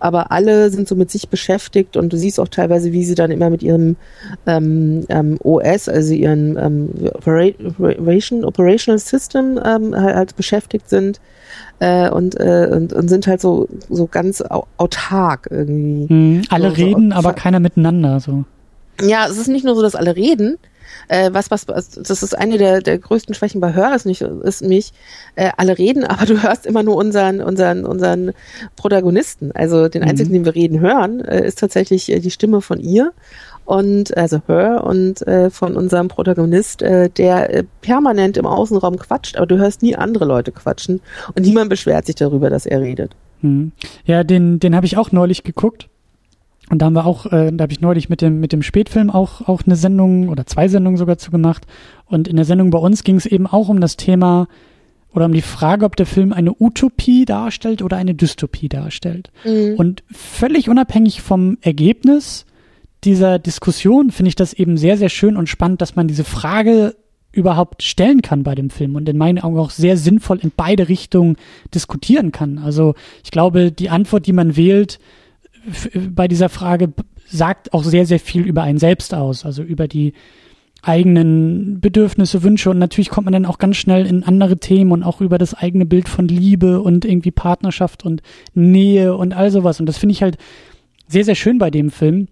[0.01, 3.31] aber alle sind so mit sich beschäftigt und du siehst auch teilweise, wie sie dann
[3.31, 3.95] immer mit ihrem
[4.47, 11.21] ähm, ähm, OS, also ihren ähm, Operation, Operational System ähm, halt, halt beschäftigt sind
[11.79, 14.43] äh, und, äh, und, und sind halt so, so ganz
[14.77, 16.11] autark irgendwie.
[16.11, 18.45] Mhm, alle so, reden, so, aber keiner miteinander so.
[19.01, 20.57] Ja, es ist nicht nur so, dass alle reden,
[21.11, 24.21] äh, was, was, was, das ist eine der, der größten Schwächen bei Hör, ist nicht,
[24.21, 24.93] ist mich,
[25.35, 28.31] äh, alle reden, aber du hörst immer nur unseren, unseren, unseren
[28.77, 29.51] Protagonisten.
[29.51, 30.33] Also den einzigen, mhm.
[30.35, 33.11] den wir reden hören, äh, ist tatsächlich äh, die Stimme von ihr
[33.65, 39.35] und also Her und äh, von unserem Protagonist, äh, der äh, permanent im Außenraum quatscht,
[39.35, 41.01] aber du hörst nie andere Leute quatschen
[41.35, 43.15] und niemand beschwert sich darüber, dass er redet.
[43.41, 43.73] Mhm.
[44.05, 45.89] Ja, den, den habe ich auch neulich geguckt.
[46.71, 49.09] Und da haben wir auch, äh, da habe ich neulich mit dem, mit dem Spätfilm
[49.09, 51.67] auch, auch eine Sendung oder zwei Sendungen sogar zu gemacht.
[52.05, 54.47] Und in der Sendung bei uns ging es eben auch um das Thema
[55.13, 59.31] oder um die Frage, ob der Film eine Utopie darstellt oder eine Dystopie darstellt.
[59.43, 59.75] Mhm.
[59.75, 62.45] Und völlig unabhängig vom Ergebnis
[63.03, 66.95] dieser Diskussion finde ich das eben sehr, sehr schön und spannend, dass man diese Frage
[67.33, 70.87] überhaupt stellen kann bei dem Film und in meinen Augen auch sehr sinnvoll in beide
[70.87, 71.35] Richtungen
[71.75, 72.59] diskutieren kann.
[72.59, 72.95] Also
[73.25, 74.99] ich glaube, die Antwort, die man wählt,
[76.09, 76.93] bei dieser Frage
[77.27, 80.13] sagt auch sehr, sehr viel über einen selbst aus, also über die
[80.81, 85.03] eigenen Bedürfnisse, Wünsche und natürlich kommt man dann auch ganz schnell in andere Themen und
[85.03, 88.23] auch über das eigene Bild von Liebe und irgendwie Partnerschaft und
[88.55, 89.79] Nähe und all sowas.
[89.79, 90.37] Und das finde ich halt
[91.07, 92.29] sehr, sehr schön bei dem Film.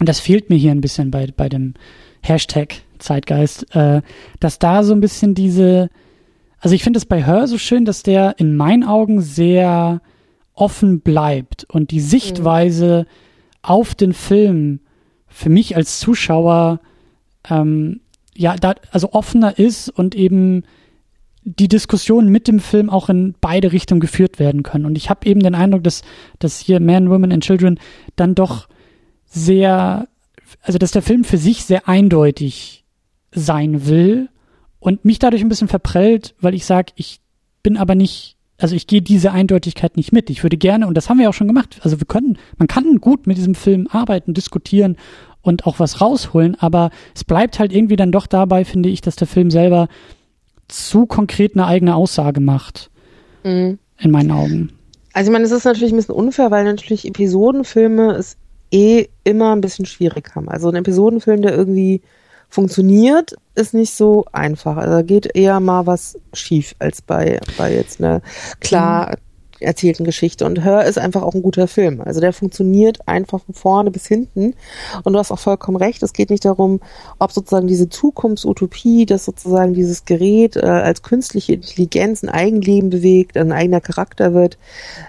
[0.00, 1.74] Und das fehlt mir hier ein bisschen bei, bei dem
[2.22, 4.00] Hashtag Zeitgeist, äh,
[4.40, 5.90] dass da so ein bisschen diese,
[6.60, 10.00] also ich finde es bei Her so schön, dass der in meinen Augen sehr
[10.54, 13.58] offen bleibt und die Sichtweise mhm.
[13.62, 14.80] auf den Film
[15.26, 16.80] für mich als Zuschauer
[17.48, 18.00] ähm,
[18.34, 20.64] ja, da, also offener ist und eben
[21.44, 24.86] die Diskussionen mit dem Film auch in beide Richtungen geführt werden können.
[24.86, 26.02] Und ich habe eben den Eindruck, dass,
[26.38, 27.78] dass hier Men, Women and Children
[28.14, 28.68] dann doch
[29.26, 30.08] sehr,
[30.62, 32.84] also dass der Film für sich sehr eindeutig
[33.32, 34.28] sein will
[34.78, 37.20] und mich dadurch ein bisschen verprellt, weil ich sage, ich
[37.62, 40.30] bin aber nicht also ich gehe diese Eindeutigkeit nicht mit.
[40.30, 43.00] Ich würde gerne, und das haben wir auch schon gemacht, also wir können, man kann
[43.00, 44.96] gut mit diesem Film arbeiten, diskutieren
[45.42, 49.16] und auch was rausholen, aber es bleibt halt irgendwie dann doch dabei, finde ich, dass
[49.16, 49.88] der Film selber
[50.68, 52.90] zu konkret eine eigene Aussage macht.
[53.42, 53.78] Mhm.
[53.98, 54.70] In meinen Augen.
[55.12, 58.36] Also ich meine, es ist natürlich ein bisschen unfair, weil natürlich Episodenfilme es
[58.70, 60.48] eh immer ein bisschen schwierig haben.
[60.48, 62.00] Also ein Episodenfilm, der irgendwie
[62.52, 64.76] funktioniert, ist nicht so einfach.
[64.76, 68.20] Also da geht eher mal was schief als bei, bei jetzt ne
[68.60, 69.16] klar
[69.62, 70.44] erzählten Geschichte.
[70.44, 72.00] Und Hör ist einfach auch ein guter Film.
[72.00, 74.54] Also der funktioniert einfach von vorne bis hinten.
[75.04, 76.02] Und du hast auch vollkommen recht.
[76.02, 76.80] Es geht nicht darum,
[77.18, 83.36] ob sozusagen diese Zukunftsutopie, dass sozusagen dieses Gerät äh, als künstliche Intelligenz ein Eigenleben bewegt,
[83.36, 84.58] ein eigener Charakter wird,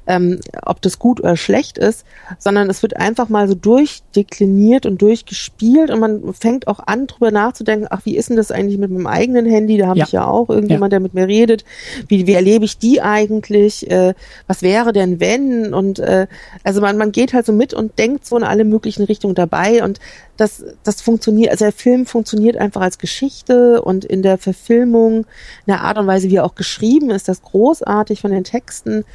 [0.07, 2.05] ähm, ob das gut oder schlecht ist,
[2.39, 7.31] sondern es wird einfach mal so durchdekliniert und durchgespielt und man fängt auch an, drüber
[7.31, 9.77] nachzudenken, ach, wie ist denn das eigentlich mit meinem eigenen Handy?
[9.77, 10.05] Da habe ja.
[10.05, 10.99] ich ja auch irgendjemand, ja.
[10.99, 11.63] der mit mir redet.
[12.07, 13.89] Wie, wie erlebe ich die eigentlich?
[13.89, 14.13] Äh,
[14.47, 15.73] was wäre denn wenn?
[15.73, 16.27] Und äh,
[16.63, 19.83] also man, man geht halt so mit und denkt so in alle möglichen Richtungen dabei
[19.83, 19.99] und
[20.37, 25.25] das, das funktioniert, also der Film funktioniert einfach als Geschichte und in der Verfilmung, in
[25.67, 29.05] der Art und Weise, wie er auch geschrieben ist, das großartig von den Texten.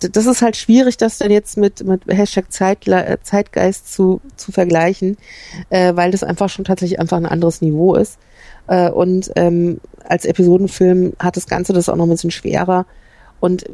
[0.00, 5.16] Das ist halt schwierig, das dann jetzt mit, mit Hashtag Zeitle Zeitgeist zu, zu vergleichen,
[5.70, 8.18] äh, weil das einfach schon tatsächlich einfach ein anderes Niveau ist.
[8.66, 12.86] Äh, und ähm, als Episodenfilm hat das Ganze das auch noch ein bisschen schwerer.
[13.40, 13.64] Und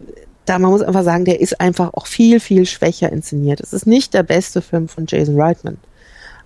[0.50, 3.60] da man muss einfach sagen, der ist einfach auch viel, viel schwächer inszeniert.
[3.60, 5.78] Es ist nicht der beste Film von Jason Reitman.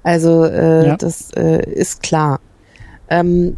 [0.02, 0.97] Also äh, ja.
[0.97, 2.40] das äh, ist klar.
[3.09, 3.56] Ähm,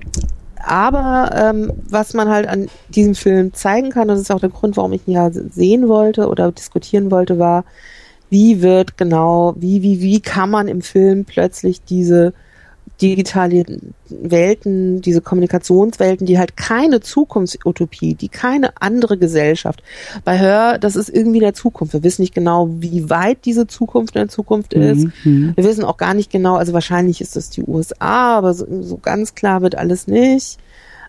[0.64, 4.50] aber ähm, was man halt an diesem Film zeigen kann, und das ist auch der
[4.50, 7.64] Grund, warum ich ihn ja sehen wollte oder diskutieren wollte, war,
[8.30, 12.34] wie wird genau, wie, wie, wie kann man im Film plötzlich diese
[13.00, 13.64] digitale
[14.08, 19.82] Welten, diese Kommunikationswelten, die halt keine Zukunftsutopie, die keine andere Gesellschaft.
[20.24, 21.92] Bei Hör, das ist irgendwie der Zukunft.
[21.92, 25.08] Wir wissen nicht genau, wie weit diese Zukunft in der Zukunft ist.
[25.24, 25.52] Mhm.
[25.56, 28.96] Wir wissen auch gar nicht genau, also wahrscheinlich ist es die USA, aber so, so
[28.96, 30.58] ganz klar wird alles nicht.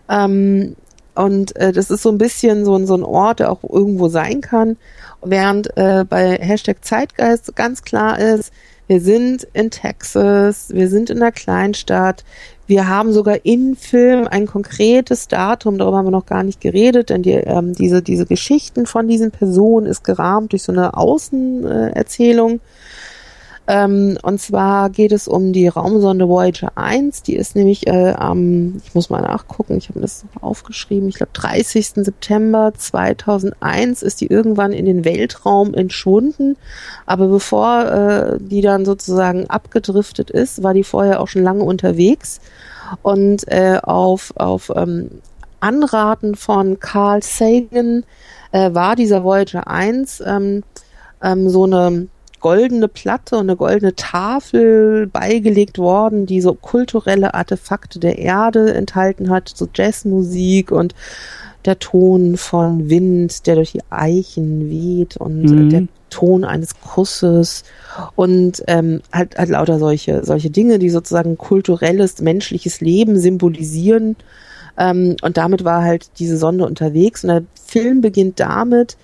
[0.08, 0.76] Ähm,
[1.14, 4.40] und äh, das ist so ein bisschen so, so ein Ort, der auch irgendwo sein
[4.40, 4.76] kann.
[5.22, 8.52] Während äh, bei Hashtag Zeitgeist ganz klar ist,
[8.88, 12.24] wir sind in Texas, wir sind in einer Kleinstadt.
[12.66, 17.10] Wir haben sogar in Film ein konkretes Datum, darüber haben wir noch gar nicht geredet,
[17.10, 22.56] denn die, ähm, diese, diese Geschichten von diesen Personen ist gerahmt durch so eine Außenerzählung.
[22.56, 22.58] Äh,
[23.70, 27.22] ähm, und zwar geht es um die Raumsonde Voyager 1.
[27.24, 31.32] Die ist nämlich äh, am, ich muss mal nachgucken, ich habe das aufgeschrieben, ich glaube
[31.34, 31.88] 30.
[31.96, 36.56] September 2001 ist die irgendwann in den Weltraum entschwunden.
[37.04, 42.40] Aber bevor äh, die dann sozusagen abgedriftet ist, war die vorher auch schon lange unterwegs.
[43.02, 45.10] Und äh, auf, auf ähm,
[45.60, 48.04] Anraten von Carl Sagan
[48.52, 50.62] äh, war dieser Voyager 1 ähm,
[51.22, 52.08] ähm, so eine
[52.40, 59.30] goldene Platte und eine goldene Tafel beigelegt worden, die so kulturelle Artefakte der Erde enthalten
[59.30, 60.94] hat, so Jazzmusik und
[61.64, 65.70] der Ton von Wind, der durch die Eichen weht und mhm.
[65.70, 67.64] der Ton eines Kusses
[68.16, 74.16] und ähm, halt, halt lauter solche, solche Dinge, die sozusagen kulturelles, menschliches Leben symbolisieren.
[74.78, 78.96] Ähm, und damit war halt diese Sonde unterwegs und der Film beginnt damit,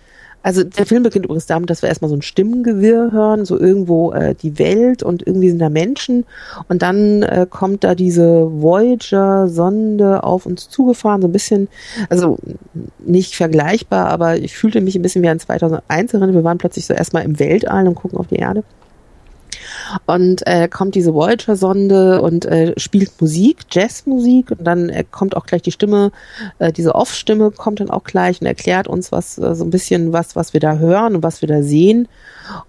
[0.44, 4.12] also der Film beginnt übrigens damit, dass wir erstmal so ein Stimmengewirr hören, so irgendwo
[4.12, 6.26] äh, die Welt und irgendwie sind da Menschen
[6.68, 11.68] und dann äh, kommt da diese Voyager-Sonde auf uns zugefahren, so ein bisschen,
[12.10, 12.38] also
[12.98, 16.34] nicht vergleichbar, aber ich fühlte mich ein bisschen wie ein 2001 erinnert.
[16.34, 18.64] Wir waren plötzlich so erstmal im Weltall und gucken auf die Erde.
[20.06, 25.46] Und äh, kommt diese Voyager-Sonde und äh, spielt Musik, Jazzmusik und dann äh, kommt auch
[25.46, 26.12] gleich die Stimme,
[26.58, 30.12] äh, diese Off-Stimme kommt dann auch gleich und erklärt uns was, äh, so ein bisschen
[30.12, 32.08] was, was wir da hören und was wir da sehen.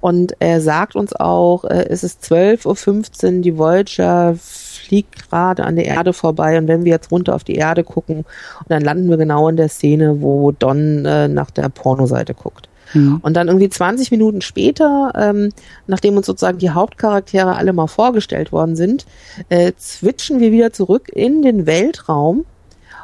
[0.02, 5.76] Und er sagt uns auch, äh, es ist 12.15 Uhr, die Voyager fliegt gerade an
[5.76, 8.26] der Erde vorbei und wenn wir jetzt runter auf die Erde gucken,
[8.68, 12.70] dann landen wir genau in der Szene, wo Don äh, nach der Pornoseite guckt.
[12.96, 13.20] Mhm.
[13.22, 15.50] Und dann irgendwie 20 Minuten später, ähm,
[15.88, 19.06] nachdem uns sozusagen die Hauptcharaktere alle mal vorgestellt worden sind,
[19.50, 22.46] äh, switchen wir wieder zurück in den Weltraum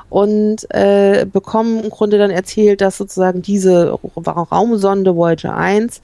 [0.09, 6.01] und äh, bekommen im Grunde dann erzählt, dass sozusagen diese Raumsonde Voyager 1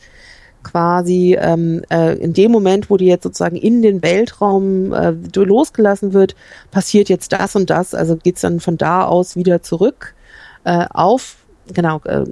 [0.64, 6.14] quasi ähm, äh, in dem Moment, wo die jetzt sozusagen in den Weltraum äh, losgelassen
[6.14, 6.36] wird,
[6.72, 7.94] passiert jetzt das und das.
[7.94, 10.14] Also geht's dann von da aus wieder zurück
[10.64, 11.38] äh, auf
[11.74, 12.24] genau, äh,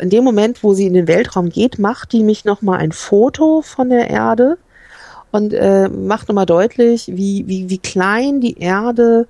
[0.00, 3.62] in dem Moment, wo sie in den Weltraum geht, macht die mich nochmal ein Foto
[3.62, 4.58] von der Erde
[5.30, 9.26] und äh, macht nochmal deutlich, wie, wie, wie klein die Erde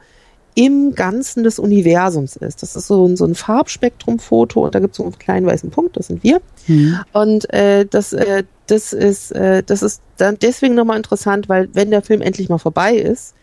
[0.55, 2.63] im Ganzen des Universums ist.
[2.63, 5.71] Das ist so, ein so ein Farbspektrumfoto und da gibt es so einen kleinen weißen
[5.71, 6.41] Punkt, das sind wir.
[6.67, 6.99] Mhm.
[7.13, 11.91] Und äh, das, äh, das ist, äh, das ist dann deswegen nochmal interessant, weil wenn
[11.91, 13.35] der Film endlich mal vorbei ist,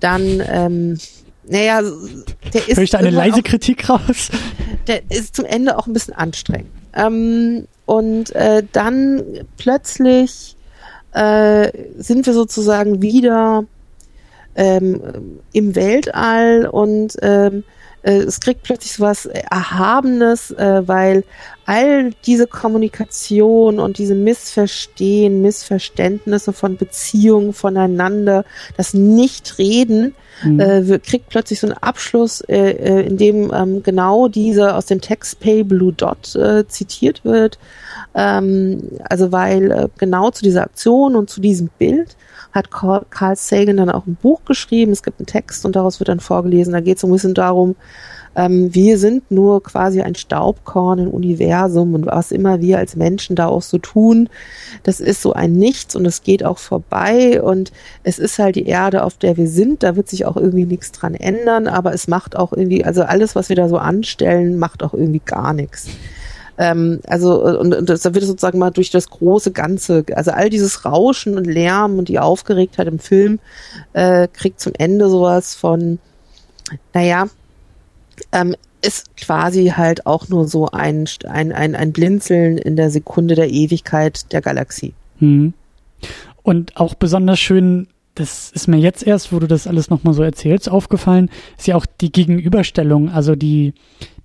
[0.00, 0.98] dann ähm,
[1.50, 1.82] naja,
[2.54, 2.76] der ist.
[2.76, 4.30] Hör ich da eine leise auch, Kritik raus?
[4.86, 6.70] Der ist zum Ende auch ein bisschen anstrengend.
[6.94, 9.22] Ähm, und äh, dann
[9.56, 10.56] plötzlich
[11.12, 13.64] äh, sind wir sozusagen wieder
[14.54, 21.24] ähm, im Weltall und ähm, äh, es kriegt plötzlich so was Erhabenes, äh, weil
[21.66, 28.44] all diese Kommunikation und diese Missverstehen, Missverständnisse von Beziehungen voneinander,
[28.76, 30.60] das Nichtreden, mhm.
[30.60, 35.00] äh, kriegt plötzlich so einen Abschluss, äh, äh, in dem ähm, genau diese aus dem
[35.00, 37.58] Text Pay Blue Dot äh, zitiert wird.
[38.14, 42.16] Ähm, also weil äh, genau zu dieser Aktion und zu diesem Bild
[42.52, 44.92] hat Carl Sagan dann auch ein Buch geschrieben.
[44.92, 46.72] Es gibt einen Text und daraus wird dann vorgelesen.
[46.72, 47.76] Da geht es so ein bisschen darum,
[48.36, 53.34] ähm, wir sind nur quasi ein Staubkorn im Universum und was immer wir als Menschen
[53.34, 54.28] da auch so tun,
[54.84, 57.72] das ist so ein Nichts und es geht auch vorbei und
[58.04, 59.82] es ist halt die Erde, auf der wir sind.
[59.82, 63.34] Da wird sich auch irgendwie nichts dran ändern, aber es macht auch irgendwie, also alles,
[63.34, 65.88] was wir da so anstellen, macht auch irgendwie gar nichts.
[66.58, 70.50] Ähm, also und, und das, da wird sozusagen mal durch das große Ganze, also all
[70.50, 73.38] dieses Rauschen und Lärm und die Aufgeregtheit im Film
[73.92, 75.98] äh, kriegt zum Ende sowas von,
[76.92, 77.28] naja,
[78.32, 83.34] ähm, ist quasi halt auch nur so ein, ein, ein, ein Blinzeln in der Sekunde
[83.34, 84.94] der Ewigkeit der Galaxie.
[85.18, 85.52] Hm.
[86.42, 90.22] Und auch besonders schön, das ist mir jetzt erst, wo du das alles nochmal so
[90.22, 93.74] erzählst, aufgefallen, ist ja auch die Gegenüberstellung, also die,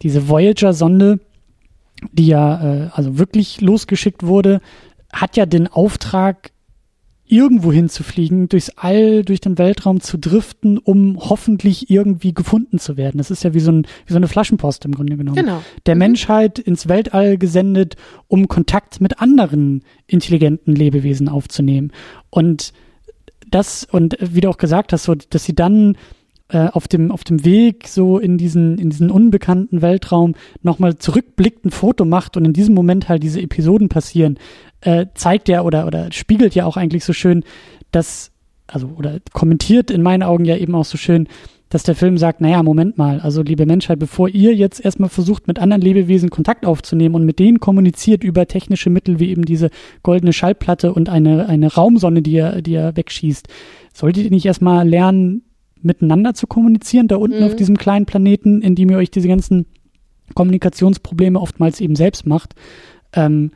[0.02, 1.20] diese Voyager-Sonde,
[2.12, 4.62] die ja äh, also wirklich losgeschickt wurde,
[5.12, 6.52] hat ja den Auftrag,
[7.28, 13.18] irgendwo hinzufliegen, durchs All, durch den Weltraum zu driften, um hoffentlich irgendwie gefunden zu werden.
[13.18, 15.36] Das ist ja wie so, ein, wie so eine Flaschenpost im Grunde genommen.
[15.36, 15.64] Genau.
[15.88, 16.00] Der mhm.
[16.00, 17.96] Menschheit ins Weltall gesendet,
[18.28, 21.92] um Kontakt mit anderen intelligenten Lebewesen aufzunehmen.
[22.30, 22.74] Und
[23.50, 25.98] das, und wie du auch gesagt hast, so, dass sie dann
[26.50, 31.66] äh, auf dem auf dem Weg so in diesen in diesen unbekannten Weltraum nochmal zurückblickt
[31.66, 34.38] ein Foto macht und in diesem Moment halt diese Episoden passieren,
[34.82, 37.44] äh, zeigt ja oder oder spiegelt ja auch eigentlich so schön,
[37.92, 38.32] dass
[38.68, 41.28] also oder kommentiert in meinen Augen ja eben auch so schön,
[41.70, 45.48] dass der Film sagt, naja, Moment mal, also liebe Menschheit, bevor ihr jetzt erstmal versucht,
[45.48, 49.72] mit anderen Lebewesen Kontakt aufzunehmen und mit denen kommuniziert über technische Mittel wie eben diese
[50.04, 53.48] goldene Schallplatte und eine, eine Raumsonne, die ihr, die ihr wegschießt,
[53.94, 55.42] solltet ihr nicht erstmal lernen,
[55.86, 57.46] miteinander zu kommunizieren, da unten mhm.
[57.46, 59.66] auf diesem kleinen Planeten, in dem ihr euch diese ganzen
[60.34, 62.56] Kommunikationsprobleme oftmals eben selbst macht.
[63.14, 63.52] Ähm,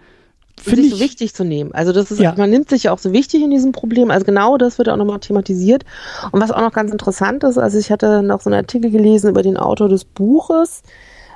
[0.61, 1.71] Finde ich so wichtig zu nehmen.
[1.73, 2.35] Also das ist, ja.
[2.37, 4.11] man nimmt sich ja auch so wichtig in diesem Problem.
[4.11, 5.85] Also genau das wird auch nochmal thematisiert.
[6.31, 9.29] Und was auch noch ganz interessant ist, also ich hatte noch so einen Artikel gelesen
[9.29, 10.83] über den Autor des Buches,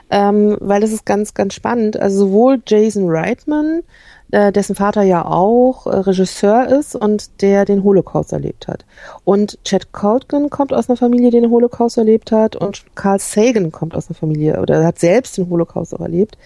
[0.09, 1.97] ähm, weil das ist ganz, ganz spannend.
[1.97, 3.83] Also sowohl Jason Reitman
[4.33, 8.83] äh, dessen Vater ja auch äh, Regisseur ist und der den Holocaust erlebt hat.
[9.23, 13.71] Und Chad Colgan kommt aus einer Familie, die den Holocaust erlebt hat und Carl Sagan
[13.71, 16.39] kommt aus einer Familie oder hat selbst den Holocaust auch erlebt.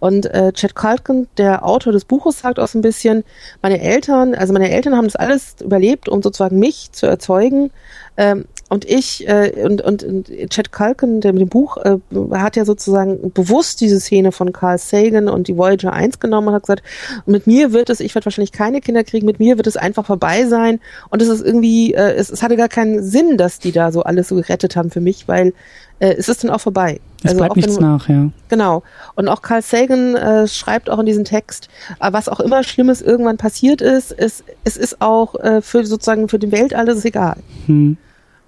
[0.00, 3.22] Und äh, Chad Colgan, der Autor des Buches, sagt auch so ein bisschen,
[3.60, 7.70] meine Eltern, also meine Eltern haben das alles überlebt, um sozusagen mich zu erzeugen.
[8.16, 11.98] Ähm, und ich äh, und, und, und Chad Culkin, der mit dem Buch, äh,
[12.32, 16.54] hat ja sozusagen bewusst diese Szene von Carl Sagan und die Voyager 1 genommen und
[16.54, 16.82] hat gesagt,
[17.26, 20.04] mit mir wird es, ich werde wahrscheinlich keine Kinder kriegen, mit mir wird es einfach
[20.04, 20.80] vorbei sein.
[21.10, 24.02] Und es ist irgendwie, äh, es, es hatte gar keinen Sinn, dass die da so
[24.02, 25.52] alles so gerettet haben für mich, weil
[26.00, 27.00] äh, es ist dann auch vorbei.
[27.22, 28.30] Es also bleibt nichts wenn, nach, ja.
[28.48, 28.82] Genau.
[29.14, 31.68] Und auch Carl Sagan äh, schreibt auch in diesem Text,
[32.00, 36.28] äh, was auch immer Schlimmes irgendwann passiert ist, es, es ist auch äh, für sozusagen
[36.28, 37.36] für den Weltall ist es egal.
[37.66, 37.96] Hm.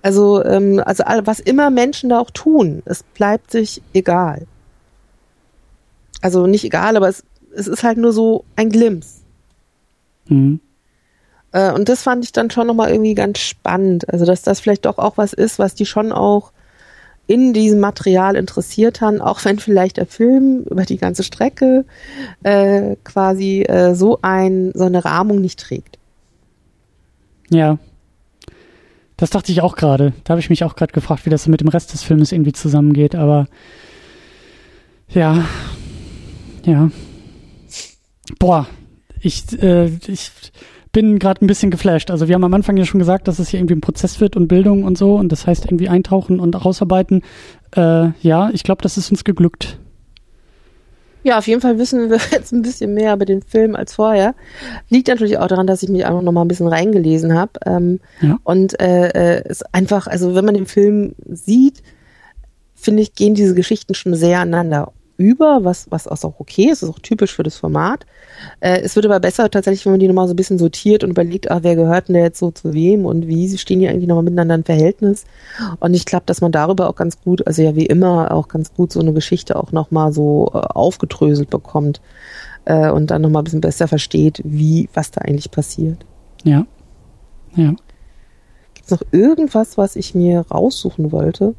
[0.02, 4.46] Also, ähm, also was immer Menschen da auch tun, es bleibt sich egal.
[6.20, 9.22] Also nicht egal, aber es, es ist halt nur so ein Glimps.
[10.26, 10.60] Mhm.
[11.52, 14.08] Äh, und das fand ich dann schon nochmal irgendwie ganz spannend.
[14.08, 16.52] Also, dass das vielleicht doch auch was ist, was die schon auch
[17.26, 21.84] in diesem Material interessiert haben, auch wenn vielleicht der Film über die ganze Strecke
[22.42, 25.98] äh, quasi äh, so ein so eine Rahmung nicht trägt.
[27.50, 27.78] Ja,
[29.18, 30.14] das dachte ich auch gerade.
[30.24, 32.52] Da habe ich mich auch gerade gefragt, wie das mit dem Rest des Filmes irgendwie
[32.52, 33.16] zusammengeht.
[33.16, 33.48] Aber
[35.08, 35.44] ja,
[36.64, 36.90] ja.
[38.38, 38.68] Boah,
[39.20, 40.30] ich, äh, ich
[40.92, 42.12] bin gerade ein bisschen geflasht.
[42.12, 44.36] Also wir haben am Anfang ja schon gesagt, dass es hier irgendwie ein Prozess wird
[44.36, 45.16] und Bildung und so.
[45.16, 47.22] Und das heißt irgendwie eintauchen und rausarbeiten.
[47.74, 49.80] Äh, ja, ich glaube, das ist uns geglückt.
[51.22, 54.34] Ja, auf jeden Fall wissen wir jetzt ein bisschen mehr über den Film als vorher.
[54.88, 57.52] Liegt natürlich auch daran, dass ich mich einfach noch mal ein bisschen reingelesen habe.
[57.66, 58.38] Ähm, ja.
[58.44, 61.82] Und äh, äh, ist einfach, also wenn man den Film sieht,
[62.74, 66.88] finde ich, gehen diese Geschichten schon sehr aneinander über, was, was auch okay ist, ist
[66.88, 68.06] auch typisch für das Format.
[68.60, 71.10] Äh, es wird aber besser tatsächlich, wenn man die nochmal so ein bisschen sortiert und
[71.10, 74.06] überlegt, ach, wer gehört denn der jetzt so zu wem und wie stehen die eigentlich
[74.06, 75.24] nochmal miteinander im Verhältnis.
[75.80, 78.72] Und ich glaube, dass man darüber auch ganz gut, also ja wie immer, auch ganz
[78.72, 82.00] gut so eine Geschichte auch nochmal so äh, aufgedröselt bekommt
[82.64, 86.06] äh, und dann nochmal ein bisschen besser versteht, wie, was da eigentlich passiert.
[86.44, 86.64] Ja.
[87.56, 87.74] Ja.
[88.74, 91.56] Gibt es noch irgendwas, was ich mir raussuchen wollte?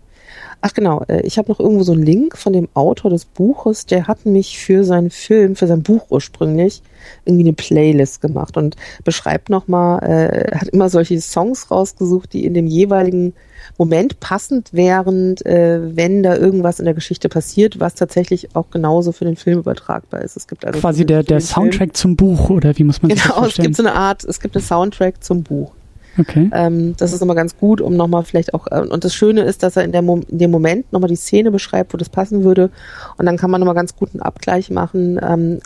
[0.62, 3.86] Ach genau, äh, ich habe noch irgendwo so einen Link von dem Autor des Buches,
[3.86, 6.82] der hat mich für seinen Film, für sein Buch ursprünglich,
[7.26, 8.76] irgendwie eine Playlist gemacht und
[9.06, 13.34] beschreibt nochmal, äh, hat immer solche Songs rausgesucht, die in dem jeweiligen
[13.78, 19.14] Moment passend wären, äh, wenn da irgendwas in der Geschichte passiert, was tatsächlich auch genauso
[19.14, 20.36] für den Film übertragbar ist.
[20.36, 21.94] Es gibt also quasi der, der Soundtrack Film.
[21.94, 23.66] zum Buch oder wie muss man genau, das vorstellen?
[23.68, 25.72] Genau, es gibt so eine Art, es gibt eine Soundtrack zum Buch.
[26.20, 26.50] Okay.
[26.54, 29.64] Ähm, das ist nochmal ganz gut, um nochmal vielleicht auch, äh, und das Schöne ist,
[29.64, 32.44] dass er in, der Mo in dem Moment nochmal die Szene beschreibt, wo das passen
[32.44, 32.70] würde.
[33.18, 35.60] Und dann kann man nochmal ganz gut einen Abgleich machen, ähm,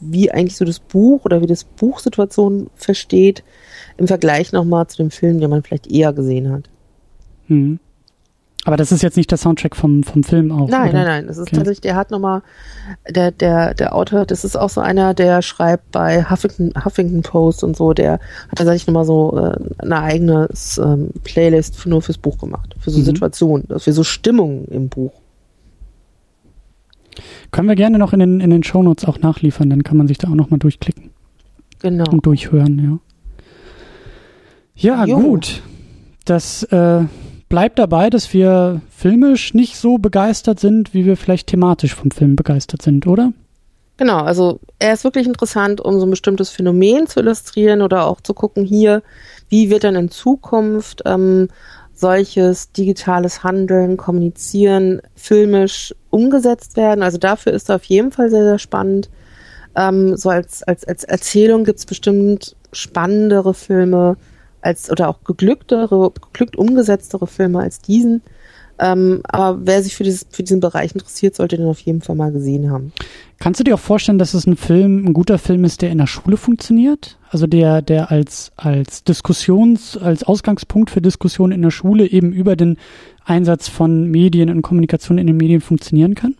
[0.00, 3.44] wie eigentlich so das Buch oder wie das Buch Situation versteht,
[3.96, 6.68] im Vergleich nochmal zu dem Film, den man vielleicht eher gesehen hat.
[7.46, 7.78] Hm.
[8.64, 10.68] Aber das ist jetzt nicht der Soundtrack vom, vom Film auch.
[10.68, 10.98] Nein, oder?
[10.98, 11.26] nein, nein.
[11.26, 11.56] Das ist okay.
[11.56, 12.42] tatsächlich, der hat nochmal,
[13.08, 17.62] der, der, der Autor, das ist auch so einer, der schreibt bei Huffington, Huffington Post
[17.62, 18.14] und so, der
[18.48, 22.74] hat tatsächlich nochmal so äh, eine eigene ähm, Playlist nur fürs Buch gemacht.
[22.78, 23.04] Für so mhm.
[23.04, 25.12] Situationen, für so Stimmungen im Buch.
[27.50, 30.18] Können wir gerne noch in den, in den Shownotes auch nachliefern, dann kann man sich
[30.18, 31.10] da auch nochmal durchklicken.
[31.80, 32.10] Genau.
[32.10, 32.98] Und durchhören, ja.
[34.76, 35.20] Ja, jo.
[35.20, 35.62] gut.
[36.24, 37.04] Das, äh,
[37.48, 42.36] bleibt dabei, dass wir filmisch nicht so begeistert sind, wie wir vielleicht thematisch vom Film
[42.36, 43.32] begeistert sind, oder?
[43.96, 48.20] Genau, also er ist wirklich interessant, um so ein bestimmtes Phänomen zu illustrieren oder auch
[48.20, 49.02] zu gucken hier,
[49.48, 51.48] wie wird dann in Zukunft ähm,
[51.94, 57.04] solches digitales Handeln, Kommunizieren filmisch umgesetzt werden.
[57.04, 59.10] Also dafür ist er auf jeden Fall sehr, sehr spannend.
[59.76, 64.16] Ähm, so als, als, als Erzählung gibt es bestimmt spannendere Filme,
[64.64, 68.22] als oder auch geglücktere, geglückt umgesetztere Filme als diesen.
[68.78, 72.16] Ähm, aber wer sich für, dieses, für diesen Bereich interessiert, sollte den auf jeden Fall
[72.16, 72.92] mal gesehen haben.
[73.38, 75.98] Kannst du dir auch vorstellen, dass es ein Film, ein guter Film ist, der in
[75.98, 77.18] der Schule funktioniert?
[77.30, 82.56] Also der, der als, als Diskussions, als Ausgangspunkt für Diskussionen in der Schule eben über
[82.56, 82.78] den
[83.24, 86.34] Einsatz von Medien und Kommunikation in den Medien funktionieren kann?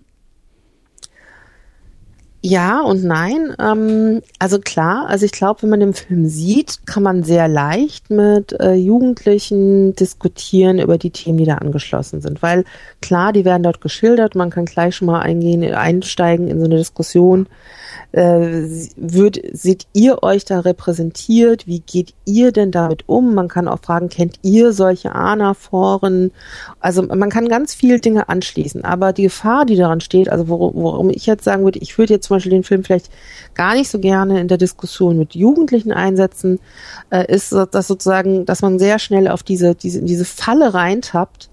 [2.47, 3.55] Ja und nein.
[3.59, 8.11] Ähm, also klar, also ich glaube, wenn man den Film sieht, kann man sehr leicht
[8.11, 12.43] mit äh, Jugendlichen diskutieren über die Themen, die da angeschlossen sind.
[12.43, 12.67] Weil
[13.01, 16.77] klar, die werden dort geschildert, man kann gleich schon mal eingehen, einsteigen in so eine
[16.77, 17.47] Diskussion
[18.15, 21.67] äh, würd, seht ihr euch da repräsentiert?
[21.67, 23.35] Wie geht ihr denn damit um?
[23.35, 26.31] Man kann auch fragen, kennt ihr solche ANA-Foren?
[26.79, 30.75] Also man kann ganz viele Dinge anschließen, aber die Gefahr, die daran steht, also worum,
[30.75, 33.11] worum ich jetzt sagen würde, ich würde jetzt zum Beispiel den Film vielleicht
[33.55, 36.61] gar nicht so gerne in der Diskussion mit Jugendlichen einsetzen,
[37.11, 41.51] äh, ist das sozusagen, dass man sehr schnell auf diese, diese, in diese Falle reintappt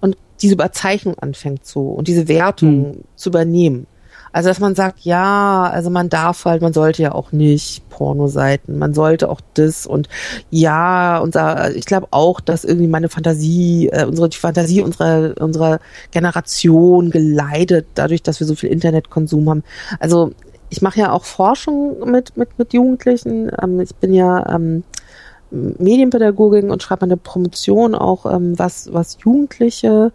[0.00, 3.00] und diese Überzeichnung anfängt zu und diese Wertung hm.
[3.14, 3.86] zu übernehmen.
[4.32, 8.78] Also dass man sagt, ja, also man darf halt, man sollte ja auch nicht Pornoseiten,
[8.78, 10.08] man sollte auch das und
[10.50, 15.80] ja, unser, ich glaube auch, dass irgendwie meine Fantasie, äh, unsere die Fantasie unserer unserer
[16.12, 19.64] Generation geleitet, dadurch, dass wir so viel Internetkonsum haben.
[19.98, 20.32] Also
[20.70, 23.50] ich mache ja auch Forschung mit mit mit Jugendlichen.
[23.60, 24.84] Ähm, ich bin ja ähm,
[25.50, 30.12] Medienpädagogin und schreibe eine Promotion auch, ähm, was was Jugendliche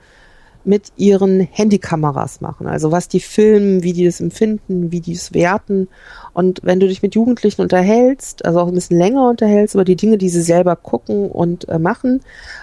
[0.66, 2.68] mit ihren Handykameras machen.
[2.68, 5.88] Also was die filmen, wie die das empfinden, wie die es werten.
[6.34, 9.96] Und wenn du dich mit Jugendlichen unterhältst, also auch ein bisschen länger unterhältst über die
[9.96, 12.22] Dinge, die sie selber gucken und äh, machen,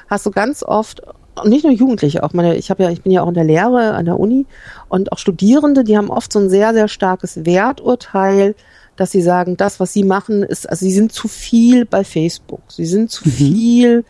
[0.08, 1.02] hast du ganz oft
[1.42, 3.44] und nicht nur Jugendliche, auch meine, ich habe ja, ich bin ja auch in der
[3.44, 4.44] Lehre an der Uni
[4.90, 8.54] und auch Studierende, die haben oft so ein sehr, sehr starkes Werturteil
[8.96, 12.60] dass sie sagen, das, was sie machen, ist, also sie sind zu viel bei Facebook.
[12.68, 13.32] Sie sind zu mhm.
[13.32, 14.04] viel,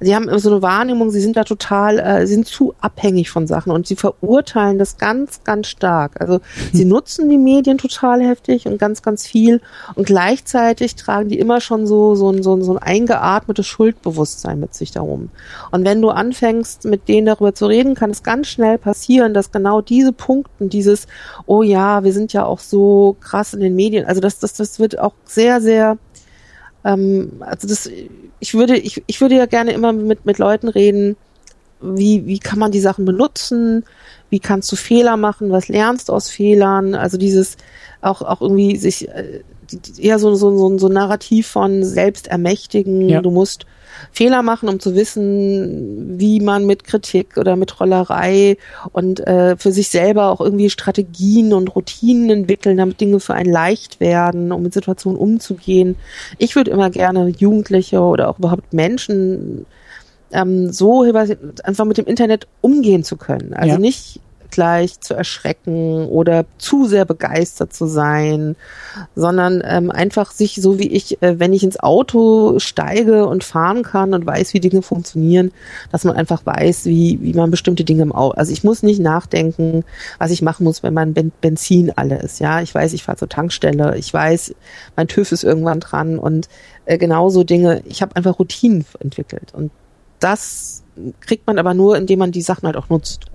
[0.00, 3.72] sie haben so eine Wahrnehmung, sie sind da total, äh, sind zu abhängig von Sachen
[3.72, 6.20] und sie verurteilen das ganz, ganz stark.
[6.20, 6.40] Also
[6.72, 9.60] sie nutzen die Medien total heftig und ganz, ganz viel
[9.94, 14.60] und gleichzeitig tragen die immer schon so, so ein, so ein, so ein eingeatmetes Schuldbewusstsein
[14.60, 15.30] mit sich darum.
[15.70, 19.52] Und wenn du anfängst, mit denen darüber zu reden, kann es ganz schnell passieren, dass
[19.52, 21.06] genau diese Punkten, dieses,
[21.46, 24.78] oh ja, wir sind ja auch so krass in den Medien, also das, das, das
[24.78, 25.98] wird auch sehr, sehr,
[26.84, 27.90] ähm, also das,
[28.40, 31.16] ich würde, ich, ich würde ja gerne immer mit, mit Leuten reden,
[31.80, 33.84] wie, wie kann man die Sachen benutzen,
[34.30, 37.56] wie kannst du Fehler machen, was lernst du aus Fehlern, also dieses
[38.00, 39.42] auch, auch irgendwie sich, äh,
[39.98, 43.20] eher so, so, so, so ein Narrativ von Selbstermächtigen, ja.
[43.20, 43.66] du musst
[44.12, 48.56] Fehler machen, um zu wissen, wie man mit Kritik oder mit Trollerei
[48.92, 53.52] und äh, für sich selber auch irgendwie Strategien und Routinen entwickeln, damit Dinge für einen
[53.52, 55.96] leicht werden, um mit Situationen umzugehen.
[56.38, 59.66] Ich würde immer gerne Jugendliche oder auch überhaupt Menschen
[60.32, 61.02] ähm, so
[61.64, 63.54] einfach mit dem Internet umgehen zu können.
[63.54, 63.78] Also ja.
[63.78, 64.20] nicht
[64.50, 68.56] gleich zu erschrecken oder zu sehr begeistert zu sein,
[69.14, 73.82] sondern ähm, einfach sich so wie ich, äh, wenn ich ins Auto steige und fahren
[73.82, 75.52] kann und weiß, wie Dinge funktionieren,
[75.92, 79.00] dass man einfach weiß, wie, wie man bestimmte Dinge im Auto, also ich muss nicht
[79.00, 79.84] nachdenken,
[80.18, 83.18] was ich machen muss, wenn mein ben Benzin alle ist, ja, ich weiß, ich fahre
[83.18, 84.54] zur Tankstelle, ich weiß,
[84.96, 86.18] mein TÜV ist irgendwann dran.
[86.18, 86.48] Und
[86.84, 89.52] äh, genauso Dinge, ich habe einfach Routinen entwickelt.
[89.54, 89.70] Und
[90.20, 90.82] das
[91.20, 93.26] kriegt man aber nur, indem man die Sachen halt auch nutzt.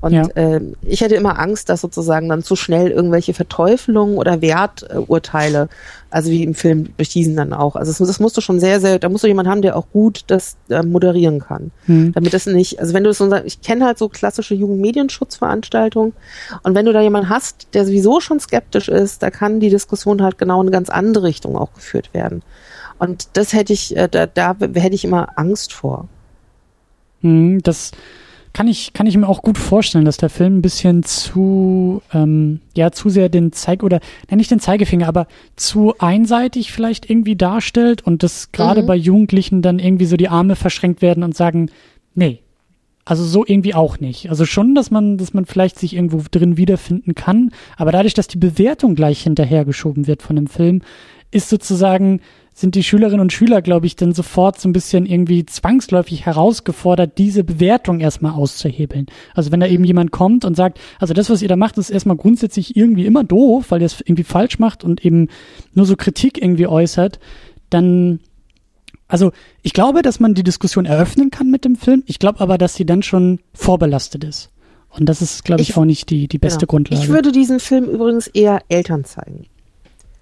[0.00, 0.26] Und ja.
[0.34, 5.68] äh, ich hätte immer Angst, dass sozusagen dann zu schnell irgendwelche Verteufelungen oder Werturteile,
[6.10, 7.76] also wie im Film beschießen dann auch.
[7.76, 9.86] Also das, das musst du schon sehr, sehr, da musst du jemanden haben, der auch
[9.92, 11.70] gut das äh, moderieren kann.
[11.86, 12.12] Hm.
[12.12, 16.12] Damit das nicht, also wenn du so, ich kenne halt so klassische Jugendmedienschutzveranstaltungen
[16.62, 20.22] und wenn du da jemanden hast, der sowieso schon skeptisch ist, da kann die Diskussion
[20.22, 22.42] halt genau in eine ganz andere Richtung auch geführt werden.
[22.98, 26.08] Und das hätte ich, äh, da, da hätte ich immer Angst vor.
[27.22, 27.92] Hm, das
[28.52, 32.60] kann ich, kann ich mir auch gut vorstellen, dass der Film ein bisschen zu, ähm,
[32.76, 35.26] ja, zu sehr den Zeig oder, nenne nicht den Zeigefinger, aber
[35.56, 38.86] zu einseitig vielleicht irgendwie darstellt und dass gerade mhm.
[38.86, 41.70] bei Jugendlichen dann irgendwie so die Arme verschränkt werden und sagen,
[42.14, 42.40] nee,
[43.04, 44.28] also so irgendwie auch nicht.
[44.28, 48.28] Also schon, dass man, dass man vielleicht sich irgendwo drin wiederfinden kann, aber dadurch, dass
[48.28, 50.82] die Bewertung gleich hinterhergeschoben wird von dem Film,
[51.30, 52.20] ist sozusagen
[52.54, 57.16] sind die Schülerinnen und Schüler, glaube ich, dann sofort so ein bisschen irgendwie zwangsläufig herausgefordert,
[57.18, 59.06] diese Bewertung erstmal auszuhebeln.
[59.34, 61.90] Also wenn da eben jemand kommt und sagt, also das, was ihr da macht, ist
[61.90, 65.28] erstmal grundsätzlich irgendwie immer doof, weil ihr es irgendwie falsch macht und eben
[65.74, 67.18] nur so Kritik irgendwie äußert,
[67.70, 68.20] dann
[69.08, 69.30] also
[69.62, 72.02] ich glaube, dass man die Diskussion eröffnen kann mit dem Film.
[72.06, 74.50] Ich glaube aber, dass sie dann schon vorbelastet ist.
[74.88, 76.70] Und das ist, glaube ich, ich, auch nicht die, die beste genau.
[76.70, 77.02] Grundlage.
[77.02, 79.46] Ich würde diesen Film übrigens eher Eltern zeigen.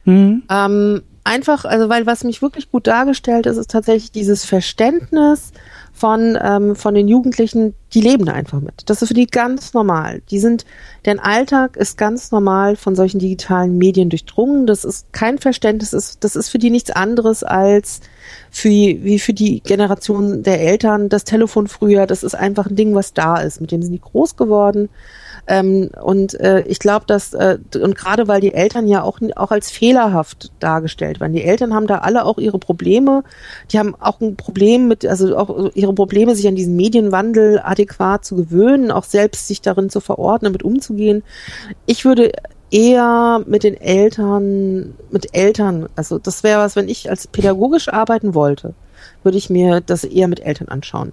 [0.05, 0.43] Mhm.
[0.51, 5.52] Ähm, einfach, also weil was mich wirklich gut dargestellt ist, ist tatsächlich dieses Verständnis
[5.93, 8.82] von, ähm, von den Jugendlichen, die leben da einfach mit.
[8.86, 10.23] Das ist für die ganz normal.
[10.31, 10.65] Die sind,
[11.05, 14.66] deren Alltag ist ganz normal von solchen digitalen Medien durchdrungen.
[14.66, 18.01] Das ist kein Verständnis, das ist, das ist für die nichts anderes als
[18.51, 22.07] für, wie für die Generation der Eltern das Telefon früher.
[22.07, 23.61] Das ist einfach ein Ding, was da ist.
[23.61, 24.89] Mit dem sind die groß geworden.
[25.47, 29.51] Ähm, und äh, ich glaube, dass, äh, und gerade weil die Eltern ja auch, auch
[29.51, 31.33] als fehlerhaft dargestellt werden.
[31.33, 33.25] Die Eltern haben da alle auch ihre Probleme.
[33.71, 38.25] Die haben auch ein Problem mit, also auch ihre Probleme, sich an diesen Medienwandel adäquat
[38.25, 41.23] zu gewöhnen, auch selbst sich darin zu verordnen, damit umzugehen.
[41.87, 42.33] Ich würde
[42.71, 48.35] eher mit den Eltern, mit Eltern, also das wäre was, wenn ich als pädagogisch arbeiten
[48.35, 48.75] wollte,
[49.23, 51.12] würde ich mir das eher mit Eltern anschauen.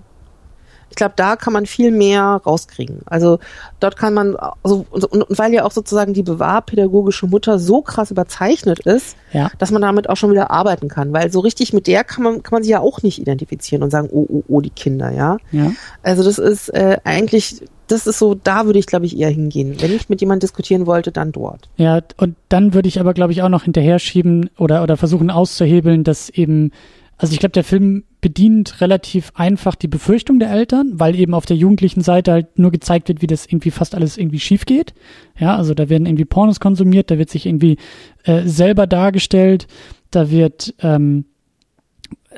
[0.89, 3.01] Ich glaube, da kann man viel mehr rauskriegen.
[3.05, 3.39] Also
[3.79, 8.11] dort kann man, also, und, und weil ja auch sozusagen die bewahrpädagogische Mutter so krass
[8.11, 9.51] überzeichnet ist, ja.
[9.59, 11.13] dass man damit auch schon wieder arbeiten kann.
[11.13, 13.89] Weil so richtig mit der kann man, kann man sich ja auch nicht identifizieren und
[13.89, 15.37] sagen, oh, oh, oh, die Kinder, ja.
[15.51, 15.71] ja.
[16.03, 19.75] Also das ist äh, eigentlich das ist so, da würde ich, glaube ich, eher hingehen.
[19.79, 21.69] Wenn ich mit jemandem diskutieren wollte, dann dort.
[21.77, 25.31] Ja, und dann würde ich aber, glaube ich, auch noch hinterher schieben oder, oder versuchen
[25.31, 26.71] auszuhebeln, dass eben
[27.17, 31.45] also ich glaube, der Film bedient relativ einfach die Befürchtung der Eltern, weil eben auf
[31.45, 34.93] der jugendlichen Seite halt nur gezeigt wird, wie das irgendwie fast alles irgendwie schief geht.
[35.39, 37.77] Ja, also da werden irgendwie Pornos konsumiert, da wird sich irgendwie
[38.23, 39.67] äh, selber dargestellt,
[40.11, 41.25] da wird ähm,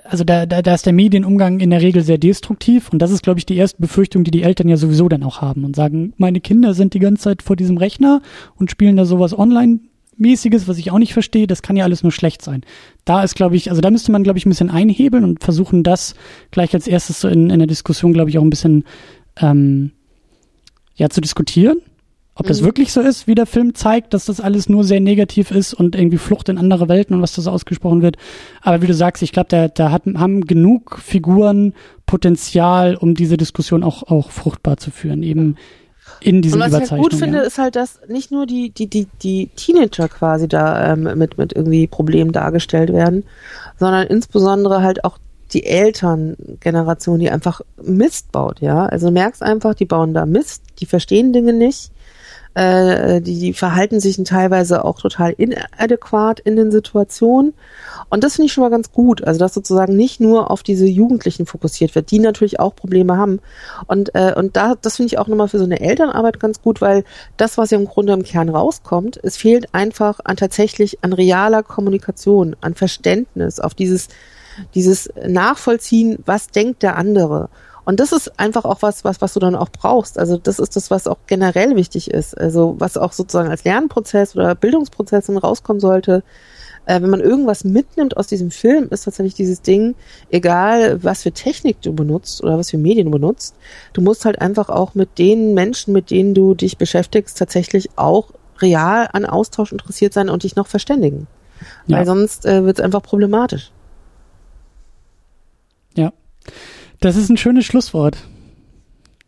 [0.05, 3.23] also da, da, da ist der Medienumgang in der Regel sehr destruktiv und das ist,
[3.23, 6.13] glaube ich, die erste Befürchtung, die die Eltern ja sowieso dann auch haben und sagen,
[6.17, 8.21] meine Kinder sind die ganze Zeit vor diesem Rechner
[8.55, 9.79] und spielen da sowas online
[10.19, 12.61] mäßiges, was ich auch nicht verstehe, das kann ja alles nur schlecht sein.
[13.05, 15.83] Da ist, glaube ich, also da müsste man, glaube ich, ein bisschen einhebeln und versuchen,
[15.83, 16.15] das
[16.51, 18.83] gleich als erstes so in, in der Diskussion, glaube ich, auch ein bisschen
[19.37, 19.91] ähm,
[20.95, 21.81] ja zu diskutieren.
[22.39, 22.67] Ob das mhm.
[22.67, 25.93] wirklich so ist, wie der Film zeigt, dass das alles nur sehr negativ ist und
[25.93, 28.15] irgendwie Flucht in andere Welten und was das ausgesprochen wird.
[28.61, 31.73] Aber wie du sagst, ich glaube, da, da hat, haben genug Figuren
[32.05, 35.21] Potenzial, um diese Diskussion auch, auch fruchtbar zu führen.
[35.21, 35.55] Eben
[36.21, 38.87] in diesen Und was ich halt gut finde, ist halt, dass nicht nur die, die,
[38.87, 43.23] die, die Teenager quasi da ähm, mit, mit irgendwie Problemen dargestellt werden,
[43.77, 45.17] sondern insbesondere halt auch
[45.53, 48.85] die Elterngeneration, die einfach Mist baut, ja.
[48.85, 51.91] Also merkst einfach, die bauen da Mist, die verstehen Dinge nicht,
[52.59, 57.53] äh, die, die verhalten sich teilweise auch total inadäquat in den Situationen.
[58.09, 59.23] Und das finde ich schon mal ganz gut.
[59.23, 63.39] Also, dass sozusagen nicht nur auf diese Jugendlichen fokussiert wird, die natürlich auch Probleme haben.
[63.87, 66.81] Und, äh, und da, das finde ich auch nochmal für so eine Elternarbeit ganz gut,
[66.81, 67.05] weil
[67.37, 71.63] das, was ja im Grunde im Kern rauskommt, es fehlt einfach an tatsächlich an realer
[71.63, 74.09] Kommunikation, an Verständnis, auf dieses,
[74.75, 77.49] dieses Nachvollziehen, was denkt der andere.
[77.89, 80.19] Und das ist einfach auch was, was, was du dann auch brauchst.
[80.19, 82.37] Also das ist das, was auch generell wichtig ist.
[82.37, 86.21] Also was auch sozusagen als Lernprozess oder Bildungsprozess dann rauskommen sollte,
[86.85, 89.95] äh, wenn man irgendwas mitnimmt aus diesem Film, ist tatsächlich dieses Ding,
[90.29, 93.55] egal was für Technik du benutzt oder was für Medien du benutzt,
[93.93, 98.29] du musst halt einfach auch mit den Menschen, mit denen du dich beschäftigst, tatsächlich auch
[98.61, 101.25] real an Austausch interessiert sein und dich noch verständigen.
[101.87, 101.97] Ja.
[101.97, 103.71] Weil sonst äh, wird es einfach problematisch.
[105.95, 106.13] Ja,
[106.99, 108.17] das ist ein schönes Schlusswort.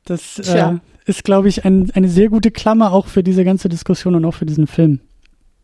[0.06, 4.16] Das äh, ist, glaube ich, ein, eine sehr gute Klammer auch für diese ganze Diskussion
[4.16, 5.00] und auch für diesen Film.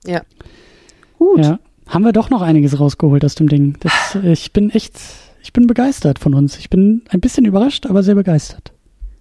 [0.06, 0.22] Ja.
[1.18, 1.46] Gut.
[1.46, 1.60] Ja.
[1.88, 3.78] Haben wir doch noch einiges rausgeholt aus dem Ding.
[3.80, 4.94] Das, ich bin echt,
[5.42, 6.58] ich bin begeistert von uns.
[6.58, 8.74] Ich bin ein bisschen überrascht, aber sehr begeistert.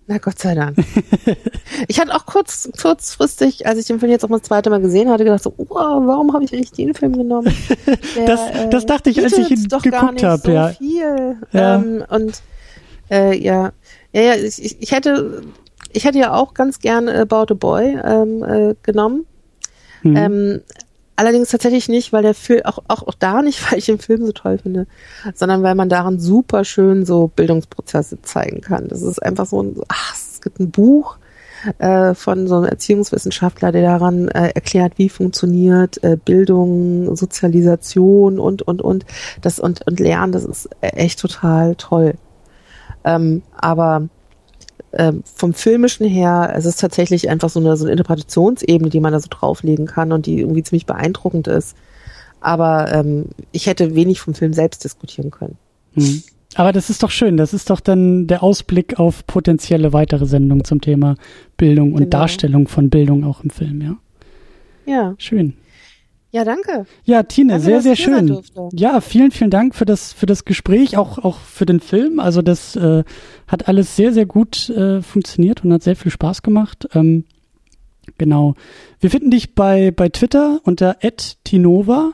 [0.09, 0.77] Na Gott sei Dank.
[1.89, 4.81] ich hatte auch kurz, kurzfristig, als ich den Film jetzt auch mal das zweite Mal
[4.81, 7.53] gesehen hatte, gedacht so, oh, warum habe ich eigentlich den Film genommen?
[8.17, 8.41] Der, das,
[8.71, 10.43] das dachte ich, als ich ihn doch geguckt habe.
[10.45, 10.69] So ja.
[10.69, 11.37] Viel.
[11.53, 11.77] Ja.
[11.77, 12.41] Ähm, und
[13.11, 13.73] äh, ja,
[14.13, 15.43] ja, ja, ich, ich hätte,
[15.93, 19.27] ich hätte ja auch ganz gern About a Boy ähm, äh, genommen.
[20.03, 20.17] Mhm.
[20.17, 20.61] Ähm,
[21.17, 24.25] allerdings tatsächlich nicht, weil der Film, auch, auch, auch da nicht, weil ich den Film
[24.25, 24.87] so toll finde,
[25.35, 28.89] sondern weil man daran super schön so Bildungsprozesse zeigen kann.
[28.89, 31.19] Das ist einfach so ein, ach, es gibt ein Buch,
[31.79, 38.63] äh, von so einem Erziehungswissenschaftler, der daran äh, erklärt, wie funktioniert äh, Bildung, Sozialisation und
[38.63, 39.05] und und
[39.41, 40.33] das und und Lernen.
[40.33, 42.15] Das ist äh, echt total toll.
[43.07, 44.09] Ähm, aber
[44.93, 49.13] ähm, vom Filmischen her, es ist tatsächlich einfach so eine, so eine Interpretationsebene, die man
[49.13, 51.77] da so drauflegen kann und die irgendwie ziemlich beeindruckend ist.
[52.41, 55.57] Aber ähm, ich hätte wenig vom Film selbst diskutieren können.
[55.95, 56.23] Mhm.
[56.57, 57.37] Aber das ist doch schön.
[57.37, 61.17] Das ist doch dann der Ausblick auf potenzielle weitere Sendungen zum Thema
[61.57, 62.11] Bildung und genau.
[62.11, 63.97] Darstellung von Bildung auch im Film, ja.
[64.87, 65.15] Ja.
[65.19, 65.55] Schön.
[66.31, 66.87] Ja, danke.
[67.05, 68.41] Ja, Tine, danke, sehr, sehr schön.
[68.73, 72.21] Ja, vielen, vielen Dank für das, für das Gespräch, auch, auch für den Film.
[72.21, 73.05] Also das äh,
[73.47, 76.89] hat alles sehr, sehr gut äh, funktioniert und hat sehr viel Spaß gemacht.
[76.95, 77.25] Ähm,
[78.19, 78.55] genau.
[79.01, 80.97] Wir finden dich bei, bei Twitter unter
[81.45, 82.13] @tinova.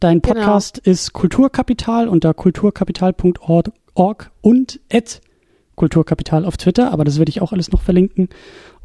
[0.00, 0.34] Dein genau.
[0.34, 0.92] Podcast genau.
[0.92, 4.80] ist Kulturkapital unter kulturkapital.org und
[5.76, 8.28] Kulturkapital auf Twitter, aber das werde ich auch alles noch verlinken.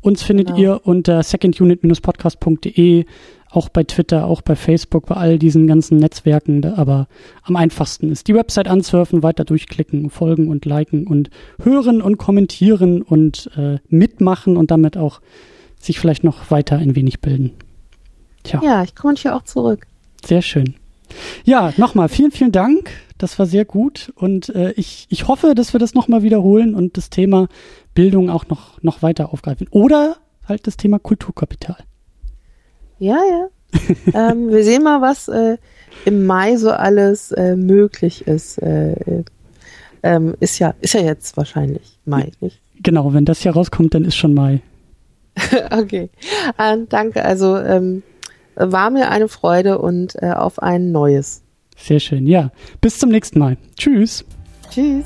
[0.01, 0.59] Uns findet genau.
[0.59, 3.05] ihr unter secondunit-podcast.de
[3.49, 6.63] auch bei Twitter, auch bei Facebook, bei all diesen ganzen Netzwerken.
[6.65, 7.07] Aber
[7.43, 11.29] am einfachsten ist die Website ansurfen, weiter durchklicken, folgen und liken und
[11.63, 15.21] hören und kommentieren und äh, mitmachen und damit auch
[15.79, 17.51] sich vielleicht noch weiter ein wenig bilden.
[18.43, 18.61] Tja.
[18.63, 19.87] Ja, ich komme hier auch zurück.
[20.25, 20.75] Sehr schön.
[21.45, 22.91] Ja, nochmal vielen, vielen Dank.
[23.17, 26.97] Das war sehr gut und äh, ich, ich hoffe, dass wir das nochmal wiederholen und
[26.97, 27.47] das Thema
[27.95, 29.67] Bildung auch noch, noch weiter aufgreifen.
[29.71, 30.17] Oder
[30.47, 31.77] halt das Thema Kulturkapital.
[32.99, 33.47] Ja, ja.
[34.13, 35.57] ähm, wir sehen mal, was äh,
[36.05, 38.61] im Mai so alles äh, möglich ist.
[38.61, 39.23] Äh, äh
[40.03, 42.61] ähm, ist ja, ist ja jetzt wahrscheinlich Mai, nicht?
[42.81, 44.61] Genau, wenn das hier rauskommt, dann ist schon Mai.
[45.71, 46.09] okay.
[46.57, 47.25] Äh, danke.
[47.25, 48.03] Also ähm,
[48.55, 51.43] war mir eine Freude und äh, auf ein neues.
[51.77, 52.25] Sehr schön.
[52.25, 52.51] Ja.
[52.81, 53.57] Bis zum nächsten Mal.
[53.75, 54.25] Tschüss.
[54.69, 55.05] Tschüss.